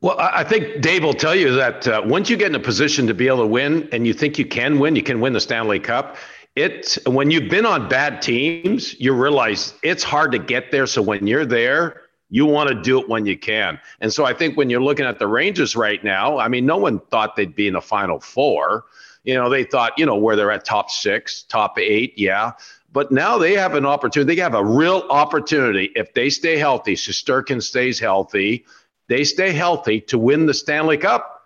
Well, 0.00 0.16
I 0.18 0.42
think 0.42 0.80
Dave 0.80 1.04
will 1.04 1.14
tell 1.14 1.34
you 1.34 1.54
that 1.54 1.86
uh, 1.86 2.02
once 2.04 2.28
you 2.28 2.36
get 2.36 2.48
in 2.48 2.56
a 2.56 2.60
position 2.60 3.06
to 3.06 3.14
be 3.14 3.28
able 3.28 3.38
to 3.38 3.46
win 3.46 3.88
and 3.92 4.04
you 4.04 4.12
think 4.12 4.36
you 4.36 4.44
can 4.44 4.80
win, 4.80 4.96
you 4.96 5.02
can 5.02 5.20
win 5.20 5.32
the 5.32 5.40
Stanley 5.40 5.78
Cup. 5.78 6.16
It 6.56 6.98
when 7.06 7.30
you've 7.30 7.48
been 7.48 7.64
on 7.64 7.88
bad 7.88 8.20
teams, 8.20 8.98
you 9.00 9.12
realize 9.12 9.74
it's 9.82 10.02
hard 10.02 10.32
to 10.32 10.38
get 10.38 10.70
there. 10.72 10.86
So 10.86 11.00
when 11.00 11.26
you're 11.26 11.46
there, 11.46 12.02
you 12.30 12.46
want 12.46 12.68
to 12.68 12.74
do 12.74 12.98
it 12.98 13.08
when 13.08 13.26
you 13.26 13.38
can. 13.38 13.78
And 14.00 14.12
so 14.12 14.24
I 14.24 14.34
think 14.34 14.56
when 14.56 14.70
you're 14.70 14.82
looking 14.82 15.06
at 15.06 15.18
the 15.18 15.26
Rangers 15.26 15.76
right 15.76 16.02
now, 16.02 16.38
I 16.38 16.48
mean, 16.48 16.66
no 16.66 16.78
one 16.78 16.98
thought 16.98 17.36
they'd 17.36 17.54
be 17.54 17.68
in 17.68 17.74
the 17.74 17.80
final 17.80 18.18
four. 18.18 18.86
You 19.24 19.34
know, 19.34 19.48
they 19.48 19.64
thought, 19.64 19.98
you 19.98 20.06
know, 20.06 20.16
where 20.16 20.36
they're 20.36 20.50
at 20.50 20.64
top 20.64 20.90
six, 20.90 21.44
top 21.44 21.78
eight, 21.78 22.14
yeah. 22.16 22.52
But 22.92 23.10
now 23.10 23.38
they 23.38 23.54
have 23.54 23.74
an 23.74 23.86
opportunity. 23.86 24.34
They 24.34 24.42
have 24.42 24.54
a 24.54 24.64
real 24.64 25.06
opportunity 25.10 25.90
if 25.94 26.12
they 26.12 26.28
stay 26.28 26.58
healthy. 26.58 26.94
Shesterkin 26.94 27.62
stays 27.62 27.98
healthy. 27.98 28.66
They 29.08 29.24
stay 29.24 29.52
healthy 29.52 30.00
to 30.02 30.18
win 30.18 30.46
the 30.46 30.54
Stanley 30.54 30.98
Cup. 30.98 31.42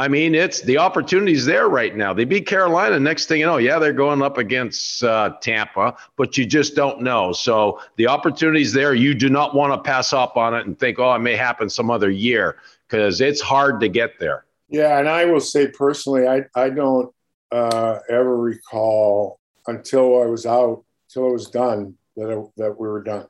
I 0.00 0.08
mean, 0.08 0.34
it's 0.34 0.62
the 0.62 0.78
opportunity's 0.78 1.44
there 1.44 1.68
right 1.68 1.94
now. 1.94 2.14
They 2.14 2.24
beat 2.24 2.46
Carolina. 2.46 2.98
Next 2.98 3.26
thing 3.26 3.40
you 3.40 3.46
know, 3.46 3.58
yeah, 3.58 3.78
they're 3.78 3.92
going 3.92 4.22
up 4.22 4.38
against 4.38 5.04
uh, 5.04 5.34
Tampa, 5.42 5.94
but 6.16 6.38
you 6.38 6.46
just 6.46 6.74
don't 6.74 7.02
know. 7.02 7.32
So 7.32 7.80
the 7.96 8.06
opportunity's 8.06 8.72
there. 8.72 8.94
You 8.94 9.14
do 9.14 9.28
not 9.28 9.54
want 9.54 9.74
to 9.74 9.78
pass 9.78 10.14
up 10.14 10.38
on 10.38 10.54
it 10.54 10.66
and 10.66 10.78
think, 10.78 10.98
oh, 10.98 11.12
it 11.12 11.18
may 11.18 11.36
happen 11.36 11.68
some 11.68 11.90
other 11.90 12.10
year 12.10 12.56
because 12.88 13.20
it's 13.20 13.42
hard 13.42 13.78
to 13.80 13.88
get 13.88 14.18
there. 14.18 14.46
Yeah, 14.70 14.98
and 14.98 15.08
I 15.08 15.26
will 15.26 15.40
say 15.40 15.66
personally, 15.66 16.26
I 16.26 16.44
I 16.54 16.70
don't 16.70 17.12
uh, 17.52 17.98
ever 18.08 18.36
recall 18.36 19.40
until 19.66 20.22
I 20.22 20.26
was 20.26 20.46
out, 20.46 20.84
until 21.08 21.28
it 21.28 21.32
was 21.32 21.50
done, 21.50 21.94
that 22.16 22.30
it, 22.30 22.50
that 22.56 22.78
we 22.78 22.88
were 22.88 23.02
done. 23.02 23.26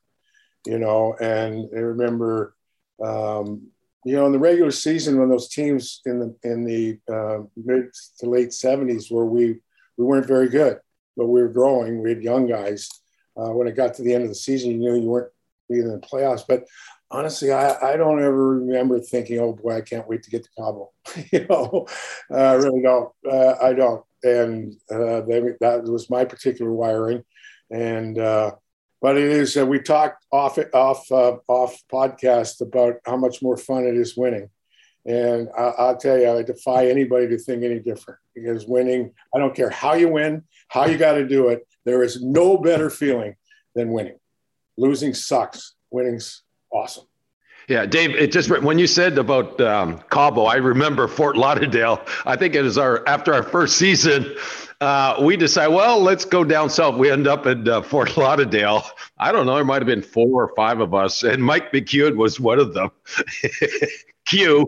You 0.67 0.79
know, 0.79 1.15
and 1.21 1.69
I 1.75 1.79
remember, 1.79 2.55
um, 3.03 3.69
you 4.05 4.15
know, 4.15 4.27
in 4.27 4.33
the 4.33 4.39
regular 4.39 4.71
season 4.71 5.19
when 5.19 5.31
those 5.31 5.49
teams 5.49 6.03
in 6.05 6.19
the 6.19 6.37
in 6.43 6.65
the 6.65 6.99
uh, 7.13 7.39
mid 7.57 7.91
to 8.19 8.29
late 8.29 8.51
'70s 8.51 9.11
where 9.11 9.25
we 9.25 9.61
we 9.97 10.05
weren't 10.05 10.27
very 10.27 10.49
good, 10.49 10.79
but 11.17 11.29
we 11.29 11.41
were 11.41 11.49
growing. 11.49 12.03
We 12.03 12.11
had 12.11 12.23
young 12.23 12.47
guys. 12.47 12.89
Uh, 13.37 13.51
when 13.53 13.69
it 13.69 13.77
got 13.77 13.95
to 13.95 14.03
the 14.03 14.13
end 14.13 14.25
of 14.25 14.29
the 14.29 14.35
season, 14.35 14.71
you 14.71 14.79
knew 14.79 15.01
you 15.01 15.09
weren't 15.09 15.33
being 15.69 15.83
in 15.83 15.93
the 15.93 15.99
playoffs. 15.99 16.43
But 16.47 16.65
honestly, 17.11 17.53
I, 17.53 17.93
I 17.93 17.97
don't 17.97 18.23
ever 18.23 18.59
remember 18.59 19.01
thinking, 19.01 19.39
oh 19.39 19.55
boy, 19.55 19.77
I 19.77 19.81
can't 19.81 20.09
wait 20.09 20.25
to 20.25 20.31
get 20.31 20.45
to 20.45 20.51
Cabo. 20.59 20.91
you 21.33 21.47
know, 21.49 21.87
uh, 22.31 22.35
I 22.35 22.55
really 22.55 22.83
don't. 22.83 23.11
Uh, 23.27 23.55
I 23.63 23.73
don't 23.73 24.05
and 24.23 24.75
uh, 24.91 25.23
they, 25.23 25.41
that 25.61 25.85
was 25.85 26.11
my 26.11 26.25
particular 26.25 26.73
wiring. 26.73 27.25
And 27.71 28.19
uh, 28.19 28.53
but 29.01 29.17
it 29.17 29.25
is 29.25 29.57
uh, 29.57 29.65
we 29.67 29.81
talked 29.81 30.27
off 30.33 30.59
off 30.75 31.11
uh, 31.11 31.37
off 31.49 31.83
podcast 31.93 32.61
about 32.61 32.97
how 33.07 33.17
much 33.17 33.43
more 33.43 33.57
fun 33.57 33.85
it 33.85 33.97
is 33.97 34.17
winning. 34.17 34.51
And 35.07 35.49
I, 35.57 35.89
will 35.89 35.97
tell 35.97 36.19
you, 36.19 36.31
I 36.31 36.43
defy 36.43 36.89
anybody 36.89 37.27
to 37.29 37.39
think 37.39 37.65
any 37.65 37.79
different 37.79 38.21
because 38.35 38.67
winning, 38.67 39.13
I 39.35 39.39
don't 39.39 39.55
care 39.55 39.71
how 39.71 39.95
you 39.95 40.09
win, 40.09 40.45
how 40.69 40.87
you 40.87 40.99
got 40.99 41.15
to 41.15 41.27
do 41.27 41.49
it. 41.49 41.67
There 41.87 42.03
is 42.03 42.23
no 42.23 42.59
better 42.59 42.91
feeling 42.91 43.37
than 43.75 43.93
winning. 43.93 44.19
Losing 44.77 45.15
sucks. 45.15 45.75
Winning's 45.91 46.43
awesome. 46.71 47.05
Yeah, 47.71 47.87
Dave, 47.87 48.17
it 48.17 48.33
just 48.33 48.51
when 48.51 48.81
you 48.81 48.89
said 48.89 49.17
about 49.17 49.61
um, 49.61 50.01
Cabo, 50.11 50.47
I 50.47 50.57
remember 50.57 51.07
Fort 51.07 51.37
Lauderdale. 51.37 52.05
I 52.27 52.35
think 52.35 52.57
it 52.57 52.63
was 52.63 52.77
our 52.77 53.07
after 53.07 53.33
our 53.33 53.45
first 53.45 53.77
season, 53.77 54.35
uh, 54.81 55.15
we 55.23 55.37
decided, 55.37 55.73
well, 55.73 56.01
let's 56.01 56.25
go 56.25 56.43
down 56.43 56.69
south. 56.69 56.97
We 56.97 57.13
end 57.13 57.29
up 57.29 57.47
in 57.47 57.69
uh, 57.69 57.83
Fort 57.83 58.17
Lauderdale. 58.17 58.83
I 59.19 59.31
don't 59.31 59.47
know, 59.47 59.55
there 59.55 59.65
might 59.65 59.83
have 59.83 59.87
been 59.87 60.03
four 60.03 60.43
or 60.43 60.53
five 60.57 60.81
of 60.81 60.95
us, 60.95 61.23
and 61.23 61.41
Mike 61.45 61.71
McEwen 61.71 62.17
was 62.17 62.41
one 62.41 62.59
of 62.59 62.75
them. 62.75 62.91
Q. 64.27 64.67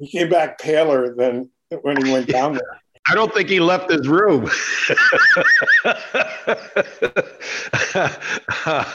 He 0.00 0.08
came 0.08 0.30
back 0.30 0.58
paler 0.58 1.14
than 1.14 1.48
when 1.82 2.04
he 2.04 2.12
went 2.12 2.26
down 2.26 2.54
there. 2.54 2.80
I 3.10 3.14
don't 3.14 3.34
think 3.34 3.48
he 3.48 3.58
left 3.58 3.90
his 3.90 4.06
room. 4.06 4.44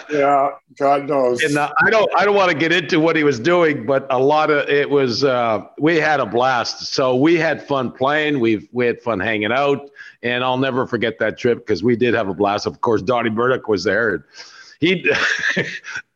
yeah, 0.09 0.51
God 0.77 1.09
knows. 1.09 1.43
And 1.43 1.57
uh, 1.57 1.69
I 1.83 1.89
don't, 1.89 2.09
I 2.15 2.23
don't 2.23 2.35
want 2.35 2.49
to 2.49 2.57
get 2.57 2.71
into 2.71 3.01
what 3.01 3.17
he 3.17 3.25
was 3.25 3.41
doing, 3.41 3.85
but 3.85 4.07
a 4.09 4.17
lot 4.17 4.49
of 4.49 4.69
it 4.69 4.89
was. 4.89 5.25
Uh, 5.25 5.65
we 5.79 5.97
had 5.97 6.21
a 6.21 6.25
blast, 6.25 6.93
so 6.93 7.13
we 7.13 7.35
had 7.35 7.67
fun 7.67 7.91
playing. 7.91 8.39
We 8.39 8.69
we 8.71 8.85
had 8.85 9.01
fun 9.01 9.19
hanging 9.19 9.51
out, 9.51 9.89
and 10.23 10.45
I'll 10.45 10.57
never 10.57 10.87
forget 10.87 11.19
that 11.19 11.37
trip 11.37 11.57
because 11.57 11.83
we 11.83 11.97
did 11.97 12.13
have 12.13 12.29
a 12.29 12.33
blast. 12.33 12.65
Of 12.65 12.79
course, 12.79 13.01
Donnie 13.01 13.29
Murdoch 13.29 13.67
was 13.67 13.83
there, 13.83 14.15
and 14.15 14.23
he. 14.79 15.11
uh, 15.57 15.63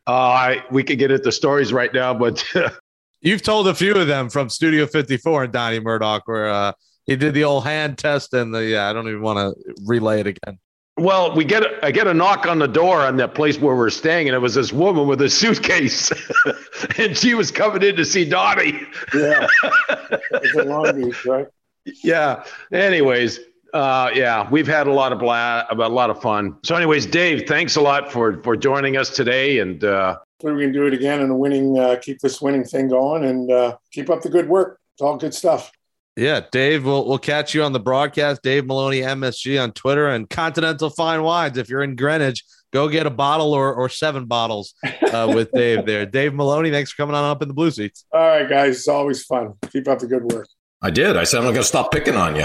I 0.06 0.64
we 0.70 0.84
could 0.84 0.98
get 0.98 1.10
into 1.10 1.30
stories 1.32 1.70
right 1.70 1.92
now, 1.92 2.14
but 2.14 2.42
you've 3.20 3.42
told 3.42 3.68
a 3.68 3.74
few 3.74 3.94
of 3.94 4.06
them 4.06 4.30
from 4.30 4.48
Studio 4.48 4.86
54 4.86 5.44
and 5.44 5.52
Donnie 5.52 5.80
Murdoch, 5.80 6.26
where. 6.26 6.48
Uh, 6.48 6.72
he 7.10 7.16
did 7.16 7.34
the 7.34 7.42
old 7.42 7.64
hand 7.64 7.98
test 7.98 8.32
and 8.34 8.54
the 8.54 8.64
yeah, 8.64 8.88
I 8.88 8.92
don't 8.92 9.08
even 9.08 9.20
want 9.20 9.38
to 9.38 9.74
relay 9.84 10.20
it 10.20 10.28
again. 10.28 10.60
Well, 10.96 11.34
we 11.34 11.44
get 11.44 11.64
I 11.82 11.90
get 11.90 12.06
a 12.06 12.14
knock 12.14 12.46
on 12.46 12.60
the 12.60 12.68
door 12.68 13.00
on 13.00 13.16
that 13.16 13.34
place 13.34 13.58
where 13.58 13.74
we're 13.74 13.90
staying, 13.90 14.28
and 14.28 14.34
it 14.34 14.38
was 14.38 14.54
this 14.54 14.72
woman 14.72 15.08
with 15.08 15.20
a 15.22 15.28
suitcase, 15.28 16.12
and 16.98 17.16
she 17.16 17.34
was 17.34 17.50
coming 17.50 17.82
in 17.82 17.96
to 17.96 18.04
see 18.04 18.28
Donnie. 18.28 18.80
Yeah, 19.12 19.48
it's 19.90 20.54
a 20.54 20.62
Long 20.62 21.02
Beach, 21.02 21.24
right? 21.24 21.48
Yeah. 22.04 22.44
Anyways, 22.72 23.40
uh, 23.74 24.10
yeah, 24.14 24.48
we've 24.48 24.68
had 24.68 24.86
a 24.86 24.92
lot 24.92 25.12
of 25.12 25.18
bla- 25.18 25.66
a 25.68 25.74
lot 25.74 26.10
of 26.10 26.22
fun. 26.22 26.58
So, 26.62 26.76
anyways, 26.76 27.06
Dave, 27.06 27.48
thanks 27.48 27.74
a 27.74 27.80
lot 27.80 28.12
for 28.12 28.40
for 28.44 28.56
joining 28.56 28.96
us 28.96 29.10
today, 29.10 29.58
and 29.58 29.82
uh, 29.82 30.16
we 30.44 30.60
can 30.60 30.70
do 30.70 30.86
it 30.86 30.94
again 30.94 31.22
and 31.22 31.40
winning, 31.40 31.76
uh, 31.76 31.96
keep 32.00 32.20
this 32.20 32.40
winning 32.40 32.62
thing 32.62 32.86
going, 32.86 33.24
and 33.24 33.50
uh, 33.50 33.76
keep 33.90 34.10
up 34.10 34.22
the 34.22 34.30
good 34.30 34.48
work. 34.48 34.78
It's 34.94 35.02
all 35.02 35.16
good 35.16 35.34
stuff. 35.34 35.72
Yeah, 36.20 36.42
Dave, 36.52 36.84
we'll, 36.84 37.08
we'll 37.08 37.16
catch 37.16 37.54
you 37.54 37.62
on 37.62 37.72
the 37.72 37.80
broadcast. 37.80 38.42
Dave 38.42 38.66
Maloney, 38.66 39.00
MSG 39.00 39.60
on 39.60 39.72
Twitter 39.72 40.06
and 40.10 40.28
Continental 40.28 40.90
Fine 40.90 41.22
Wines. 41.22 41.56
If 41.56 41.70
you're 41.70 41.82
in 41.82 41.96
Greenwich, 41.96 42.44
go 42.74 42.90
get 42.90 43.06
a 43.06 43.10
bottle 43.10 43.54
or, 43.54 43.72
or 43.72 43.88
seven 43.88 44.26
bottles 44.26 44.74
uh, 44.84 45.32
with 45.34 45.50
Dave 45.54 45.86
there. 45.86 46.04
Dave 46.04 46.34
Maloney, 46.34 46.70
thanks 46.70 46.90
for 46.92 46.98
coming 46.98 47.14
on 47.16 47.24
up 47.24 47.40
in 47.40 47.48
the 47.48 47.54
blue 47.54 47.70
seats. 47.70 48.04
All 48.12 48.20
right, 48.20 48.46
guys. 48.46 48.76
It's 48.76 48.88
always 48.88 49.24
fun. 49.24 49.54
Keep 49.72 49.88
up 49.88 50.00
the 50.00 50.06
good 50.06 50.24
work. 50.24 50.46
I 50.82 50.90
did. 50.90 51.16
I 51.16 51.24
said 51.24 51.38
I'm 51.38 51.44
not 51.44 51.52
going 51.52 51.62
to 51.62 51.68
stop 51.68 51.90
picking 51.90 52.16
on 52.16 52.36
you. 52.36 52.44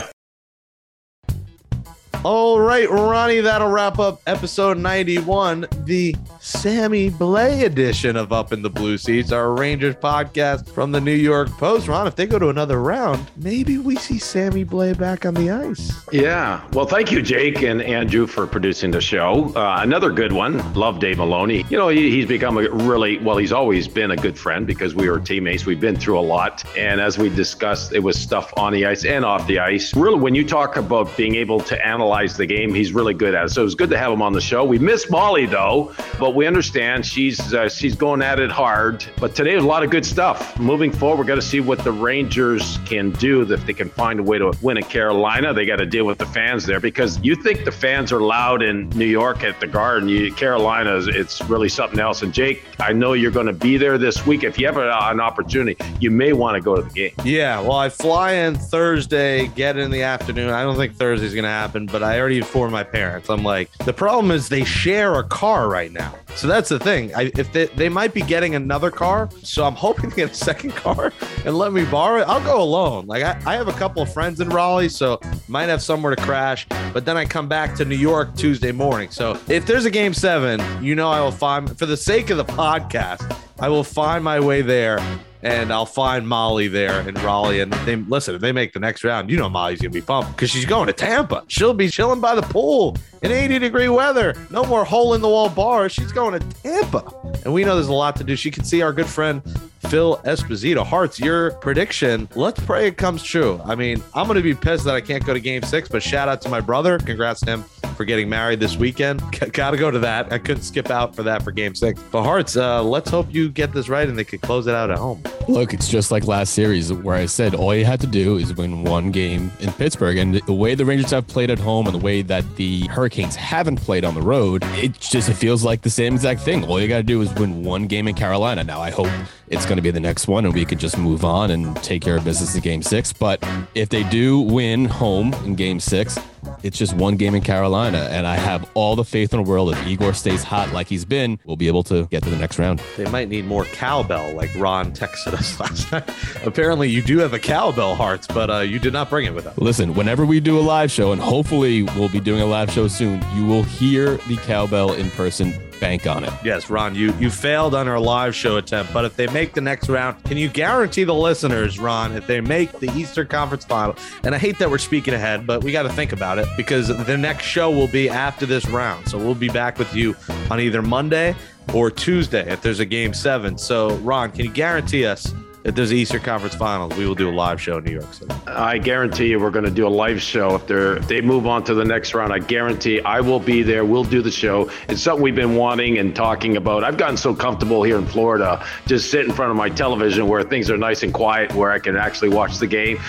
All 2.25 2.59
right, 2.59 2.89
Ronnie, 2.89 3.41
that'll 3.41 3.69
wrap 3.69 3.99
up 3.99 4.19
episode 4.25 4.79
91, 4.79 5.67
the 5.83 6.15
Sammy 6.39 7.11
Blais 7.11 7.61
edition 7.61 8.15
of 8.15 8.33
Up 8.33 8.51
in 8.51 8.63
the 8.63 8.69
Blue 8.69 8.97
Seats, 8.97 9.31
our 9.31 9.53
Rangers 9.53 9.93
podcast 9.93 10.67
from 10.67 10.91
the 10.91 10.99
New 10.99 11.13
York 11.13 11.49
Post. 11.49 11.87
Ron, 11.87 12.07
if 12.07 12.15
they 12.15 12.25
go 12.25 12.39
to 12.39 12.49
another 12.49 12.81
round, 12.81 13.29
maybe 13.37 13.77
we 13.77 13.95
see 13.95 14.17
Sammy 14.17 14.65
Blais 14.65 14.97
back 14.97 15.23
on 15.23 15.35
the 15.35 15.51
ice. 15.51 15.93
Yeah. 16.11 16.67
Well, 16.73 16.87
thank 16.87 17.11
you, 17.11 17.21
Jake 17.21 17.61
and 17.61 17.79
Andrew, 17.83 18.25
for 18.25 18.47
producing 18.47 18.89
the 18.89 19.01
show. 19.01 19.53
Uh, 19.55 19.81
another 19.81 20.11
good 20.11 20.33
one. 20.33 20.73
Love 20.73 20.99
Dave 20.99 21.19
Maloney. 21.19 21.63
You 21.69 21.77
know, 21.77 21.89
he, 21.89 22.09
he's 22.09 22.25
become 22.25 22.57
a 22.57 22.67
really, 22.71 23.19
well, 23.19 23.37
he's 23.37 23.51
always 23.51 23.87
been 23.87 24.09
a 24.09 24.17
good 24.17 24.35
friend 24.35 24.65
because 24.65 24.95
we 24.95 25.07
were 25.09 25.19
teammates. 25.19 25.67
We've 25.67 25.79
been 25.79 25.95
through 25.95 26.17
a 26.17 26.25
lot. 26.25 26.63
And 26.75 26.99
as 26.99 27.19
we 27.19 27.29
discussed, 27.29 27.93
it 27.93 27.99
was 27.99 28.19
stuff 28.19 28.51
on 28.57 28.73
the 28.73 28.87
ice 28.87 29.05
and 29.05 29.23
off 29.23 29.45
the 29.45 29.59
ice. 29.59 29.95
Really, 29.95 30.19
when 30.19 30.33
you 30.33 30.43
talk 30.43 30.75
about 30.75 31.15
being 31.15 31.35
able 31.35 31.59
to 31.59 31.85
analyze 31.85 32.14
the 32.23 32.45
game. 32.45 32.73
He's 32.73 32.93
really 32.93 33.13
good 33.13 33.35
at 33.35 33.45
it. 33.45 33.49
So 33.49 33.61
it 33.61 33.65
was 33.65 33.75
good 33.75 33.89
to 33.89 33.97
have 33.97 34.11
him 34.11 34.21
on 34.21 34.33
the 34.33 34.41
show. 34.41 34.63
We 34.63 34.79
miss 34.79 35.09
Molly 35.09 35.45
though, 35.45 35.93
but 36.19 36.35
we 36.35 36.47
understand 36.47 37.05
she's 37.05 37.53
uh, 37.53 37.69
she's 37.69 37.95
going 37.95 38.21
at 38.21 38.39
it 38.39 38.51
hard. 38.51 39.05
But 39.19 39.35
today 39.35 39.55
was 39.55 39.63
a 39.63 39.67
lot 39.67 39.83
of 39.83 39.89
good 39.89 40.05
stuff. 40.05 40.59
Moving 40.59 40.91
forward, 40.91 41.19
we're 41.19 41.25
going 41.25 41.39
to 41.39 41.45
see 41.45 41.59
what 41.59 41.79
the 41.79 41.91
Rangers 41.91 42.79
can 42.85 43.11
do 43.11 43.41
if 43.51 43.65
they 43.65 43.73
can 43.73 43.89
find 43.89 44.19
a 44.19 44.23
way 44.23 44.37
to 44.37 44.53
win 44.61 44.77
in 44.77 44.83
Carolina. 44.83 45.53
They 45.53 45.65
got 45.65 45.77
to 45.77 45.85
deal 45.85 46.05
with 46.05 46.17
the 46.17 46.25
fans 46.25 46.65
there 46.65 46.79
because 46.79 47.19
you 47.21 47.35
think 47.35 47.65
the 47.65 47.71
fans 47.71 48.11
are 48.11 48.21
loud 48.21 48.61
in 48.61 48.89
New 48.89 49.05
York 49.05 49.43
at 49.43 49.59
the 49.59 49.67
Garden. 49.67 50.07
You, 50.09 50.33
Carolina, 50.33 50.99
it's 51.05 51.41
really 51.43 51.69
something 51.69 51.99
else. 51.99 52.21
And 52.21 52.33
Jake, 52.33 52.63
I 52.79 52.93
know 52.93 53.13
you're 53.13 53.31
going 53.31 53.47
to 53.47 53.53
be 53.53 53.77
there 53.77 53.97
this 53.97 54.25
week. 54.25 54.43
If 54.43 54.57
you 54.57 54.65
have 54.67 54.77
an 54.77 55.19
opportunity, 55.19 55.77
you 55.99 56.11
may 56.11 56.33
want 56.33 56.55
to 56.55 56.61
go 56.61 56.75
to 56.75 56.81
the 56.81 56.89
game. 56.89 57.11
Yeah, 57.23 57.59
well, 57.59 57.73
I 57.73 57.89
fly 57.89 58.33
in 58.33 58.55
Thursday, 58.55 59.47
get 59.47 59.77
in 59.77 59.91
the 59.91 60.03
afternoon. 60.03 60.49
I 60.49 60.63
don't 60.63 60.75
think 60.75 60.95
Thursday's 60.95 61.33
going 61.33 61.43
to 61.43 61.49
happen, 61.49 61.85
but 61.95 62.03
I 62.03 62.19
already 62.19 62.39
informed 62.39 62.73
my 62.73 62.83
parents. 62.83 63.29
I'm 63.29 63.41
like, 63.41 63.71
the 63.85 63.93
problem 63.93 64.29
is 64.31 64.49
they 64.49 64.65
share 64.65 65.17
a 65.17 65.23
car 65.23 65.69
right 65.69 65.93
now. 65.93 66.13
So 66.35 66.45
that's 66.45 66.67
the 66.67 66.77
thing. 66.77 67.15
I, 67.15 67.31
if 67.37 67.53
they, 67.53 67.67
they 67.67 67.87
might 67.87 68.13
be 68.13 68.19
getting 68.19 68.53
another 68.55 68.91
car, 68.91 69.29
so 69.43 69.63
I'm 69.63 69.75
hoping 69.87 70.09
to 70.09 70.15
get 70.17 70.31
a 70.31 70.33
second 70.33 70.71
car 70.71 71.13
and 71.45 71.57
let 71.57 71.71
me 71.71 71.85
borrow 71.85 72.19
it. 72.19 72.27
I'll 72.27 72.43
go 72.43 72.61
alone. 72.61 73.05
Like 73.05 73.23
I, 73.23 73.41
I 73.45 73.55
have 73.55 73.69
a 73.69 73.73
couple 73.79 74.01
of 74.01 74.11
friends 74.11 74.41
in 74.41 74.49
Raleigh, 74.49 74.89
so 74.89 75.21
might 75.47 75.69
have 75.69 75.81
somewhere 75.81 76.13
to 76.13 76.21
crash. 76.21 76.67
But 76.91 77.05
then 77.05 77.15
I 77.15 77.23
come 77.23 77.47
back 77.47 77.75
to 77.75 77.85
New 77.85 77.95
York 77.95 78.35
Tuesday 78.35 78.73
morning. 78.73 79.09
So 79.09 79.39
if 79.47 79.65
there's 79.65 79.85
a 79.85 79.91
game 79.91 80.13
seven, 80.13 80.61
you 80.83 80.95
know 80.95 81.09
I 81.09 81.21
will 81.21 81.31
find 81.31 81.79
for 81.79 81.85
the 81.85 81.95
sake 81.95 82.29
of 82.29 82.35
the 82.35 82.43
podcast, 82.43 83.39
I 83.61 83.69
will 83.69 83.85
find 83.85 84.21
my 84.21 84.41
way 84.41 84.61
there 84.61 84.99
and 85.41 85.71
I'll 85.71 85.85
find 85.85 86.27
Molly 86.27 86.67
there 86.67 87.07
in 87.07 87.15
Raleigh. 87.15 87.59
And 87.59 87.71
they 87.73 87.95
listen, 87.95 88.35
if 88.35 88.41
they 88.41 88.51
make 88.51 88.73
the 88.73 88.79
next 88.79 89.03
round, 89.03 89.29
you 89.29 89.37
know 89.37 89.49
Molly's 89.49 89.81
gonna 89.81 89.91
be 89.91 90.01
pumped 90.01 90.31
because 90.31 90.49
she's 90.49 90.65
going 90.65 90.87
to 90.87 90.93
Tampa. 90.93 91.43
She'll 91.47 91.73
be 91.73 91.89
chilling 91.89 92.21
by 92.21 92.35
the 92.35 92.41
pool 92.41 92.97
in 93.25 93.31
80 93.31 93.59
degree 93.59 93.89
weather. 93.89 94.35
No 94.51 94.63
more 94.63 94.85
hole 94.85 95.15
in 95.15 95.21
the 95.21 95.27
wall 95.27 95.49
bars. 95.49 95.91
She's 95.91 96.11
going 96.11 96.39
to 96.39 96.47
Tampa. 96.61 97.11
And 97.43 97.53
we 97.53 97.63
know 97.63 97.75
there's 97.75 97.87
a 97.87 97.93
lot 97.93 98.15
to 98.17 98.23
do. 98.23 98.35
She 98.35 98.51
can 98.51 98.63
see 98.63 98.81
our 98.81 98.93
good 98.93 99.07
friend 99.07 99.41
Phil 99.89 100.17
Esposito. 100.25 100.85
Hartz, 100.85 101.19
your 101.19 101.51
prediction. 101.51 102.27
Let's 102.35 102.59
pray 102.63 102.87
it 102.87 102.97
comes 102.97 103.23
true. 103.23 103.61
I 103.65 103.75
mean, 103.75 104.01
I'm 104.13 104.25
going 104.27 104.37
to 104.37 104.43
be 104.43 104.53
pissed 104.53 104.85
that 104.85 104.95
I 104.95 105.01
can't 105.01 105.25
go 105.25 105.33
to 105.33 105.39
game 105.39 105.63
six, 105.63 105.87
but 105.87 106.01
shout 106.01 106.27
out 106.27 106.41
to 106.41 106.49
my 106.49 106.59
brother. 106.59 106.97
Congrats 106.97 107.41
to 107.41 107.51
him 107.51 107.63
for 107.95 108.05
getting 108.05 108.27
married 108.27 108.59
this 108.59 108.77
weekend. 108.77 109.21
Got 109.53 109.71
to 109.71 109.77
go 109.77 109.91
to 109.91 109.99
that. 109.99 110.31
I 110.31 110.37
couldn't 110.37 110.63
skip 110.63 110.89
out 110.89 111.15
for 111.15 111.23
that 111.23 111.43
for 111.43 111.51
game 111.51 111.75
six. 111.75 112.01
But 112.11 112.23
Hartz, 112.23 112.57
uh, 112.57 112.83
let's 112.83 113.09
hope 113.09 113.27
you 113.33 113.49
get 113.49 113.73
this 113.73 113.87
right 113.87 114.07
and 114.07 114.17
they 114.17 114.23
could 114.23 114.41
close 114.41 114.67
it 114.67 114.75
out 114.75 114.89
at 114.89 114.97
home. 114.97 115.23
Look, 115.47 115.73
it's 115.73 115.87
just 115.87 116.11
like 116.11 116.25
last 116.25 116.53
series 116.53 116.91
where 116.91 117.15
I 117.15 117.25
said 117.27 117.55
all 117.55 117.75
you 117.75 117.85
had 117.85 118.01
to 118.01 118.07
do 118.07 118.37
is 118.37 118.53
win 118.55 118.83
one 118.83 119.11
game 119.11 119.51
in 119.59 119.71
Pittsburgh. 119.73 120.17
And 120.17 120.35
the 120.35 120.53
way 120.53 120.75
the 120.75 120.85
Rangers 120.85 121.11
have 121.11 121.27
played 121.27 121.49
at 121.49 121.59
home 121.59 121.85
and 121.85 121.95
the 121.95 122.03
way 122.03 122.21
that 122.23 122.55
the 122.55 122.87
Hurricanes 122.87 123.14
haven't 123.23 123.77
played 123.77 124.05
on 124.05 124.13
the 124.13 124.21
road, 124.21 124.63
it 124.75 124.99
just 124.99 125.29
it 125.29 125.33
feels 125.33 125.63
like 125.63 125.81
the 125.81 125.89
same 125.89 126.13
exact 126.13 126.41
thing. 126.41 126.63
All 126.65 126.79
you 126.79 126.87
got 126.87 126.97
to 126.97 127.03
do 127.03 127.21
is 127.21 127.33
win 127.35 127.63
one 127.63 127.87
game 127.87 128.07
in 128.07 128.15
Carolina. 128.15 128.63
Now, 128.63 128.81
I 128.81 128.91
hope 128.91 129.09
it's 129.47 129.65
going 129.65 129.77
to 129.77 129.81
be 129.81 129.91
the 129.91 129.99
next 129.99 130.27
one 130.27 130.45
and 130.45 130.53
we 130.53 130.65
can 130.65 130.77
just 130.77 130.97
move 130.97 131.23
on 131.23 131.51
and 131.51 131.75
take 131.83 132.01
care 132.01 132.17
of 132.17 132.23
business 132.23 132.55
in 132.55 132.61
game 132.61 132.81
six. 132.81 133.13
But 133.13 133.43
if 133.73 133.89
they 133.89 134.03
do 134.03 134.39
win 134.39 134.85
home 134.85 135.33
in 135.45 135.55
game 135.55 135.79
six, 135.79 136.17
it's 136.63 136.77
just 136.77 136.93
one 136.93 137.15
game 137.15 137.35
in 137.35 137.41
Carolina. 137.41 138.07
And 138.11 138.25
I 138.27 138.35
have 138.35 138.69
all 138.73 138.95
the 138.95 139.03
faith 139.03 139.33
in 139.33 139.43
the 139.43 139.49
world 139.49 139.71
if 139.71 139.87
Igor 139.87 140.13
stays 140.13 140.43
hot 140.43 140.71
like 140.71 140.87
he's 140.87 141.05
been, 141.05 141.39
we'll 141.45 141.55
be 141.55 141.67
able 141.67 141.83
to 141.83 142.05
get 142.07 142.23
to 142.23 142.29
the 142.29 142.37
next 142.37 142.59
round. 142.59 142.81
They 142.97 143.09
might 143.09 143.29
need 143.29 143.45
more 143.45 143.65
cowbell, 143.65 144.33
like 144.33 144.53
Ron 144.55 144.91
texted 144.93 145.33
us 145.33 145.59
last 145.59 145.91
night. 145.91 146.09
Apparently, 146.45 146.89
you 146.89 147.01
do 147.01 147.19
have 147.19 147.33
a 147.33 147.39
cowbell, 147.39 147.95
Hartz, 147.95 148.27
but 148.27 148.49
uh, 148.49 148.59
you 148.59 148.79
did 148.79 148.93
not 148.93 149.09
bring 149.09 149.25
it 149.25 149.33
with 149.33 149.47
us. 149.47 149.57
Listen, 149.57 149.93
whenever 149.93 150.25
we 150.25 150.39
do 150.39 150.59
a 150.59 150.61
live 150.61 150.91
show, 150.91 151.11
and 151.11 151.21
hopefully 151.21 151.83
we'll 151.83 152.09
be 152.09 152.19
doing 152.19 152.41
a 152.41 152.45
live 152.45 152.71
show 152.71 152.87
soon, 152.87 153.23
you 153.35 153.45
will 153.45 153.63
hear 153.63 154.17
the 154.27 154.37
cowbell 154.37 154.93
in 154.93 155.09
person 155.11 155.53
bank 155.85 156.07
on 156.07 156.23
it. 156.23 156.33
Yes, 156.43 156.69
Ron, 156.71 156.95
you 156.95 157.13
you 157.19 157.29
failed 157.29 157.75
on 157.75 157.87
our 157.87 157.99
live 157.99 158.33
show 158.33 158.57
attempt, 158.57 158.91
but 158.91 159.05
if 159.05 159.15
they 159.15 159.27
make 159.27 159.53
the 159.53 159.61
next 159.61 159.87
round, 159.87 160.23
can 160.23 160.35
you 160.35 160.49
guarantee 160.49 161.03
the 161.03 161.13
listeners, 161.13 161.77
Ron, 161.77 162.13
if 162.13 162.25
they 162.25 162.41
make 162.41 162.71
the 162.79 162.89
Eastern 162.97 163.27
Conference 163.27 163.65
final? 163.65 163.95
And 164.23 164.33
I 164.33 164.39
hate 164.39 164.57
that 164.57 164.71
we're 164.71 164.79
speaking 164.79 165.13
ahead, 165.13 165.45
but 165.45 165.63
we 165.63 165.71
got 165.71 165.83
to 165.83 165.89
think 165.89 166.11
about 166.11 166.39
it 166.39 166.47
because 166.57 166.87
the 166.87 167.17
next 167.17 167.43
show 167.43 167.69
will 167.69 167.87
be 167.87 168.09
after 168.09 168.47
this 168.47 168.67
round. 168.67 169.07
So 169.07 169.19
we'll 169.19 169.35
be 169.35 169.49
back 169.49 169.77
with 169.77 169.95
you 169.95 170.15
on 170.49 170.59
either 170.59 170.81
Monday 170.81 171.35
or 171.71 171.91
Tuesday 171.91 172.51
if 172.51 172.61
there's 172.61 172.79
a 172.79 172.85
game 172.85 173.13
7. 173.13 173.55
So, 173.57 173.95
Ron, 173.97 174.31
can 174.31 174.45
you 174.45 174.51
guarantee 174.51 175.05
us 175.05 175.33
if 175.65 175.73
there's 175.73 175.89
the 175.89 175.97
Eastern 175.97 176.21
Conference 176.21 176.53
Finals, 176.53 176.95
we 176.95 177.07
will 177.07 177.15
do 177.15 177.27
a 177.27 177.33
live 177.33 177.59
show 177.59 177.79
in 177.79 177.83
New 177.83 177.91
York 177.91 178.13
City. 178.13 178.33
I 178.45 178.77
guarantee 178.77 179.29
you, 179.29 179.39
we're 179.39 179.49
going 179.49 179.65
to 179.65 179.71
do 179.71 179.87
a 179.87 179.89
live 179.89 180.21
show 180.21 180.53
if 180.55 180.69
if 180.69 181.07
they 181.07 181.21
move 181.21 181.47
on 181.47 181.63
to 181.63 181.73
the 181.73 181.83
next 181.83 182.13
round. 182.13 182.31
I 182.31 182.39
guarantee 182.39 183.01
I 183.01 183.19
will 183.19 183.39
be 183.39 183.63
there. 183.63 183.83
We'll 183.83 184.03
do 184.03 184.21
the 184.21 184.31
show. 184.31 184.69
It's 184.87 185.01
something 185.01 185.23
we've 185.23 185.35
been 185.35 185.55
wanting 185.55 185.97
and 185.97 186.15
talking 186.15 186.57
about. 186.57 186.83
I've 186.83 186.97
gotten 186.97 187.17
so 187.17 187.33
comfortable 187.33 187.81
here 187.81 187.97
in 187.97 188.05
Florida, 188.05 188.65
just 188.85 189.09
sit 189.09 189.25
in 189.25 189.31
front 189.31 189.51
of 189.51 189.57
my 189.57 189.69
television 189.69 190.27
where 190.27 190.43
things 190.43 190.69
are 190.69 190.77
nice 190.77 191.01
and 191.01 191.13
quiet, 191.13 191.53
where 191.55 191.71
I 191.71 191.79
can 191.79 191.95
actually 191.95 192.29
watch 192.29 192.57
the 192.57 192.67
game. 192.67 192.99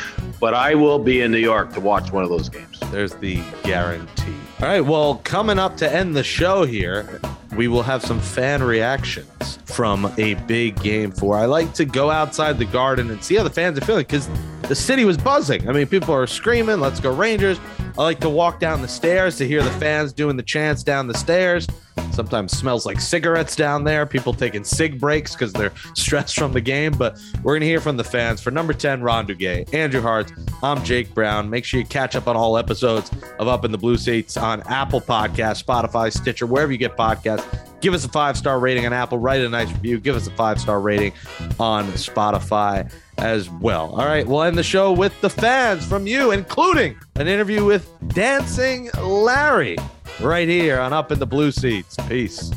But 0.41 0.55
I 0.55 0.75
will 0.75 0.99
be 0.99 1.21
in 1.21 1.33
New 1.33 1.39
York 1.39 1.73
to 1.75 1.81
watch 1.81 2.11
one 2.11 2.25
of 2.25 2.31
those 2.31 2.49
games. 2.49 2.81
There's 2.91 3.15
the 3.15 3.43
guarantee. 3.65 4.36
All 4.59 4.69
right. 4.69 4.81
Well, 4.81 5.21
coming 5.23 5.59
up 5.59 5.77
to 5.77 5.93
end 5.93 6.17
the 6.17 6.25
show 6.25 6.65
here, 6.65 7.21
we 7.57 7.69
will 7.69 7.83
have 7.83 8.03
some 8.03 8.19
fan 8.19 8.63
reactions 8.63 9.59
from 9.67 10.11
a 10.17 10.33
big 10.47 10.81
game 10.83 11.13
four. 11.13 11.37
I 11.37 11.45
like 11.45 11.75
to 11.75 11.85
go 11.85 12.11
outside 12.11 12.59
the 12.59 12.65
garden 12.65 13.11
and 13.11 13.23
see 13.23 13.35
how 13.35 13.43
the 13.43 13.51
fans 13.51 13.77
are 13.77 13.83
feeling 13.83 14.05
because 14.05 14.31
the 14.63 14.75
city 14.75 15.05
was 15.05 15.19
buzzing. 15.19 15.69
I 15.69 15.73
mean, 15.73 15.87
people 15.87 16.15
are 16.15 16.27
screaming, 16.27 16.81
let's 16.81 17.01
go 17.01 17.15
Rangers. 17.15 17.61
I 17.99 18.03
like 18.03 18.19
to 18.21 18.31
walk 18.31 18.59
down 18.59 18.81
the 18.81 18.89
stairs 18.89 19.37
to 19.37 19.47
hear 19.47 19.63
the 19.63 19.71
fans 19.73 20.15
doing 20.15 20.39
the 20.39 20.43
chants 20.43 20.83
down 20.83 21.07
the 21.07 21.19
stairs. 21.19 21.67
Sometimes 22.17 22.57
smells 22.57 22.87
like 22.87 22.99
cigarettes 22.99 23.55
down 23.55 23.85
there. 23.85 24.07
People 24.07 24.33
taking 24.33 24.65
cig 24.65 24.99
breaks 24.99 25.35
because 25.35 25.53
they're 25.53 25.73
stressed 25.95 26.35
from 26.35 26.51
the 26.51 26.63
game. 26.63 26.93
But 26.93 27.21
we're 27.43 27.59
to 27.59 27.67
hear 27.67 27.79
from 27.79 27.99
the 27.99 28.05
fans. 28.05 28.41
For 28.41 28.51
number 28.51 28.73
10, 28.73 29.03
Ron 29.03 29.27
Duguay, 29.27 29.73
Andrew 29.75 30.01
Hart, 30.01 30.33
I'm 30.63 30.83
Jake 30.83 31.13
Brown. 31.13 31.51
Make 31.51 31.67
sure 31.67 31.79
you 31.79 31.85
catch 31.85 32.17
up 32.17 32.27
on 32.27 32.35
all 32.35 32.57
episodes 32.57 33.11
of 33.39 33.49
Up 33.49 33.67
in 33.67 33.71
the 33.71 33.77
Blue 33.77 33.99
Seats 33.99 34.39
on 34.39 34.63
Apple 34.63 35.03
Podcast, 35.03 35.63
Spotify, 35.63 36.11
Stitcher, 36.11 36.47
wherever 36.47 36.73
you 36.73 36.79
get 36.79 36.97
podcasts. 36.97 37.45
Give 37.83 37.93
us 37.93 38.07
a 38.07 38.09
five 38.09 38.39
star 38.39 38.59
rating 38.59 38.87
on 38.87 38.95
Apple. 38.95 39.19
Write 39.19 39.43
a 39.43 39.49
nice 39.51 39.71
review. 39.71 40.01
Give 40.01 40.17
us 40.17 40.27
a 40.27 40.31
five 40.31 40.59
star 40.59 40.81
rating 40.81 41.13
on 41.61 41.85
Spotify 41.93 42.91
as 43.19 43.51
well. 43.51 43.91
All 43.91 44.07
right, 44.07 44.27
we'll 44.27 44.43
end 44.43 44.57
the 44.57 44.63
show 44.63 44.91
with 44.91 45.19
the 45.21 45.31
fans 45.31 45.87
from 45.87 46.07
you, 46.07 46.31
including 46.31 46.97
an 47.17 47.29
interview 47.29 47.65
with 47.65 47.89
Dancing 48.09 48.91
Larry 49.03 49.77
right 50.21 50.49
here 50.49 50.79
on 50.81 50.93
Up 50.93 51.13
in 51.13 51.19
the 51.19 51.27
Blue 51.27 51.51
Seats. 51.53 51.97
Peace. 52.09 52.51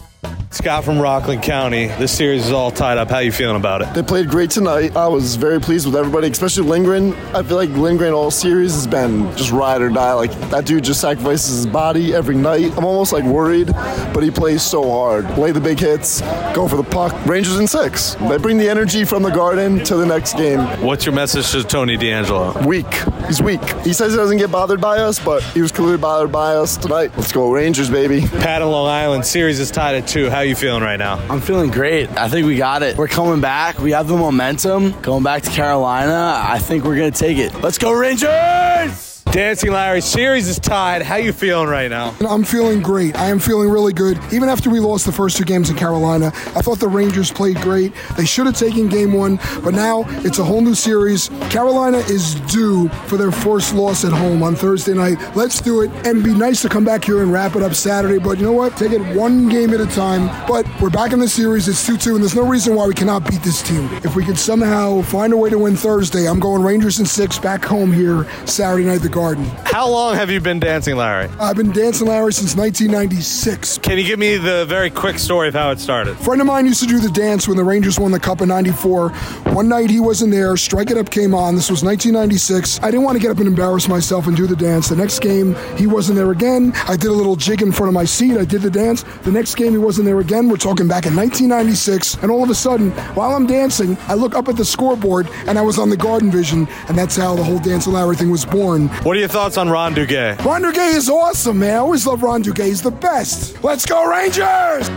Scott 0.51 0.83
from 0.83 0.99
Rockland 0.99 1.41
County. 1.41 1.87
This 1.87 2.11
series 2.11 2.47
is 2.47 2.51
all 2.51 2.71
tied 2.71 2.97
up. 2.97 3.09
How 3.09 3.19
you 3.19 3.31
feeling 3.31 3.55
about 3.55 3.81
it? 3.81 3.93
They 3.93 4.03
played 4.03 4.27
great 4.27 4.49
tonight. 4.49 4.97
I 4.97 5.07
was 5.07 5.35
very 5.35 5.61
pleased 5.61 5.85
with 5.85 5.95
everybody, 5.95 6.27
especially 6.27 6.67
Lindgren. 6.67 7.13
I 7.33 7.43
feel 7.43 7.55
like 7.55 7.69
Lindgren 7.69 8.11
all 8.13 8.29
series 8.29 8.73
has 8.73 8.85
been 8.87 9.31
just 9.37 9.51
ride 9.51 9.81
or 9.81 9.89
die. 9.89 10.11
Like 10.13 10.31
that 10.49 10.65
dude 10.65 10.83
just 10.83 10.99
sacrifices 10.99 11.55
his 11.55 11.67
body 11.67 12.13
every 12.13 12.35
night. 12.35 12.75
I'm 12.77 12.83
almost 12.83 13.13
like 13.13 13.23
worried, 13.23 13.67
but 13.67 14.21
he 14.21 14.31
plays 14.31 14.61
so 14.61 14.89
hard. 14.89 15.27
Play 15.27 15.51
the 15.51 15.61
big 15.61 15.79
hits, 15.79 16.19
go 16.53 16.67
for 16.67 16.75
the 16.75 16.83
puck. 16.83 17.13
Rangers 17.25 17.57
in 17.57 17.67
six. 17.67 18.15
They 18.15 18.37
bring 18.37 18.57
the 18.57 18.67
energy 18.67 19.05
from 19.05 19.23
the 19.23 19.29
Garden 19.29 19.81
to 19.85 19.95
the 19.95 20.05
next 20.05 20.35
game. 20.35 20.59
What's 20.83 21.05
your 21.05 21.15
message 21.15 21.51
to 21.51 21.63
Tony 21.63 21.95
DeAngelo? 21.95 22.65
Weak. 22.65 22.91
He's 23.27 23.41
weak. 23.41 23.61
He 23.81 23.93
says 23.93 24.11
he 24.11 24.17
doesn't 24.17 24.37
get 24.37 24.51
bothered 24.51 24.81
by 24.81 24.97
us, 24.97 25.23
but 25.23 25.43
he 25.43 25.61
was 25.61 25.71
clearly 25.71 25.97
bothered 25.97 26.31
by 26.31 26.55
us 26.55 26.75
tonight. 26.75 27.11
Let's 27.15 27.31
go 27.31 27.51
Rangers, 27.51 27.89
baby. 27.89 28.21
Pat 28.39 28.61
in 28.61 28.67
Long 28.67 28.87
Island 28.87 29.25
series 29.25 29.59
is 29.59 29.69
tied 29.69 29.95
at 29.95 30.08
two. 30.09 30.29
How 30.29 30.41
you 30.41 30.55
feeling 30.55 30.81
right 30.83 30.97
now? 30.97 31.19
I'm 31.29 31.41
feeling 31.41 31.69
great. 31.71 32.09
I 32.09 32.27
think 32.29 32.47
we 32.47 32.57
got 32.57 32.83
it. 32.83 32.97
We're 32.97 33.07
coming 33.07 33.41
back. 33.41 33.79
We 33.79 33.91
have 33.91 34.07
the 34.07 34.17
momentum. 34.17 34.99
Going 35.01 35.23
back 35.23 35.43
to 35.43 35.49
Carolina, 35.51 36.41
I 36.43 36.59
think 36.59 36.83
we're 36.83 36.97
going 36.97 37.11
to 37.11 37.17
take 37.19 37.37
it. 37.37 37.53
Let's 37.61 37.77
go, 37.77 37.91
Rangers! 37.91 39.08
Dancing 39.31 39.71
Larry, 39.71 40.01
series 40.01 40.47
is 40.47 40.57
tied. 40.57 41.03
How 41.03 41.17
you 41.17 41.31
feeling 41.31 41.69
right 41.69 41.87
now? 41.87 42.15
I'm 42.27 42.43
feeling 42.43 42.81
great. 42.81 43.15
I 43.15 43.27
am 43.27 43.37
feeling 43.37 43.69
really 43.69 43.93
good. 43.93 44.19
Even 44.33 44.49
after 44.49 44.71
we 44.71 44.79
lost 44.79 45.05
the 45.05 45.11
first 45.11 45.37
two 45.37 45.43
games 45.43 45.69
in 45.69 45.75
Carolina, 45.75 46.27
I 46.55 46.63
thought 46.63 46.79
the 46.79 46.87
Rangers 46.87 47.31
played 47.31 47.57
great. 47.57 47.93
They 48.17 48.25
should 48.25 48.47
have 48.47 48.57
taken 48.57 48.89
game 48.89 49.13
one, 49.13 49.39
but 49.63 49.75
now 49.75 50.05
it's 50.25 50.39
a 50.39 50.43
whole 50.43 50.61
new 50.61 50.73
series. 50.73 51.29
Carolina 51.51 51.99
is 51.99 52.35
due 52.51 52.89
for 53.05 53.17
their 53.17 53.31
first 53.31 53.75
loss 53.75 54.03
at 54.03 54.11
home 54.11 54.41
on 54.41 54.55
Thursday 54.55 54.95
night. 54.95 55.19
Let's 55.35 55.61
do 55.61 55.81
it 55.81 55.91
and 56.07 56.23
be 56.23 56.33
nice 56.33 56.63
to 56.63 56.69
come 56.69 56.83
back 56.83 57.05
here 57.05 57.21
and 57.21 57.31
wrap 57.31 57.55
it 57.55 57.61
up 57.61 57.75
Saturday. 57.75 58.17
But 58.17 58.39
you 58.39 58.45
know 58.45 58.53
what? 58.53 58.77
Take 58.77 58.93
it 58.93 59.15
one 59.15 59.47
game 59.47 59.75
at 59.75 59.79
a 59.79 59.85
time. 59.85 60.25
But 60.47 60.65
we're 60.81 60.89
back 60.89 61.13
in 61.13 61.19
the 61.19 61.29
series. 61.29 61.67
It's 61.67 61.85
2 61.85 61.97
2, 61.97 62.15
and 62.15 62.23
there's 62.23 62.35
no 62.35 62.47
reason 62.47 62.73
why 62.73 62.87
we 62.87 62.95
cannot 62.95 63.29
beat 63.29 63.43
this 63.43 63.61
team. 63.61 63.89
If 64.03 64.15
we 64.15 64.25
can 64.25 64.35
somehow 64.35 65.03
find 65.03 65.33
a 65.33 65.37
way 65.37 65.51
to 65.51 65.59
win 65.59 65.75
Thursday, 65.75 66.27
I'm 66.27 66.39
going 66.39 66.63
Rangers 66.63 66.99
in 66.99 67.05
six 67.05 67.37
back 67.37 67.63
home 67.63 67.93
here 67.93 68.25
Saturday 68.47 68.85
night 68.85 69.01
the 69.01 69.18
Garden. 69.19 69.43
How 69.65 69.89
long 69.89 70.15
have 70.15 70.31
you 70.31 70.39
been 70.39 70.61
dancing, 70.61 70.95
Larry? 70.95 71.27
I've 71.41 71.57
been 71.57 71.73
dancing 71.73 72.07
Larry 72.07 72.31
since 72.31 72.55
1996. 72.55 73.79
Can 73.79 73.97
you 73.97 74.05
give 74.05 74.17
me 74.17 74.37
the 74.37 74.65
very 74.65 74.89
quick 74.89 75.19
story 75.19 75.49
of 75.49 75.53
how 75.53 75.71
it 75.71 75.79
started? 75.81 76.13
A 76.13 76.23
friend 76.23 76.39
of 76.39 76.47
mine 76.47 76.65
used 76.65 76.81
to 76.83 76.87
do 76.87 76.99
the 76.99 77.09
dance 77.11 77.45
when 77.45 77.57
the 77.57 77.63
Rangers 77.65 77.99
won 77.99 78.11
the 78.11 78.19
Cup 78.19 78.39
in 78.39 78.47
94. 78.47 79.09
One 79.53 79.67
night 79.67 79.89
he 79.89 79.99
wasn't 79.99 80.31
there. 80.31 80.55
Strike 80.55 80.89
It 80.89 80.97
Up 80.97 81.09
came 81.09 81.33
on. 81.33 81.55
This 81.55 81.69
was 81.69 81.83
1996. 81.83 82.79
I 82.81 82.91
didn't 82.91 83.03
want 83.03 83.17
to 83.17 83.21
get 83.21 83.29
up 83.29 83.39
and 83.39 83.47
embarrass 83.47 83.89
myself 83.89 84.27
and 84.27 84.37
do 84.37 84.47
the 84.47 84.55
dance. 84.55 84.87
The 84.87 84.95
next 84.95 85.19
game, 85.19 85.53
he 85.75 85.85
wasn't 85.85 86.15
there 86.15 86.31
again. 86.31 86.71
I 86.87 86.95
did 86.95 87.07
a 87.07 87.13
little 87.13 87.35
jig 87.35 87.61
in 87.61 87.73
front 87.73 87.89
of 87.89 87.93
my 87.93 88.05
seat. 88.05 88.37
I 88.37 88.45
did 88.45 88.61
the 88.61 88.71
dance. 88.71 89.03
The 89.23 89.33
next 89.33 89.55
game, 89.55 89.73
he 89.73 89.77
wasn't 89.77 90.05
there 90.05 90.21
again. 90.21 90.47
We're 90.47 90.55
talking 90.55 90.87
back 90.87 91.05
in 91.05 91.13
1996. 91.13 92.23
And 92.23 92.31
all 92.31 92.41
of 92.41 92.49
a 92.49 92.55
sudden, 92.55 92.91
while 93.15 93.35
I'm 93.35 93.47
dancing, 93.47 93.97
I 94.07 94.13
look 94.13 94.33
up 94.33 94.47
at 94.47 94.55
the 94.55 94.63
scoreboard 94.63 95.27
and 95.45 95.59
I 95.59 95.61
was 95.61 95.77
on 95.77 95.89
the 95.89 95.97
Garden 95.97 96.31
Vision. 96.31 96.69
And 96.87 96.97
that's 96.97 97.17
how 97.17 97.35
the 97.35 97.43
whole 97.43 97.59
Dance 97.59 97.85
Larry 97.85 98.15
thing 98.15 98.31
was 98.31 98.45
born. 98.45 98.89
What 99.09 99.17
are 99.17 99.21
your 99.21 99.27
thoughts 99.29 99.57
on 99.57 99.69
Ron 99.69 99.95
Duguay? 99.95 100.37
Ron 100.45 100.61
Duguay 100.61 100.95
is 100.95 101.09
awesome, 101.09 101.57
man. 101.57 101.73
I 101.73 101.77
always 101.77 102.05
love 102.05 102.21
Ron 102.21 102.43
Duguay. 102.43 102.67
He's 102.67 102.83
the 102.83 102.91
best. 102.91 103.63
Let's 103.63 103.83
go, 103.83 104.07
Rangers! 104.07 104.87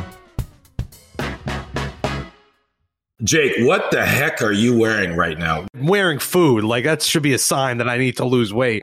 Jake, 3.23 3.55
what 3.61 3.91
the 3.91 4.05
heck 4.05 4.43
are 4.43 4.53
you 4.53 4.77
wearing 4.77 5.17
right 5.17 5.39
now? 5.39 5.67
I'm 5.73 5.87
wearing 5.87 6.19
food. 6.19 6.63
Like 6.63 6.85
that 6.85 7.01
should 7.01 7.23
be 7.23 7.33
a 7.33 7.39
sign 7.39 7.79
that 7.79 7.89
I 7.89 7.97
need 7.97 8.19
to 8.19 8.27
lose 8.27 8.53
weight. 8.53 8.83